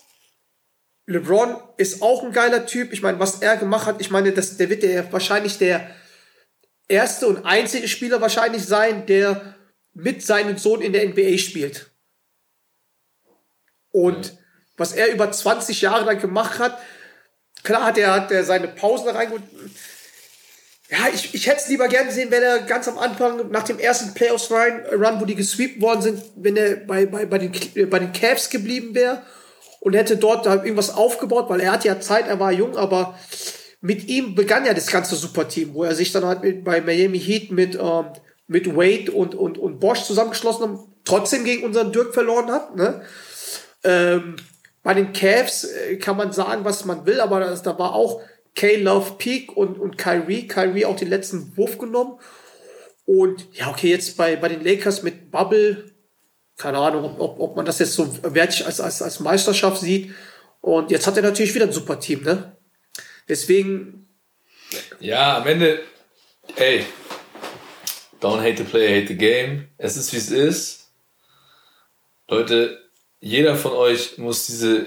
LeBron 1.07 1.57
ist 1.77 2.03
auch 2.03 2.23
ein 2.23 2.33
geiler 2.33 2.67
Typ. 2.67 2.93
Ich 2.93 3.03
meine, 3.03 3.19
was 3.19 3.43
er 3.43 3.57
gemacht 3.57 3.87
hat, 3.87 4.01
ich 4.01 4.11
meine, 4.11 4.33
das, 4.33 4.57
der 4.57 4.69
wird 4.69 4.83
der 4.83 5.13
wahrscheinlich 5.13 5.59
der 5.59 5.91
erste 6.89 7.27
und 7.27 7.45
einzige 7.45 7.89
Spieler 7.89 8.21
wahrscheinlich 8.21 8.65
sein, 8.65 9.07
der 9.07 9.57
mit 9.95 10.25
seinem 10.25 10.59
Sohn 10.59 10.81
in 10.81 10.93
der 10.93 11.09
NBA 11.09 11.39
spielt. 11.39 11.91
Und 13.91 14.39
was 14.77 14.93
er 14.93 15.13
über 15.13 15.31
20 15.31 15.83
Jahre 15.83 16.05
lang 16.05 16.21
gemacht 16.21 16.59
hat, 16.59 16.79
klar 17.63 17.85
hat 17.85 17.99
er, 17.99 18.13
hat 18.13 18.31
er 18.31 18.45
seine 18.45 18.69
Pausen 18.69 19.09
reingeholt. 19.09 19.43
Ja, 20.93 21.09
ich, 21.13 21.33
ich 21.33 21.47
hätte 21.47 21.57
es 21.57 21.69
lieber 21.69 21.89
gern 21.89 22.07
gesehen, 22.07 22.31
wenn 22.31 22.43
er 22.43 22.59
ganz 22.59 22.87
am 22.87 22.99
Anfang 22.99 23.51
nach 23.51 23.63
dem 23.63 23.79
ersten 23.79 24.13
Playoffs-Run, 24.13 25.21
wo 25.21 25.25
die 25.25 25.35
gesweept 25.35 25.81
worden 25.81 26.03
sind, 26.03 26.23
wenn 26.37 26.55
er 26.55 26.77
bei, 26.77 27.07
bei, 27.07 27.25
bei, 27.25 27.39
den, 27.39 27.89
bei 27.89 27.99
den 27.99 28.13
Cavs 28.13 28.51
geblieben 28.51 28.95
wäre 28.95 29.23
und 29.81 29.95
hätte 29.95 30.19
dort 30.19 30.45
da 30.45 30.57
irgendwas 30.57 30.95
aufgebaut, 30.95 31.49
weil 31.49 31.61
er 31.61 31.73
hat 31.73 31.87
ja 31.87 31.99
Zeit, 31.99 32.29
er 32.29 32.39
war 32.41 32.53
jung, 32.53 32.77
aber 32.77 33.19
mit 33.81 34.07
ihm 34.09 34.35
begann 34.35 34.67
ja 34.67 34.75
das 34.75 34.89
ganze 34.89 35.17
Superteam, 35.17 35.73
wo 35.73 35.83
er 35.83 35.95
sich 35.95 36.13
dann 36.13 36.27
halt 36.27 36.43
mit, 36.43 36.63
bei 36.63 36.83
Miami 36.83 37.19
Heat 37.19 37.51
mit, 37.53 37.75
ähm, 37.75 38.09
mit 38.47 38.77
Wade 38.77 39.13
und, 39.13 39.35
und, 39.35 39.57
und 39.57 39.81
Bosch 39.81 40.03
zusammengeschlossen 40.03 40.73
hat, 40.73 40.79
trotzdem 41.07 41.45
gegen 41.45 41.65
unseren 41.65 41.91
Dirk 41.91 42.13
verloren 42.13 42.53
hat. 42.53 42.77
Ne? 42.77 43.01
Ähm, 43.83 44.37
bei 44.83 44.93
den 44.93 45.15
Cavs 45.15 45.65
äh, 45.65 45.97
kann 45.97 46.19
man 46.19 46.33
sagen, 46.33 46.67
was 46.67 46.85
man 46.85 47.07
will, 47.07 47.19
aber 47.19 47.41
das, 47.41 47.63
da 47.63 47.79
war 47.79 47.95
auch 47.95 48.21
K-Love 48.55 49.15
Peak 49.19 49.57
und, 49.57 49.79
und 49.79 49.99
Kyrie. 49.99 50.47
Kyrie 50.47 50.85
auch 50.85 50.97
den 50.97 51.09
letzten 51.09 51.57
Wurf 51.57 51.79
genommen. 51.79 52.19
Und 53.05 53.47
ja, 53.53 53.71
okay, 53.71 53.91
jetzt 53.91 54.17
bei, 54.17 54.37
bei 54.37 54.49
den 54.49 54.63
Lakers 54.63 55.03
mit 55.03 55.31
Bubble, 55.31 55.93
keine 56.57 56.79
Ahnung, 56.79 57.19
ob, 57.19 57.41
ob, 57.41 57.57
man 57.57 57.65
das 57.65 57.79
jetzt 57.79 57.95
so 57.95 58.09
wertig 58.23 58.65
als, 58.67 58.81
als, 58.81 59.03
als 59.03 59.21
Meisterschaft 59.21 59.81
sieht. 59.81 60.13
Und 60.61 60.91
jetzt 60.91 61.07
hat 61.07 61.17
er 61.17 61.23
natürlich 61.23 61.55
wieder 61.55 61.67
ein 61.67 61.73
super 61.73 61.99
Team, 61.99 62.23
ne? 62.23 62.57
Deswegen, 63.29 64.03
Ja, 65.01 65.39
am 65.39 65.47
Ende, 65.47 65.83
ey, 66.57 66.85
don't 68.21 68.41
hate 68.41 68.59
the 68.59 68.65
player, 68.65 69.01
hate 69.01 69.09
the 69.09 69.17
game. 69.17 69.69
Es 69.79 69.97
ist 69.97 70.13
wie 70.13 70.19
es 70.19 70.31
ist. 70.31 70.91
Leute, 72.29 72.81
jeder 73.21 73.57
von 73.57 73.73
euch 73.73 74.19
muss 74.19 74.47
diese 74.47 74.87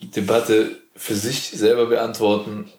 Debatte 0.00 0.82
für 0.94 1.14
sich 1.14 1.50
selber 1.50 1.86
beantworten. 1.86 2.70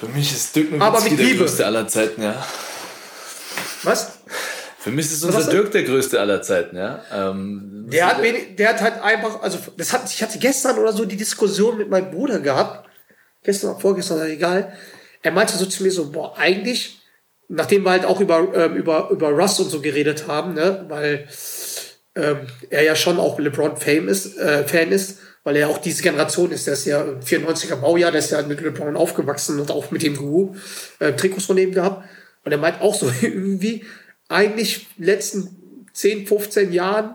Für 0.00 0.06
mich 0.06 0.32
ist 0.32 0.56
Dirk 0.56 0.72
Nowitzki 0.72 1.14
der 1.14 1.34
größte 1.34 1.66
aller 1.66 1.86
Zeiten, 1.86 2.22
ja. 2.22 2.42
was? 3.82 4.12
Für 4.78 4.90
mich 4.90 5.04
ist 5.12 5.22
unser? 5.22 5.50
Dirk 5.50 5.72
der 5.72 5.82
größte 5.82 6.18
aller 6.18 6.40
Zeiten, 6.40 6.74
ja. 6.74 7.04
Ähm, 7.12 7.84
Der 7.92 8.06
hat, 8.06 8.22
wenig, 8.22 8.56
der 8.56 8.70
hat 8.70 8.80
halt 8.80 9.02
einfach, 9.02 9.42
also 9.42 9.58
das 9.76 9.92
hat, 9.92 10.10
ich 10.10 10.22
hatte 10.22 10.38
gestern 10.38 10.78
oder 10.78 10.94
so 10.94 11.04
die 11.04 11.18
Diskussion 11.18 11.76
mit 11.76 11.90
meinem 11.90 12.10
Bruder 12.10 12.40
gehabt, 12.40 12.88
gestern 13.42 13.72
oder 13.72 13.80
vorgestern, 13.80 14.26
egal. 14.26 14.72
Er 15.22 15.32
meinte 15.32 15.58
so 15.58 15.66
zu 15.66 15.82
mir 15.82 15.92
so, 15.92 16.10
boah, 16.10 16.34
eigentlich, 16.38 17.02
nachdem 17.48 17.84
wir 17.84 17.90
halt 17.90 18.06
auch 18.06 18.20
über, 18.20 18.54
ähm, 18.54 18.76
über, 18.76 19.10
über 19.10 19.28
Russ 19.28 19.60
und 19.60 19.68
so 19.68 19.82
geredet 19.82 20.26
haben, 20.26 20.54
ne, 20.54 20.86
weil 20.88 21.28
ähm, 22.14 22.46
er 22.70 22.84
ja 22.84 22.96
schon 22.96 23.18
auch 23.18 23.38
LeBron-Fan 23.38 24.08
ist, 24.08 24.38
äh, 24.38 24.66
Fan 24.66 24.92
ist, 24.92 25.18
weil 25.44 25.56
er 25.56 25.68
auch 25.68 25.78
diese 25.78 26.02
Generation 26.02 26.50
ist, 26.52 26.66
der 26.66 26.74
ist 26.74 26.84
ja 26.84 27.02
im 27.02 27.20
94er 27.20 27.76
Baujahr, 27.76 28.10
der 28.12 28.18
ist 28.20 28.30
ja 28.30 28.42
mit 28.42 28.60
LeBron 28.60 28.96
aufgewachsen 28.96 29.58
und 29.60 29.70
auch 29.70 29.90
mit 29.90 30.02
dem 30.02 30.16
Guru 30.16 30.54
äh, 30.98 31.12
Trikots 31.12 31.46
von 31.46 31.56
ihm 31.58 31.72
gehabt. 31.72 32.08
Und 32.44 32.52
er 32.52 32.58
meint 32.58 32.80
auch 32.80 32.94
so 32.94 33.10
irgendwie, 33.22 33.84
eigentlich 34.28 34.86
letzten 34.98 35.86
10, 35.92 36.26
15 36.26 36.72
Jahren 36.72 37.14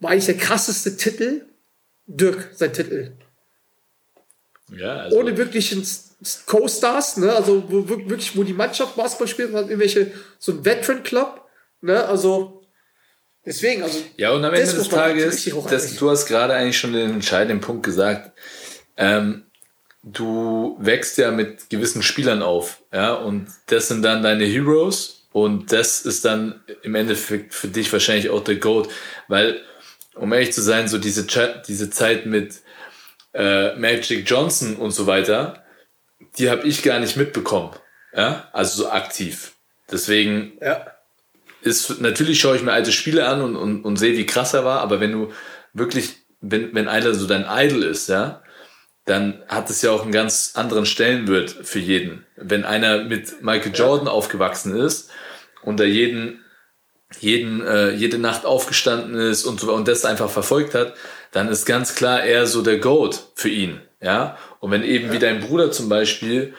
war 0.00 0.10
eigentlich 0.10 0.26
der 0.26 0.36
krasseste 0.36 0.96
Titel 0.96 1.42
Dirk, 2.08 2.50
sein 2.54 2.72
Titel. 2.72 3.12
ja, 4.76 4.96
also, 5.00 5.18
Ohne 5.18 5.36
wirklichen 5.36 5.84
Co-Stars, 6.46 7.16
ne? 7.18 7.32
Also 7.32 7.64
wo, 7.68 7.88
wir- 7.88 8.08
wirklich, 8.08 8.36
wo 8.36 8.42
die 8.44 8.52
Mannschaft 8.52 8.94
Basketball 8.96 9.28
spielt, 9.28 9.52
hat 9.54 9.66
irgendwelche, 9.68 10.12
so 10.38 10.52
ein 10.52 10.64
Veteran-Club, 10.64 11.42
ne? 11.82 12.04
Also 12.04 12.55
deswegen, 13.46 13.82
also 13.82 14.00
Ja, 14.16 14.32
und 14.32 14.44
am 14.44 14.52
Ende 14.52 14.72
des 14.72 14.88
Tages, 14.88 15.44
das, 15.68 15.96
du 15.96 16.10
hast 16.10 16.26
gerade 16.26 16.54
eigentlich 16.54 16.78
schon 16.78 16.92
den 16.92 17.14
entscheidenden 17.14 17.60
Punkt 17.60 17.84
gesagt. 17.84 18.32
Ähm, 18.96 19.44
du 20.02 20.76
wächst 20.80 21.18
ja 21.18 21.30
mit 21.30 21.70
gewissen 21.70 22.02
Spielern 22.02 22.42
auf, 22.42 22.82
ja, 22.92 23.14
und 23.14 23.48
das 23.66 23.88
sind 23.88 24.02
dann 24.02 24.22
deine 24.22 24.44
Heroes 24.44 25.26
und 25.32 25.72
das 25.72 26.02
ist 26.02 26.24
dann 26.24 26.62
im 26.82 26.94
Endeffekt 26.94 27.54
für 27.54 27.68
dich 27.68 27.92
wahrscheinlich 27.92 28.30
auch 28.30 28.42
der 28.42 28.56
Goat, 28.56 28.88
weil, 29.28 29.60
um 30.14 30.32
ehrlich 30.32 30.52
zu 30.52 30.62
sein, 30.62 30.88
so 30.88 30.98
diese, 30.98 31.26
diese 31.66 31.90
Zeit 31.90 32.26
mit 32.26 32.60
äh, 33.34 33.74
Magic 33.76 34.28
Johnson 34.28 34.76
und 34.76 34.92
so 34.92 35.06
weiter, 35.06 35.64
die 36.38 36.50
habe 36.50 36.66
ich 36.66 36.82
gar 36.82 37.00
nicht 37.00 37.16
mitbekommen. 37.16 37.70
Ja, 38.14 38.48
also 38.52 38.84
so 38.84 38.90
aktiv. 38.90 39.52
Deswegen 39.90 40.52
Ja. 40.60 40.95
Ist, 41.66 42.00
natürlich 42.00 42.40
schaue 42.40 42.56
ich 42.56 42.62
mir 42.62 42.72
alte 42.72 42.92
Spiele 42.92 43.26
an 43.26 43.42
und, 43.42 43.56
und, 43.56 43.84
und 43.84 43.96
sehe, 43.96 44.16
wie 44.16 44.26
krass 44.26 44.54
er 44.54 44.64
war, 44.64 44.80
aber 44.80 45.00
wenn 45.00 45.12
du 45.12 45.32
wirklich, 45.72 46.16
wenn, 46.40 46.74
wenn 46.74 46.88
einer 46.88 47.14
so 47.14 47.26
dein 47.26 47.46
Idol 47.48 47.82
ist, 47.82 48.08
ja, 48.08 48.42
dann 49.04 49.42
hat 49.48 49.70
es 49.70 49.82
ja 49.82 49.92
auch 49.92 50.02
einen 50.02 50.12
ganz 50.12 50.52
anderen 50.54 50.84
Stellenwert 50.84 51.50
für 51.50 51.78
jeden. 51.78 52.26
Wenn 52.36 52.64
einer 52.64 53.04
mit 53.04 53.42
Michael 53.42 53.72
Jordan 53.74 54.08
aufgewachsen 54.08 54.76
ist 54.76 55.10
und 55.62 55.78
da 55.78 55.84
jeden, 55.84 56.44
jeden, 57.20 57.64
äh, 57.64 57.90
jede 57.90 58.18
Nacht 58.18 58.44
aufgestanden 58.44 59.14
ist 59.14 59.44
und 59.44 59.60
so 59.60 59.72
und 59.72 59.86
das 59.86 60.04
einfach 60.04 60.28
verfolgt 60.30 60.74
hat, 60.74 60.94
dann 61.30 61.48
ist 61.48 61.66
ganz 61.66 61.94
klar 61.94 62.22
er 62.22 62.46
so 62.46 62.62
der 62.62 62.78
Goat 62.78 63.28
für 63.34 63.48
ihn, 63.48 63.80
ja. 64.00 64.36
Und 64.58 64.70
wenn 64.72 64.82
eben 64.82 65.12
wie 65.12 65.18
dein 65.18 65.40
Bruder 65.40 65.70
zum 65.70 65.88
Beispiel 65.88 66.54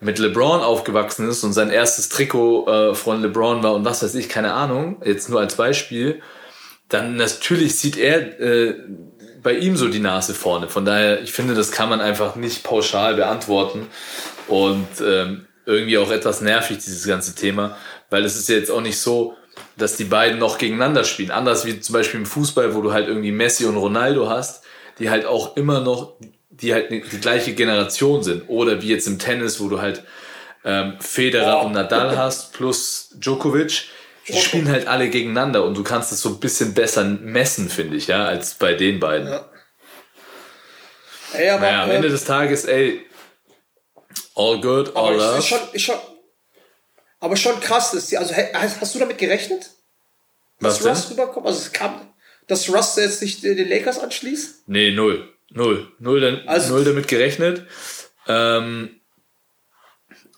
mit 0.00 0.18
LeBron 0.18 0.60
aufgewachsen 0.60 1.28
ist 1.28 1.44
und 1.44 1.52
sein 1.52 1.70
erstes 1.70 2.08
Trikot 2.08 2.66
äh, 2.66 2.94
von 2.94 3.20
LeBron 3.20 3.62
war 3.62 3.74
und 3.74 3.84
was 3.84 4.02
weiß 4.02 4.14
ich, 4.14 4.28
keine 4.28 4.54
Ahnung, 4.54 5.02
jetzt 5.04 5.28
nur 5.28 5.40
als 5.40 5.56
Beispiel, 5.56 6.22
dann 6.88 7.16
natürlich 7.16 7.78
sieht 7.78 7.96
er 7.96 8.40
äh, 8.40 8.74
bei 9.42 9.54
ihm 9.54 9.76
so 9.76 9.88
die 9.88 10.00
Nase 10.00 10.34
vorne. 10.34 10.68
Von 10.68 10.84
daher, 10.84 11.22
ich 11.22 11.32
finde, 11.32 11.54
das 11.54 11.70
kann 11.70 11.88
man 11.88 12.00
einfach 12.00 12.36
nicht 12.36 12.62
pauschal 12.62 13.14
beantworten 13.14 13.86
und 14.48 14.88
ähm, 15.04 15.46
irgendwie 15.66 15.98
auch 15.98 16.10
etwas 16.10 16.40
nervig, 16.40 16.78
dieses 16.78 17.06
ganze 17.06 17.34
Thema, 17.34 17.76
weil 18.10 18.24
es 18.24 18.36
ist 18.36 18.48
ja 18.48 18.56
jetzt 18.56 18.70
auch 18.70 18.80
nicht 18.80 18.98
so, 18.98 19.36
dass 19.76 19.96
die 19.96 20.04
beiden 20.04 20.38
noch 20.38 20.58
gegeneinander 20.58 21.04
spielen. 21.04 21.30
Anders 21.30 21.64
wie 21.64 21.80
zum 21.80 21.92
Beispiel 21.92 22.20
im 22.20 22.26
Fußball, 22.26 22.74
wo 22.74 22.80
du 22.80 22.92
halt 22.92 23.08
irgendwie 23.08 23.32
Messi 23.32 23.66
und 23.66 23.76
Ronaldo 23.76 24.28
hast, 24.28 24.64
die 24.98 25.10
halt 25.10 25.26
auch 25.26 25.56
immer 25.56 25.80
noch, 25.80 26.14
die 26.62 26.72
halt 26.74 26.90
die 26.90 27.00
gleiche 27.00 27.54
Generation 27.54 28.22
sind. 28.22 28.44
Oder 28.48 28.82
wie 28.82 28.88
jetzt 28.88 29.06
im 29.06 29.18
Tennis, 29.18 29.60
wo 29.60 29.68
du 29.68 29.80
halt 29.80 30.04
ähm, 30.64 30.96
Federer 31.00 31.62
Oh. 31.62 31.66
und 31.66 31.72
Nadal 31.72 32.16
hast, 32.16 32.52
plus 32.52 33.10
Djokovic. 33.14 33.84
Die 34.28 34.32
Djoko. 34.32 34.44
spielen 34.44 34.68
halt 34.68 34.86
alle 34.86 35.08
gegeneinander 35.08 35.64
und 35.64 35.74
du 35.76 35.82
kannst 35.82 36.12
es 36.12 36.20
so 36.20 36.28
ein 36.28 36.40
bisschen 36.40 36.74
besser 36.74 37.02
messen, 37.04 37.68
finde 37.70 37.96
ich, 37.96 38.06
ja, 38.06 38.26
als 38.26 38.54
bei 38.54 38.74
den 38.74 39.00
beiden. 39.00 39.28
Ja. 39.28 39.50
Ey, 41.32 41.48
aber, 41.50 41.60
Naja, 41.62 41.82
am 41.84 41.90
äh, 41.90 41.94
Ende 41.94 42.08
des 42.10 42.24
Tages, 42.24 42.64
ey, 42.64 43.06
all 44.34 44.60
good, 44.60 44.90
aber 44.96 45.08
all 45.08 45.14
es 45.38 45.50
love. 45.50 45.60
schon, 45.70 45.78
schon, 45.78 45.96
aber 47.20 47.36
schon 47.36 47.60
krass 47.60 47.94
ist 47.94 48.10
die, 48.10 48.18
also 48.18 48.34
hast, 48.34 48.80
hast 48.80 48.94
du 48.94 48.98
damit 48.98 49.18
gerechnet, 49.18 49.70
Was 50.58 50.78
dass 50.80 50.86
Russ 50.86 51.08
denn? 51.08 51.18
rüberkommt? 51.18 51.46
Also 51.46 51.58
es 51.60 51.72
kam, 51.72 52.00
dass 52.48 52.68
Russ 52.68 52.96
jetzt 52.96 53.20
sich 53.20 53.40
den 53.40 53.68
Lakers 53.68 53.98
anschließt? 54.00 54.64
Nee, 54.68 54.90
null. 54.92 55.32
Null. 55.50 55.88
Null, 55.98 56.42
Also- 56.46 56.74
null 56.74 56.84
damit 56.84 57.08
gerechnet. 57.08 57.66
Ähm, 58.26 59.00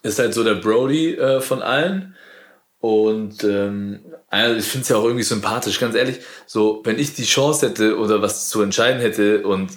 ist 0.02 0.18
halt 0.18 0.34
so 0.34 0.42
der 0.42 0.54
Brody 0.54 1.14
äh, 1.14 1.40
von 1.40 1.62
allen. 1.62 2.16
Und 2.80 3.44
ähm, 3.44 4.04
also 4.28 4.56
ich 4.56 4.64
finde 4.64 4.82
es 4.82 4.88
ja 4.88 4.96
auch 4.96 5.04
irgendwie 5.04 5.22
sympathisch, 5.22 5.78
ganz 5.78 5.94
ehrlich. 5.94 6.18
So, 6.46 6.80
wenn 6.84 6.98
ich 6.98 7.14
die 7.14 7.24
Chance 7.24 7.68
hätte 7.68 7.96
oder 7.96 8.22
was 8.22 8.48
zu 8.48 8.60
entscheiden 8.62 9.00
hätte 9.00 9.46
und 9.46 9.70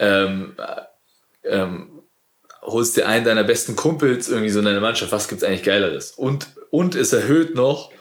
ähm, 0.00 0.56
äh, 0.58 1.48
ähm, 1.48 2.02
holst 2.62 2.96
dir 2.96 3.06
einen 3.06 3.24
deiner 3.24 3.44
besten 3.44 3.76
Kumpels 3.76 4.28
irgendwie 4.28 4.50
so 4.50 4.58
in 4.58 4.64
deine 4.64 4.80
Mannschaft, 4.80 5.12
was 5.12 5.28
gibt's 5.28 5.44
eigentlich 5.44 5.62
Geileres? 5.62 6.10
Und, 6.12 6.48
und 6.70 6.96
es 6.96 7.12
erhöht 7.12 7.54
noch 7.54 7.92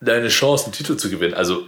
deine 0.00 0.28
Chance, 0.28 0.64
einen 0.64 0.72
Titel 0.72 0.96
zu 0.96 1.08
gewinnen. 1.08 1.34
Also 1.34 1.66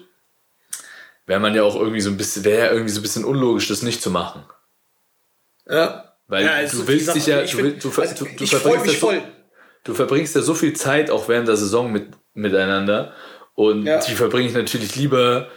wäre 1.30 1.38
man 1.40 1.54
ja 1.54 1.62
auch 1.62 1.76
irgendwie 1.76 2.00
so 2.00 2.10
ein 2.10 2.16
bisschen, 2.16 2.44
wäre 2.44 2.66
ja 2.66 2.72
irgendwie 2.72 2.90
so 2.92 2.98
ein 2.98 3.02
bisschen 3.02 3.24
unlogisch, 3.24 3.68
das 3.68 3.82
nicht 3.82 4.02
zu 4.02 4.10
machen. 4.10 4.42
Ja. 5.68 6.04
Weil 6.26 6.44
Ja, 6.44 6.52
also 6.54 6.82
du 6.82 6.88
willst 6.88 7.06
Sache, 7.06 7.18
dich 7.18 7.26
ja, 7.28 7.42
ich 7.42 7.52
du, 7.52 7.58
will- 7.58 7.78
du, 7.80 7.88
also 8.00 8.24
du, 8.24 8.30
du 8.36 8.46
verbringst 8.46 8.86
ja 8.86 8.92
so, 8.92 9.12
du 9.84 9.94
verbringst 9.94 10.34
ja 10.34 10.42
so 10.42 10.54
viel 10.54 10.72
Zeit 10.74 11.10
auch 11.10 11.28
während 11.28 11.46
der 11.48 11.56
Saison 11.56 11.90
mit, 11.92 12.08
miteinander. 12.34 13.12
Und 13.54 13.86
Ja. 13.86 13.98
die 13.98 14.14
verbringe 14.14 14.48
ich 14.48 14.54
natürlich 14.54 14.96
lieber 14.96 15.48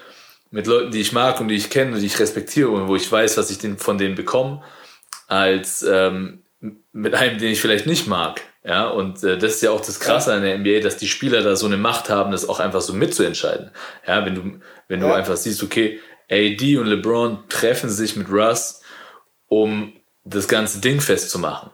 mit 0.51 0.67
Leuten, 0.67 0.91
die 0.91 1.01
ich 1.01 1.11
mag 1.11 1.39
und 1.41 1.47
die 1.47 1.55
ich 1.55 1.69
kenne 1.71 1.93
und 1.93 1.99
die 2.01 2.05
ich 2.05 2.19
respektiere 2.19 2.69
und 2.69 2.87
wo 2.87 2.95
ich 2.95 3.11
weiß, 3.11 3.37
was 3.37 3.49
ich 3.49 3.57
den, 3.59 3.77
von 3.79 3.97
denen 3.97 4.13
bekomme, 4.15 4.61
als 5.27 5.83
ähm, 5.83 6.43
mit 6.91 7.15
einem, 7.15 7.39
den 7.39 7.51
ich 7.51 7.61
vielleicht 7.61 7.87
nicht 7.87 8.07
mag. 8.07 8.41
Ja, 8.65 8.87
und 8.87 9.23
äh, 9.23 9.37
das 9.37 9.55
ist 9.55 9.61
ja 9.63 9.71
auch 9.71 9.81
das 9.81 9.99
Krasse 9.99 10.31
an 10.33 10.41
der 10.41 10.57
NBA, 10.57 10.79
dass 10.79 10.95
die 10.95 11.07
Spieler 11.09 11.41
da 11.41 11.55
so 11.57 11.65
eine 11.65 11.75
Macht 11.75 12.09
haben, 12.09 12.31
das 12.31 12.47
auch 12.47 12.59
einfach 12.61 12.79
so 12.81 12.93
mitzuentscheiden. 12.93 13.71
Ja, 14.07 14.25
wenn 14.25 14.35
du, 14.35 14.59
wenn 14.93 14.99
du 15.01 15.07
Ja. 15.07 15.15
einfach 15.15 15.35
siehst, 15.35 15.63
okay, 15.63 15.99
AD 16.31 16.77
und 16.77 16.85
LeBron 16.85 17.39
treffen 17.49 17.89
sich 17.89 18.15
mit 18.15 18.29
Russ, 18.29 18.81
um 19.47 19.93
das 20.23 20.47
ganze 20.47 20.79
Ding 20.79 21.01
festzumachen. 21.01 21.71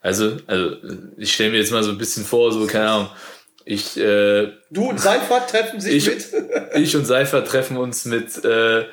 Also, 0.00 0.36
also 0.46 0.76
ich 1.18 1.34
stelle 1.34 1.50
mir 1.50 1.58
jetzt 1.58 1.72
mal 1.72 1.82
so 1.82 1.90
ein 1.90 1.98
bisschen 1.98 2.24
vor, 2.24 2.52
so, 2.52 2.66
keine 2.66 2.88
Ahnung, 2.88 3.08
ich, 3.64 3.98
äh, 3.98 4.52
Du 4.70 4.88
und 4.88 4.98
Seifert 5.00 5.50
treffen 5.50 5.80
sich 5.80 5.94
Ich- 5.94 6.06
mit. 6.06 6.26
ich 6.76 6.96
und 6.96 7.04
Seifer 7.04 7.44
treffen 7.44 7.76
uns 7.76 8.04
mit, 8.04 8.42
äh, 8.44 8.86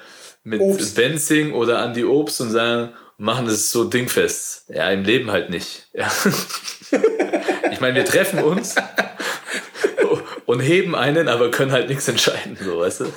mit 0.43 0.59
Obst. 0.59 0.95
Benzing 0.95 1.53
oder 1.53 1.83
Andy 1.85 2.03
Obst 2.03 2.41
und 2.41 2.49
sagen, 2.49 2.91
machen 3.17 3.45
das 3.45 3.71
so 3.71 3.83
dingfest. 3.85 4.65
Ja, 4.69 4.89
im 4.91 5.03
Leben 5.03 5.29
halt 5.31 5.49
nicht. 5.51 5.87
Ja. 5.93 6.11
Ich 7.71 7.81
meine, 7.81 7.95
wir 7.95 8.05
treffen 8.05 8.39
uns 8.43 8.73
und 10.57 10.63
heben 10.63 10.95
einen, 10.95 11.27
aber 11.27 11.51
können 11.51 11.71
halt 11.71 11.89
nichts 11.89 12.07
entscheiden, 12.07 12.57
so, 12.59 12.79
weißt 12.79 13.01
du? 13.01 13.05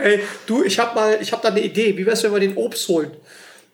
Hey, 0.00 0.20
du, 0.46 0.62
ich 0.62 0.78
hab 0.78 0.94
mal, 0.94 1.18
ich 1.20 1.32
hab 1.32 1.42
da 1.42 1.48
eine 1.48 1.60
Idee. 1.60 1.96
Wie 1.98 2.06
wär's, 2.06 2.22
wenn 2.22 2.32
wir 2.32 2.38
den 2.38 2.56
Obst 2.56 2.86
holen? 2.86 3.10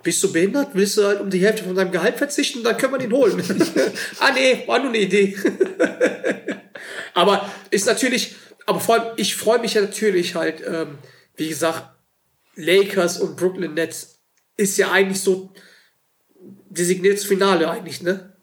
Bist 0.03 0.23
du 0.23 0.33
behindert? 0.33 0.71
Willst 0.73 0.97
du 0.97 1.05
halt 1.05 1.21
um 1.21 1.29
die 1.29 1.45
Hälfte 1.45 1.65
von 1.65 1.75
deinem 1.75 1.93
Gehalt 1.93 2.17
verzichten? 2.17 2.65
Dann 2.65 2.79
können 2.79 2.95
wir 2.95 2.99
den 2.99 3.13
holen. 3.13 3.43
ah, 4.21 4.33
nee, 4.33 4.65
war 4.67 4.79
nur 4.79 4.89
eine 4.89 4.99
Idee. 4.99 5.37
aber 7.15 7.51
ist 7.71 7.87
natürlich, 7.87 8.35
aber 8.65 8.81
vor 8.81 8.95
allem, 8.95 9.13
ich 9.17 9.37
freue 9.37 9.59
mich 9.59 9.75
ja 9.75 9.83
natürlich 9.83 10.35
halt, 10.35 10.63
ähm, 10.67 10.99
wie 11.37 11.51
gesagt, 11.51 11.91
Lakers 12.57 13.21
und 13.21 13.37
Brooklyn 13.37 13.75
Nets 13.75 14.19
ist 14.57 14.79
ja 14.79 14.91
eigentlich 14.93 15.21
so 15.21 15.53
designiertes 16.71 17.27
Finale 17.27 17.71
eigentlich, 17.71 18.03
ne? 18.03 18.34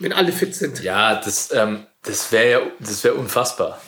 Wenn 0.00 0.12
alle 0.12 0.32
fit 0.32 0.54
sind. 0.54 0.82
Ja, 0.82 1.16
das, 1.16 1.52
ähm, 1.52 1.86
das 2.04 2.32
wäre 2.32 2.50
ja, 2.50 2.60
das 2.80 3.04
wäre 3.04 3.14
unfassbar. 3.14 3.80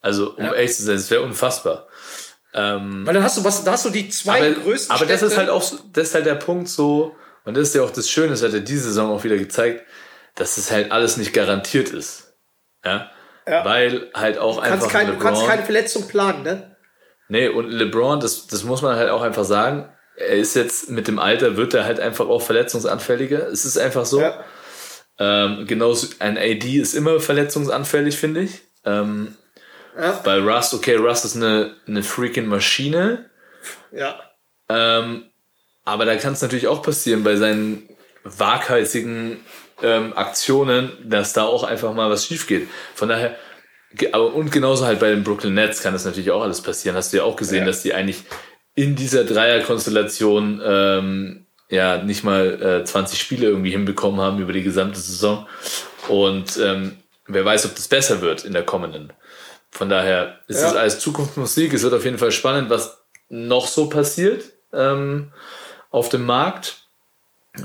Also, 0.00 0.34
um 0.36 0.44
Ja. 0.44 0.52
ehrlich 0.54 0.74
zu 0.76 0.82
sein, 0.82 0.96
das 0.96 1.10
wäre 1.10 1.22
unfassbar. 1.22 1.88
Ähm, 2.54 3.06
Weil 3.06 3.14
dann 3.14 3.22
hast 3.22 3.38
du 3.38 3.44
was, 3.44 3.64
da 3.64 3.72
hast 3.72 3.84
du 3.86 3.90
die 3.90 4.08
zwei 4.10 4.50
aber, 4.52 4.60
größten 4.60 4.94
aber 4.94 5.06
das 5.06 5.22
ist 5.22 5.32
Städte. 5.32 5.36
halt 5.38 5.50
auch, 5.50 5.72
das 5.92 6.08
ist 6.08 6.14
halt 6.14 6.26
der 6.26 6.34
Punkt 6.34 6.68
so, 6.68 7.16
und 7.44 7.56
das 7.56 7.68
ist 7.68 7.74
ja 7.74 7.82
auch 7.82 7.90
das 7.90 8.10
Schöne, 8.10 8.28
das 8.28 8.42
hat 8.42 8.52
ja 8.52 8.58
diese 8.58 8.84
Saison 8.84 9.10
auch 9.10 9.24
wieder 9.24 9.38
gezeigt, 9.38 9.84
dass 10.34 10.58
es 10.58 10.70
halt 10.70 10.92
alles 10.92 11.16
nicht 11.16 11.32
garantiert 11.32 11.88
ist. 11.90 12.34
Ja. 12.84 13.10
Ja. 13.48 13.64
Weil 13.64 14.10
halt 14.14 14.38
auch 14.38 14.56
Du 14.56 14.60
einfach 14.62 14.88
keine, 14.88 15.12
du 15.12 15.18
kannst 15.18 15.42
LeBron- 15.42 15.46
keine 15.48 15.62
Verletzung 15.64 16.06
planen, 16.08 16.42
ne? 16.42 16.76
Nee, 17.28 17.48
und 17.48 17.70
LeBron, 17.70 18.20
das, 18.20 18.46
das 18.46 18.64
muss 18.64 18.82
man 18.82 18.96
halt 18.96 19.08
auch 19.10 19.22
einfach 19.22 19.44
sagen, 19.44 19.88
er 20.16 20.36
ist 20.36 20.54
jetzt 20.54 20.90
mit 20.90 21.08
dem 21.08 21.18
Alter, 21.18 21.56
wird 21.56 21.72
er 21.74 21.84
halt 21.84 21.98
einfach 22.00 22.26
auch 22.28 22.42
verletzungsanfälliger. 22.42 23.48
Es 23.48 23.64
ist 23.64 23.78
einfach 23.78 24.04
so. 24.04 24.20
Ja. 24.20 24.44
Ähm, 25.24 25.66
genauso, 25.68 26.08
ein 26.18 26.36
AD 26.36 26.64
ist 26.78 26.94
immer 26.94 27.20
verletzungsanfällig, 27.20 28.16
finde 28.16 28.40
ich. 28.40 28.62
Ähm, 28.84 29.36
Ja. 29.96 30.20
bei 30.24 30.38
Russ, 30.38 30.72
okay, 30.74 30.96
Russ 30.96 31.24
ist 31.24 31.36
eine, 31.36 31.76
eine 31.86 32.02
freaking 32.02 32.46
Maschine. 32.46 33.30
Ja. 33.92 34.18
Ähm, 34.68 35.24
aber 35.84 36.04
da 36.06 36.16
kann 36.16 36.32
es 36.32 36.42
natürlich 36.42 36.66
auch 36.66 36.82
passieren 36.82 37.22
bei 37.24 37.36
seinen 37.36 37.88
waghalsigen 38.24 39.38
ähm, 39.82 40.12
Aktionen, 40.16 40.90
dass 41.04 41.32
da 41.34 41.44
auch 41.44 41.62
einfach 41.64 41.92
mal 41.94 42.08
was 42.10 42.26
schief 42.26 42.46
geht. 42.46 42.68
Von 42.94 43.08
daher, 43.08 43.36
aber, 44.12 44.32
und 44.34 44.50
genauso 44.50 44.86
halt 44.86 44.98
bei 45.00 45.10
den 45.10 45.22
Brooklyn 45.24 45.54
Nets 45.54 45.82
kann 45.82 45.92
das 45.92 46.04
natürlich 46.04 46.30
auch 46.30 46.42
alles 46.42 46.62
passieren. 46.62 46.96
Hast 46.96 47.12
du 47.12 47.18
ja 47.18 47.24
auch 47.24 47.36
gesehen, 47.36 47.60
Ja. 47.60 47.66
dass 47.66 47.82
die 47.82 47.92
eigentlich 47.94 48.22
in 48.74 48.96
dieser 48.96 49.24
Dreierkonstellation 49.24 50.60
ähm, 50.64 51.46
ja 51.72 52.02
nicht 52.02 52.22
mal 52.22 52.80
äh, 52.82 52.84
20 52.84 53.18
Spiele 53.20 53.46
irgendwie 53.46 53.70
hinbekommen 53.70 54.20
haben 54.20 54.38
über 54.40 54.52
die 54.52 54.62
gesamte 54.62 55.00
Saison. 55.00 55.46
Und 56.08 56.58
ähm, 56.58 56.98
wer 57.26 57.44
weiß, 57.44 57.66
ob 57.66 57.74
das 57.74 57.88
besser 57.88 58.20
wird 58.20 58.44
in 58.44 58.52
der 58.52 58.62
kommenden. 58.64 59.12
Von 59.70 59.88
daher 59.88 60.38
ist 60.48 60.60
Ja. 60.60 60.68
es 60.68 60.76
alles 60.76 60.98
Zukunftsmusik. 61.00 61.72
Es 61.72 61.82
wird 61.82 61.94
auf 61.94 62.04
jeden 62.04 62.18
Fall 62.18 62.30
spannend, 62.30 62.68
was 62.68 63.02
noch 63.30 63.66
so 63.66 63.88
passiert 63.88 64.44
ähm, 64.72 65.32
auf 65.90 66.10
dem 66.10 66.26
Markt. 66.26 66.76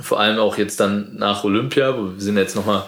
Vor 0.01 0.19
allem 0.19 0.39
auch 0.39 0.57
jetzt 0.57 0.79
dann 0.79 1.15
nach 1.17 1.43
Olympia, 1.43 1.97
wo 1.97 2.13
wir 2.13 2.19
sind 2.21 2.37
jetzt 2.37 2.55
nochmal 2.55 2.83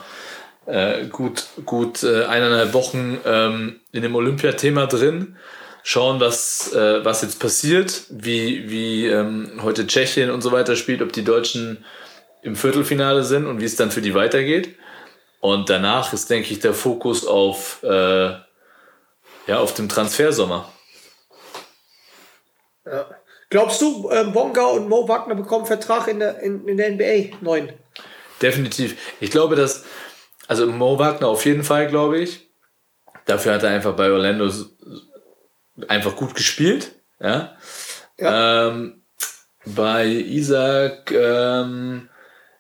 äh, 0.66 1.06
gut, 1.08 1.48
gut 1.66 2.04
äh, 2.04 2.26
eineinhalb 2.26 2.74
Wochen 2.74 3.18
ähm, 3.26 3.80
in 3.92 4.04
dem 4.04 4.16
Olympiathema 4.16 4.86
drin. 4.86 5.36
Schauen, 5.84 6.20
was, 6.20 6.74
äh, 6.74 7.04
was 7.04 7.22
jetzt 7.22 7.40
passiert, 7.40 8.04
wie, 8.10 8.70
wie 8.70 9.08
ähm, 9.08 9.60
heute 9.64 9.88
Tschechien 9.88 10.30
und 10.30 10.42
so 10.42 10.52
weiter 10.52 10.76
spielt, 10.76 11.02
ob 11.02 11.14
die 11.14 11.24
Deutschen 11.24 11.86
im 12.42 12.56
Viertelfinale 12.56 13.24
sind 13.24 13.46
und 13.46 13.60
wie 13.60 13.66
es 13.66 13.76
dann 13.76 13.92
für 13.92 14.02
die 14.02 14.14
weitergeht. 14.14 14.76
Und 15.40 15.70
danach 15.70 16.14
ist, 16.14 16.30
denke 16.30 16.52
ich, 16.52 16.60
der 16.60 16.74
Fokus 16.74 17.26
auf, 17.26 17.82
äh, 17.84 18.30
ja, 19.48 19.60
auf 19.60 19.74
dem 19.74 19.88
Transfersommer. 19.90 20.72
Glaubst 23.50 23.82
du, 23.82 24.10
ähm, 24.12 24.32
Bonga 24.32 24.66
und 24.66 24.90
Mo 24.90 25.08
Wagner 25.08 25.36
bekommen 25.36 25.66
Vertrag 25.66 26.08
in 26.08 26.20
der, 26.20 26.40
in, 26.40 26.68
in 26.68 26.78
der 26.78 26.92
NBA? 26.92 27.38
Neun. 27.42 27.74
Definitiv. 28.42 28.96
Ich 29.20 29.32
glaube, 29.32 29.56
dass, 29.56 29.86
also 30.48 30.68
Mo 30.68 31.00
Wagner 31.00 31.28
auf 31.28 31.46
jeden 31.46 31.64
Fall, 31.64 31.88
glaube 31.88 32.20
ich. 32.20 32.48
Dafür 33.26 33.54
hat 33.54 33.64
er 33.64 33.72
einfach 33.72 33.96
bei 33.96 34.12
Orlando 34.12 34.50
einfach 35.88 36.16
gut 36.16 36.36
gespielt. 36.36 36.92
Ja. 37.20 37.56
Ähm, 38.18 39.02
bei 39.66 40.06
Isaac 40.06 41.12
ähm, 41.12 42.10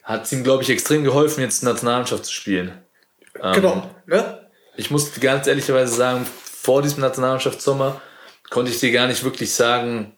hat 0.04 0.24
es 0.26 0.32
ihm, 0.32 0.44
glaube 0.44 0.64
ich, 0.64 0.70
extrem 0.70 1.04
geholfen, 1.04 1.42
jetzt 1.42 1.64
Nationalmannschaft 1.64 2.26
zu 2.26 2.34
spielen. 2.34 2.78
Ähm, 3.42 3.54
Genau. 3.54 3.90
Ne? 4.06 4.48
Ich 4.76 4.92
muss 4.92 5.14
ganz 5.20 5.48
ehrlicherweise 5.48 5.94
sagen, 5.94 6.26
vor 6.26 6.82
diesem 6.82 7.02
Nationalmannschaftssommer 7.02 8.02
konnte 8.50 8.72
ich 8.72 8.80
dir 8.80 8.92
gar 8.92 9.08
nicht 9.08 9.24
wirklich 9.24 9.54
sagen, 9.54 10.18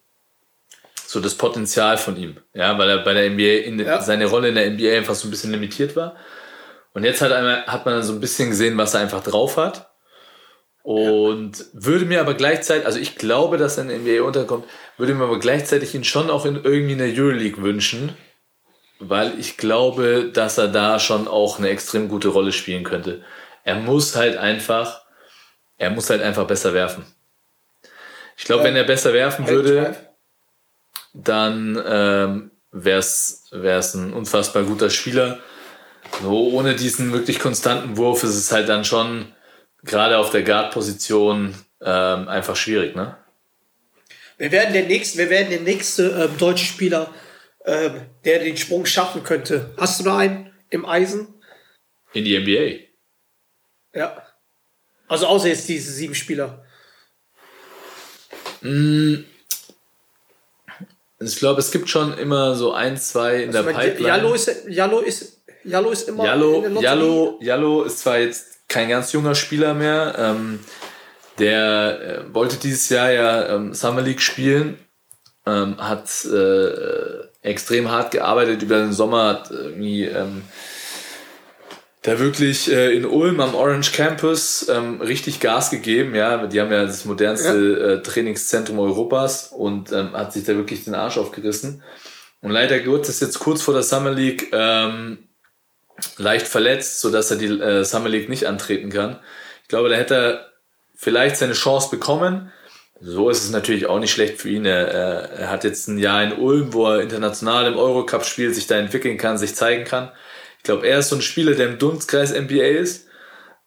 so 1.05 1.19
das 1.19 1.35
Potenzial 1.35 1.97
von 1.97 2.15
ihm. 2.15 2.37
Ja, 2.53 2.77
weil 2.77 2.89
er 2.89 2.99
bei 2.99 3.13
der 3.13 3.29
NBA, 3.29 3.65
in, 3.65 3.79
Ja. 3.79 4.01
seine 4.01 4.27
Rolle 4.27 4.49
in 4.49 4.55
der 4.55 4.69
NBA 4.71 4.97
einfach 4.97 5.15
so 5.15 5.27
ein 5.27 5.31
bisschen 5.31 5.51
limitiert 5.51 5.95
war. 5.95 6.15
Und 6.93 7.03
jetzt 7.03 7.21
hat, 7.21 7.31
einmal, 7.31 7.65
hat 7.65 7.85
man 7.85 8.01
so 8.03 8.13
ein 8.13 8.19
bisschen 8.19 8.49
gesehen, 8.49 8.77
was 8.77 8.93
er 8.93 9.01
einfach 9.01 9.23
drauf 9.23 9.57
hat. 9.57 9.90
Und 10.83 11.65
würde 11.73 12.05
mir 12.05 12.21
aber 12.21 12.33
gleichzeitig, 12.33 12.85
also 12.85 12.99
ich 12.99 13.15
glaube, 13.15 13.57
dass 13.57 13.77
er 13.77 13.83
in 13.83 13.89
der 13.89 13.99
NBA 13.99 14.23
unterkommt, 14.23 14.65
würde 14.97 15.13
mir 15.13 15.25
aber 15.25 15.39
gleichzeitig 15.39 15.93
ihn 15.93 16.03
schon 16.03 16.29
auch 16.29 16.45
in 16.45 16.63
irgendwie 16.63 16.93
in 16.93 16.97
der 16.97 17.13
Euroleague 17.15 17.61
wünschen, 17.61 18.15
weil 18.99 19.39
ich 19.39 19.57
glaube, 19.57 20.31
dass 20.33 20.57
er 20.57 20.67
da 20.67 20.99
schon 20.99 21.27
auch 21.27 21.59
eine 21.59 21.69
extrem 21.69 22.07
gute 22.07 22.29
Rolle 22.29 22.51
spielen 22.51 22.83
könnte. 22.83 23.23
Er 23.63 23.75
muss 23.75 24.15
halt 24.15 24.37
einfach, 24.37 25.03
er 25.77 25.91
muss 25.91 26.09
halt 26.09 26.21
einfach 26.21 26.47
besser 26.47 26.73
werfen. 26.73 27.05
Ich 28.37 28.45
glaube, 28.45 28.63
wenn 28.63 28.75
er 28.75 28.83
besser 28.83 29.13
werfen 29.13 29.47
würde, 29.47 29.95
dann 31.13 31.79
ähm, 31.85 32.51
wäre 32.71 32.99
es 32.99 33.93
ein 33.93 34.13
unfassbar 34.13 34.63
guter 34.63 34.89
Spieler. 34.89 35.39
So 36.23 36.49
ohne 36.49 36.75
diesen 36.75 37.13
wirklich 37.13 37.39
konstanten 37.39 37.97
Wurf 37.97 38.23
ist 38.23 38.35
es 38.35 38.51
halt 38.51 38.67
dann 38.67 38.83
schon 38.83 39.31
gerade 39.83 40.17
auf 40.17 40.31
der 40.31 40.43
Guard-Position 40.43 41.55
ähm, 41.81 42.27
einfach 42.27 42.55
schwierig, 42.55 42.95
ne? 42.95 43.17
Wir 44.37 44.51
werden 44.51 44.73
der 44.73 44.85
nächste, 44.85 45.19
wir 45.19 45.29
werden 45.29 45.49
der 45.49 45.59
nächste 45.61 46.09
ähm, 46.09 46.37
deutsche 46.37 46.65
Spieler, 46.65 47.13
ähm, 47.65 48.01
der 48.25 48.39
den 48.39 48.57
Sprung 48.57 48.85
schaffen 48.85 49.23
könnte. 49.23 49.73
Hast 49.77 49.99
du 49.99 50.03
da 50.03 50.17
einen 50.17 50.51
im 50.69 50.85
Eisen? 50.85 51.27
In 52.13 52.25
die 52.25 52.37
NBA. 52.39 53.99
Ja. 53.99 54.25
Also 55.07 55.27
außer 55.27 55.47
jetzt 55.47 55.69
diese 55.69 55.91
sieben 55.91 56.15
Spieler. 56.15 56.65
Ich 61.19 61.35
glaube, 61.37 61.59
es 61.59 61.71
gibt 61.71 61.89
schon 61.89 62.17
immer 62.17 62.55
so 62.55 62.73
ein, 62.73 62.97
zwei 62.97 63.43
in 63.43 63.51
der 63.51 63.61
Ich 63.61 63.75
meine, 63.75 63.89
Pipeline. 63.89 64.07
Jallo 64.07 64.33
ist, 64.33 64.51
Jallo 64.67 64.99
ist, 64.99 65.43
Jallo 65.63 65.91
ist 65.91 66.07
immer 66.07 66.23
in 66.23 66.29
Jallo, 66.29 66.61
der 66.61 66.69
Lotterie. 66.69 66.83
Jallo, 66.83 67.39
Jallo 67.41 67.83
ist 67.83 67.99
zwar 67.99 68.19
jetzt 68.19 68.60
kein 68.71 68.89
ganz 68.89 69.11
junger 69.11 69.35
Spieler 69.35 69.73
mehr, 69.73 70.15
ähm, 70.17 70.59
der 71.39 72.01
äh, 72.01 72.33
wollte 72.33 72.55
dieses 72.55 72.87
Jahr 72.89 73.11
ja 73.11 73.49
ähm, 73.49 73.73
Summer 73.73 74.01
League 74.01 74.21
spielen, 74.21 74.77
ähm, 75.45 75.75
hat 75.77 76.09
äh, 76.25 77.27
extrem 77.41 77.91
hart 77.91 78.11
gearbeitet 78.11 78.61
über 78.61 78.77
den 78.77 78.93
Sommer, 78.93 79.27
hat 79.27 79.51
irgendwie 79.51 80.05
ähm, 80.05 80.43
da 82.03 82.17
wirklich 82.19 82.71
äh, 82.71 82.95
in 82.95 83.05
Ulm 83.05 83.41
am 83.41 83.55
Orange 83.55 83.91
Campus 83.91 84.67
ähm, 84.69 85.01
richtig 85.01 85.39
Gas 85.41 85.69
gegeben. 85.69 86.15
Ja, 86.15 86.47
die 86.47 86.61
haben 86.61 86.71
ja 86.71 86.85
das 86.85 87.05
modernste 87.05 87.99
äh, 87.99 88.01
Trainingszentrum 88.01 88.79
Europas 88.79 89.47
und 89.47 89.91
ähm, 89.91 90.13
hat 90.13 90.31
sich 90.31 90.45
da 90.45 90.55
wirklich 90.55 90.85
den 90.85 90.95
Arsch 90.95 91.17
aufgerissen. 91.17 91.83
Und 92.41 92.51
leider 92.51 92.83
wird 92.85 93.07
es 93.07 93.19
jetzt 93.19 93.39
kurz 93.39 93.61
vor 93.61 93.73
der 93.73 93.83
Summer 93.83 94.11
League 94.11 94.49
ähm, 94.51 95.19
leicht 96.17 96.47
verletzt, 96.47 97.01
so 97.01 97.11
dass 97.11 97.31
er 97.31 97.37
die 97.37 97.47
äh, 97.47 97.83
Summer 97.83 98.09
League 98.09 98.29
nicht 98.29 98.45
antreten 98.45 98.89
kann. 98.89 99.19
Ich 99.63 99.67
glaube, 99.67 99.89
da 99.89 99.95
hätte 99.95 100.15
er 100.15 100.51
vielleicht 100.95 101.37
seine 101.37 101.53
Chance 101.53 101.89
bekommen. 101.89 102.51
So 102.99 103.29
ist 103.29 103.43
es 103.43 103.49
natürlich 103.49 103.87
auch 103.87 103.99
nicht 103.99 104.11
schlecht 104.11 104.39
für 104.39 104.49
ihn. 104.49 104.65
Er, 104.65 104.87
er, 104.87 105.29
er 105.31 105.49
hat 105.49 105.63
jetzt 105.63 105.87
ein 105.87 105.97
Jahr 105.97 106.23
in 106.23 106.33
Ulm, 106.33 106.73
wo 106.73 106.87
er 106.87 107.01
international 107.01 107.65
im 107.65 107.77
Eurocup 107.77 108.25
spielt, 108.25 108.53
sich 108.53 108.67
da 108.67 108.77
entwickeln 108.77 109.17
kann, 109.17 109.37
sich 109.37 109.55
zeigen 109.55 109.85
kann. 109.85 110.11
Ich 110.57 110.63
glaube, 110.63 110.85
er 110.85 110.99
ist 110.99 111.09
so 111.09 111.15
ein 111.15 111.23
Spieler, 111.23 111.55
der 111.55 111.69
im 111.69 111.79
Dunstkreis 111.79 112.31
NBA 112.31 112.63
ist. 112.63 113.07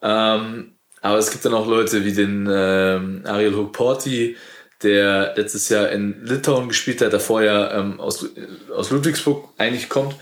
Ähm, 0.02 0.76
aber 1.00 1.18
es 1.18 1.32
gibt 1.32 1.44
dann 1.44 1.54
auch 1.54 1.66
Leute 1.66 2.04
wie 2.04 2.12
den 2.12 2.48
ähm, 2.50 3.22
Ariel 3.24 3.56
Hukporti, 3.56 4.36
der 4.82 5.34
letztes 5.36 5.68
Jahr 5.68 5.88
in 5.88 6.24
Litauen 6.24 6.68
gespielt 6.68 7.00
hat, 7.00 7.12
der 7.12 7.20
vorher 7.20 7.72
ähm, 7.74 8.00
aus, 8.00 8.26
aus 8.74 8.90
Ludwigsburg 8.90 9.48
eigentlich 9.58 9.88
kommt 9.88 10.14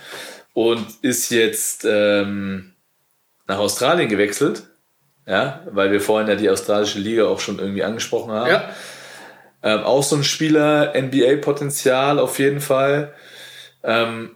und 0.53 0.86
ist 1.03 1.30
jetzt 1.30 1.84
ähm, 1.88 2.72
nach 3.46 3.59
Australien 3.59 4.09
gewechselt. 4.09 4.64
Ja, 5.26 5.61
weil 5.70 5.92
wir 5.92 6.00
vorhin 6.00 6.28
ja 6.28 6.34
die 6.34 6.50
australische 6.50 6.98
Liga 6.98 7.26
auch 7.26 7.38
schon 7.38 7.59
irgendwie 7.61 7.84
angesprochen 7.84 8.32
haben. 8.32 8.50
Ja. 8.50 8.70
Ähm, 9.62 9.84
auch 9.84 10.03
so 10.03 10.16
ein 10.16 10.24
Spieler, 10.24 10.94
NBA-Potenzial 10.96 12.18
auf 12.18 12.40
jeden 12.40 12.61
Fall. 12.61 13.14
Ähm, 13.84 14.32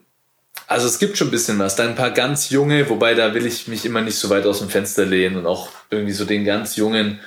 also 0.69 0.87
es 0.87 0.99
gibt 1.01 1.19
schon 1.19 1.29
ein 1.29 1.33
bisschen 1.33 1.59
was. 1.59 1.75
Dann 1.75 1.89
ein 1.89 1.95
paar 1.97 2.12
ganz 2.12 2.51
junge, 2.51 2.89
wobei 2.89 3.14
da 3.14 3.35
will 3.35 3.47
ich 3.47 3.67
mich 3.67 3.85
immer 3.85 4.01
nicht 4.01 4.17
so 4.19 4.31
weit 4.31 4.47
aus 4.47 4.61
dem 4.61 4.69
Fenster 4.69 5.05
lehnen 5.05 5.37
und 5.37 5.47
auch 5.47 5.71
irgendwie 5.91 6.12
so 6.12 6.25
den 6.25 6.45
ganz 6.45 6.77
jungen 6.77 7.21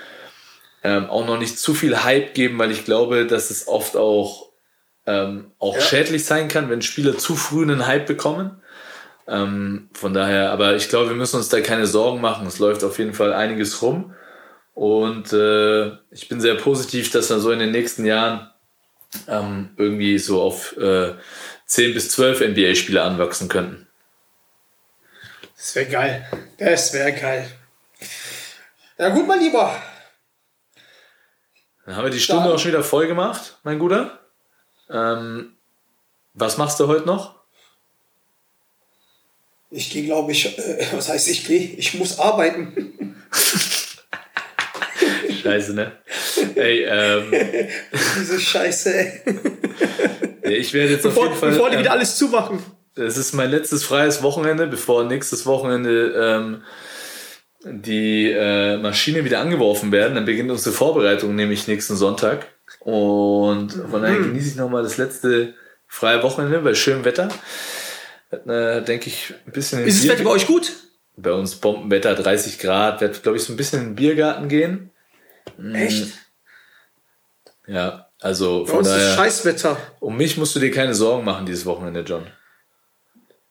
ähm, 0.81 1.09
auch 1.09 1.25
noch 1.27 1.37
nicht 1.37 1.59
zu 1.59 1.73
viel 1.73 2.03
Hype 2.05 2.33
geben, 2.33 2.57
weil 2.57 2.71
ich 2.71 2.85
glaube, 2.85 3.27
dass 3.27 3.49
es 3.49 3.67
oft 3.67 3.97
auch, 3.97 4.49
ähm, 5.05 5.51
auch 5.59 5.75
Ja. 5.75 5.81
schädlich 5.81 6.23
sein 6.23 6.47
kann, 6.47 6.69
wenn 6.69 6.81
Spieler 6.81 7.17
zu 7.17 7.35
früh 7.35 7.63
einen 7.63 7.85
Hype 7.85 8.05
bekommen. 8.05 8.58
Ähm, 9.29 9.89
von 9.93 10.13
daher, 10.13 10.51
aber 10.51 10.75
ich 10.75 10.89
glaube, 10.89 11.09
wir 11.09 11.15
müssen 11.15 11.37
uns 11.37 11.49
da 11.49 11.61
keine 11.61 11.85
Sorgen 11.85 12.19
machen. 12.19 12.47
Es 12.47 12.57
läuft 12.59 12.83
auf 12.83 12.97
jeden 12.97 13.13
Fall 13.13 13.31
einiges 13.31 13.81
rum. 13.83 14.15
Und 14.73 15.31
äh, 15.33 15.91
ich 16.09 16.27
bin 16.29 16.41
sehr 16.41 16.55
positiv, 16.55 17.11
dass 17.11 17.29
wir 17.29 17.39
so 17.39 17.51
in 17.51 17.59
den 17.59 17.71
nächsten 17.71 18.05
Jahren 18.05 18.49
ähm, 19.27 19.71
irgendwie 19.77 20.17
so 20.17 20.41
auf 20.41 20.75
äh, 20.77 21.13
10 21.65 21.93
bis 21.93 22.09
12 22.11 22.41
NBA-Spieler 22.41 23.03
anwachsen 23.03 23.49
könnten. 23.49 23.87
Das 25.57 25.75
wäre 25.75 25.85
geil. 25.89 26.27
Das 26.57 26.93
wäre 26.93 27.13
geil. 27.13 27.49
Ja 28.97 29.09
gut, 29.09 29.27
mein 29.27 29.39
Lieber. 29.41 29.75
Dann 31.85 31.95
haben 31.95 32.05
wir 32.05 32.11
die 32.11 32.19
Stunde 32.19 32.43
Dann- 32.45 32.53
auch 32.53 32.59
schon 32.59 32.71
wieder 32.71 32.83
voll 32.83 33.07
gemacht, 33.07 33.57
mein 33.63 33.79
Guter. 33.79 34.19
Ähm, 34.89 35.55
was 36.33 36.57
machst 36.57 36.79
du 36.79 36.87
heute 36.87 37.05
noch? 37.05 37.38
Ich 39.71 39.91
gehe, 39.91 40.03
glaube 40.05 40.31
ich, 40.31 40.57
äh, 40.57 40.87
was 40.93 41.09
heißt 41.09 41.27
ich 41.27 41.45
gehe? 41.45 41.59
Ich 41.77 41.93
muss 41.93 42.17
arbeiten. 42.19 43.15
Scheiße, 45.43 45.73
ne? 45.73 45.91
Ey, 46.55 46.83
ähm, 46.85 47.31
Diese 48.19 48.39
Scheiße, 48.39 48.93
ey. 48.95 49.21
ich 50.55 50.73
werde 50.73 50.93
jetzt 50.93 51.05
auf 51.05 51.13
Bevor, 51.13 51.27
jeden 51.27 51.37
Fall. 51.39 51.49
bevor 51.51 51.69
die 51.69 51.75
ähm, 51.75 51.81
wieder 51.81 51.91
alles 51.91 52.17
zumachen. 52.17 52.59
Es 52.95 53.17
ist 53.17 53.33
mein 53.33 53.51
letztes 53.51 53.83
freies 53.83 54.23
Wochenende, 54.23 54.67
bevor 54.67 55.03
nächstes 55.05 55.45
Wochenende 55.45 56.13
ähm, 56.17 56.63
die 57.63 58.31
äh, 58.31 58.77
Maschine 58.77 59.23
wieder 59.23 59.39
angeworfen 59.39 59.91
werden. 59.91 60.15
Dann 60.15 60.25
beginnt 60.25 60.51
unsere 60.51 60.75
Vorbereitung, 60.75 61.35
nämlich 61.35 61.67
nächsten 61.67 61.95
Sonntag. 61.95 62.47
Und 62.79 63.71
von 63.89 64.01
daher 64.01 64.17
genieße 64.17 64.49
ich 64.49 64.55
nochmal 64.55 64.83
das 64.83 64.97
letzte 64.97 65.53
freie 65.87 66.21
Wochenende 66.23 66.59
bei 66.59 66.73
schönem 66.73 67.05
Wetter. 67.05 67.29
Äh, 68.31 68.81
denke 68.83 69.07
ich, 69.07 69.33
ein 69.45 69.51
bisschen 69.51 69.83
Ist 69.85 70.03
das 70.03 70.11
Wetter 70.11 70.23
bei 70.23 70.29
euch 70.31 70.45
gut? 70.47 70.71
bei 71.17 71.33
uns 71.33 71.55
Bombenwetter, 71.55 72.15
30 72.15 72.59
Grad. 72.59 73.01
Werde, 73.01 73.19
glaube 73.19 73.37
ich, 73.37 73.43
so 73.43 73.51
ein 73.51 73.57
bisschen 73.57 73.79
in 73.81 73.85
den 73.89 73.95
Biergarten 73.95 74.47
gehen. 74.47 74.91
Echt? 75.73 76.13
Ja, 77.67 78.07
also 78.21 78.63
Bei 78.63 78.69
von 78.69 78.79
uns 78.79 78.87
ist 78.87 78.93
daher, 78.95 79.15
Scheißwetter. 79.15 79.77
um 79.99 80.15
mich 80.15 80.37
musst 80.37 80.55
du 80.55 80.59
dir 80.59 80.71
keine 80.71 80.93
Sorgen 80.93 81.25
machen 81.25 81.45
dieses 81.45 81.65
Wochenende, 81.65 82.01
John. 82.01 82.25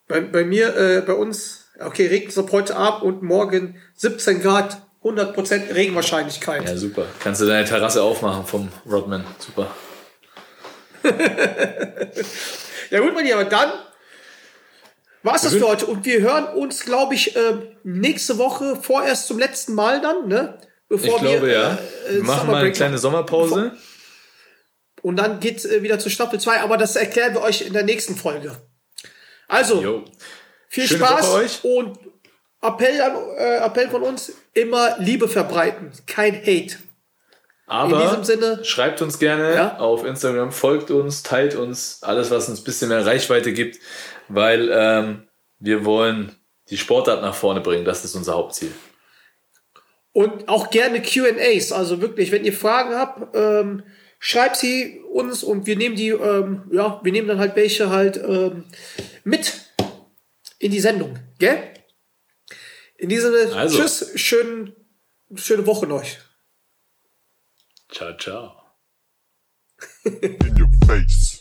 Bei, 0.07 0.21
bei 0.23 0.45
mir, 0.45 0.75
äh, 0.77 1.01
bei 1.03 1.13
uns, 1.13 1.67
okay, 1.79 2.07
regnet 2.07 2.31
es 2.31 2.39
ab 2.39 2.51
heute 2.53 2.75
Abend 2.77 3.03
und 3.03 3.23
morgen 3.23 3.77
17 3.97 4.41
Grad, 4.41 4.81
100% 5.05 5.75
Regenwahrscheinlichkeit. 5.75 6.65
Ja, 6.67 6.77
super. 6.77 7.05
Kannst 7.21 7.41
du 7.43 7.47
deine 7.47 7.67
Terrasse 7.69 8.03
aufmachen 8.03 8.47
vom 8.47 8.69
Rodman. 8.87 9.25
Super. 9.39 9.71
Ja 12.91 13.01
gut, 13.01 13.13
mein 13.15 13.27
Lieber, 13.27 13.45
dann 13.45 13.71
war 15.23 15.35
es 15.35 15.43
das 15.43 15.55
für 15.55 15.67
heute. 15.69 15.87
Und 15.87 16.05
wir 16.05 16.21
hören 16.21 16.45
uns, 16.55 16.85
glaube 16.85 17.15
ich, 17.15 17.35
ähm, 17.37 17.63
nächste 17.83 18.39
Woche 18.39 18.77
vorerst 18.77 19.27
zum 19.27 19.39
letzten 19.39 19.75
Mal 19.75 20.01
dann, 20.01 20.29
ne? 20.29 20.59
Bevor 20.89 21.17
Ich 21.17 21.21
glaube, 21.23 21.53
ja. 21.53 21.75
äh, 22.09 22.15
Wir 22.17 22.23
machen 22.25 22.47
mal 22.51 22.63
eine 22.63 22.73
kleine. 22.73 22.99
Sommerpause. 22.99 23.73
Und 25.03 25.17
dann 25.17 25.39
geht's 25.41 25.65
äh, 25.65 25.83
wieder 25.83 25.99
zu 25.99 26.11
Staffel 26.11 26.41
2, 26.41 26.61
aber 26.61 26.77
das 26.77 26.97
erklären 26.97 27.35
wir 27.35 27.43
euch 27.43 27.63
in 27.63 27.73
der 27.73 27.85
nächsten 27.85 28.17
Folge. 28.17 28.57
Also, 29.47 29.83
Jo. 29.83 30.05
viel 30.69 30.87
schöne 30.87 31.05
Spaß 31.07 31.61
und 31.63 31.99
Appell, 32.61 33.01
an, 33.01 33.17
äh, 33.39 33.59
Appell 33.59 33.89
von 33.89 34.03
uns, 34.03 34.33
immer 34.55 34.97
Liebe 34.99 35.29
verbreiten, 35.29 35.93
kein 36.07 36.35
Hate. 36.41 36.77
Aber 37.67 37.97
In 38.03 38.09
diesem 38.09 38.25
Sinne- 38.25 38.65
schreibt 38.65 39.01
uns 39.03 39.19
gerne 39.19 39.55
Ja. 39.55 39.77
auf 39.79 40.05
Instagram, 40.05 40.51
folgt 40.53 40.91
uns, 40.91 41.23
teilt 41.23 41.55
uns, 41.55 41.99
alles, 42.03 42.31
was 42.31 42.49
uns 42.49 42.61
ein 42.61 42.65
bisschen 42.65 42.89
mehr 42.89 43.05
Reichweite 43.07 43.53
gibt, 43.53 43.79
weil 44.29 44.71
ähm, 44.73 45.29
wir 45.59 45.85
wollen 45.85 46.35
die 46.71 46.79
Sportart 46.79 47.23
nach 47.23 47.35
vorne 47.35 47.61
bringen. 47.61 47.85
Das 47.85 48.05
ist 48.05 48.15
unser 48.15 48.35
Hauptziel. 48.35 48.73
Und 50.13 50.49
auch 50.49 50.71
gerne 50.71 51.01
QAs. 51.03 51.73
Also 51.73 52.01
wirklich, 52.01 52.31
wenn 52.33 52.45
ihr 52.45 52.53
Fragen 52.53 52.95
habt, 52.95 53.35
ähm, 53.37 53.85
schreibt 54.19 54.57
sie 54.57 55.01
uns 55.13 55.43
und 55.43 55.67
wir 55.67 55.77
nehmen 55.77 55.97
die, 55.97 56.09
ähm, 56.11 56.69
ja, 56.73 57.01
wir 57.03 57.13
nehmen 57.13 57.29
dann 57.29 57.39
halt 57.39 57.57
welche 57.57 57.91
halt 57.91 58.17
ähm, 58.17 58.65
mit 59.25 59.55
in 60.59 60.73
die 60.73 60.81
Sendung. 60.81 61.19
Gell? 61.39 61.63
In 62.97 63.09
diesem 63.09 63.33
Sinne, 63.33 63.55
Also. 63.55 63.79
tschüss, 63.79 64.11
schön, 64.17 64.75
schöne 65.37 65.67
Woche 65.67 65.87
noch. 65.87 66.05
Ciao, 67.91 68.17
ciao. 68.17 68.57
In 70.05 70.61
your 70.61 70.69
face. 70.87 71.38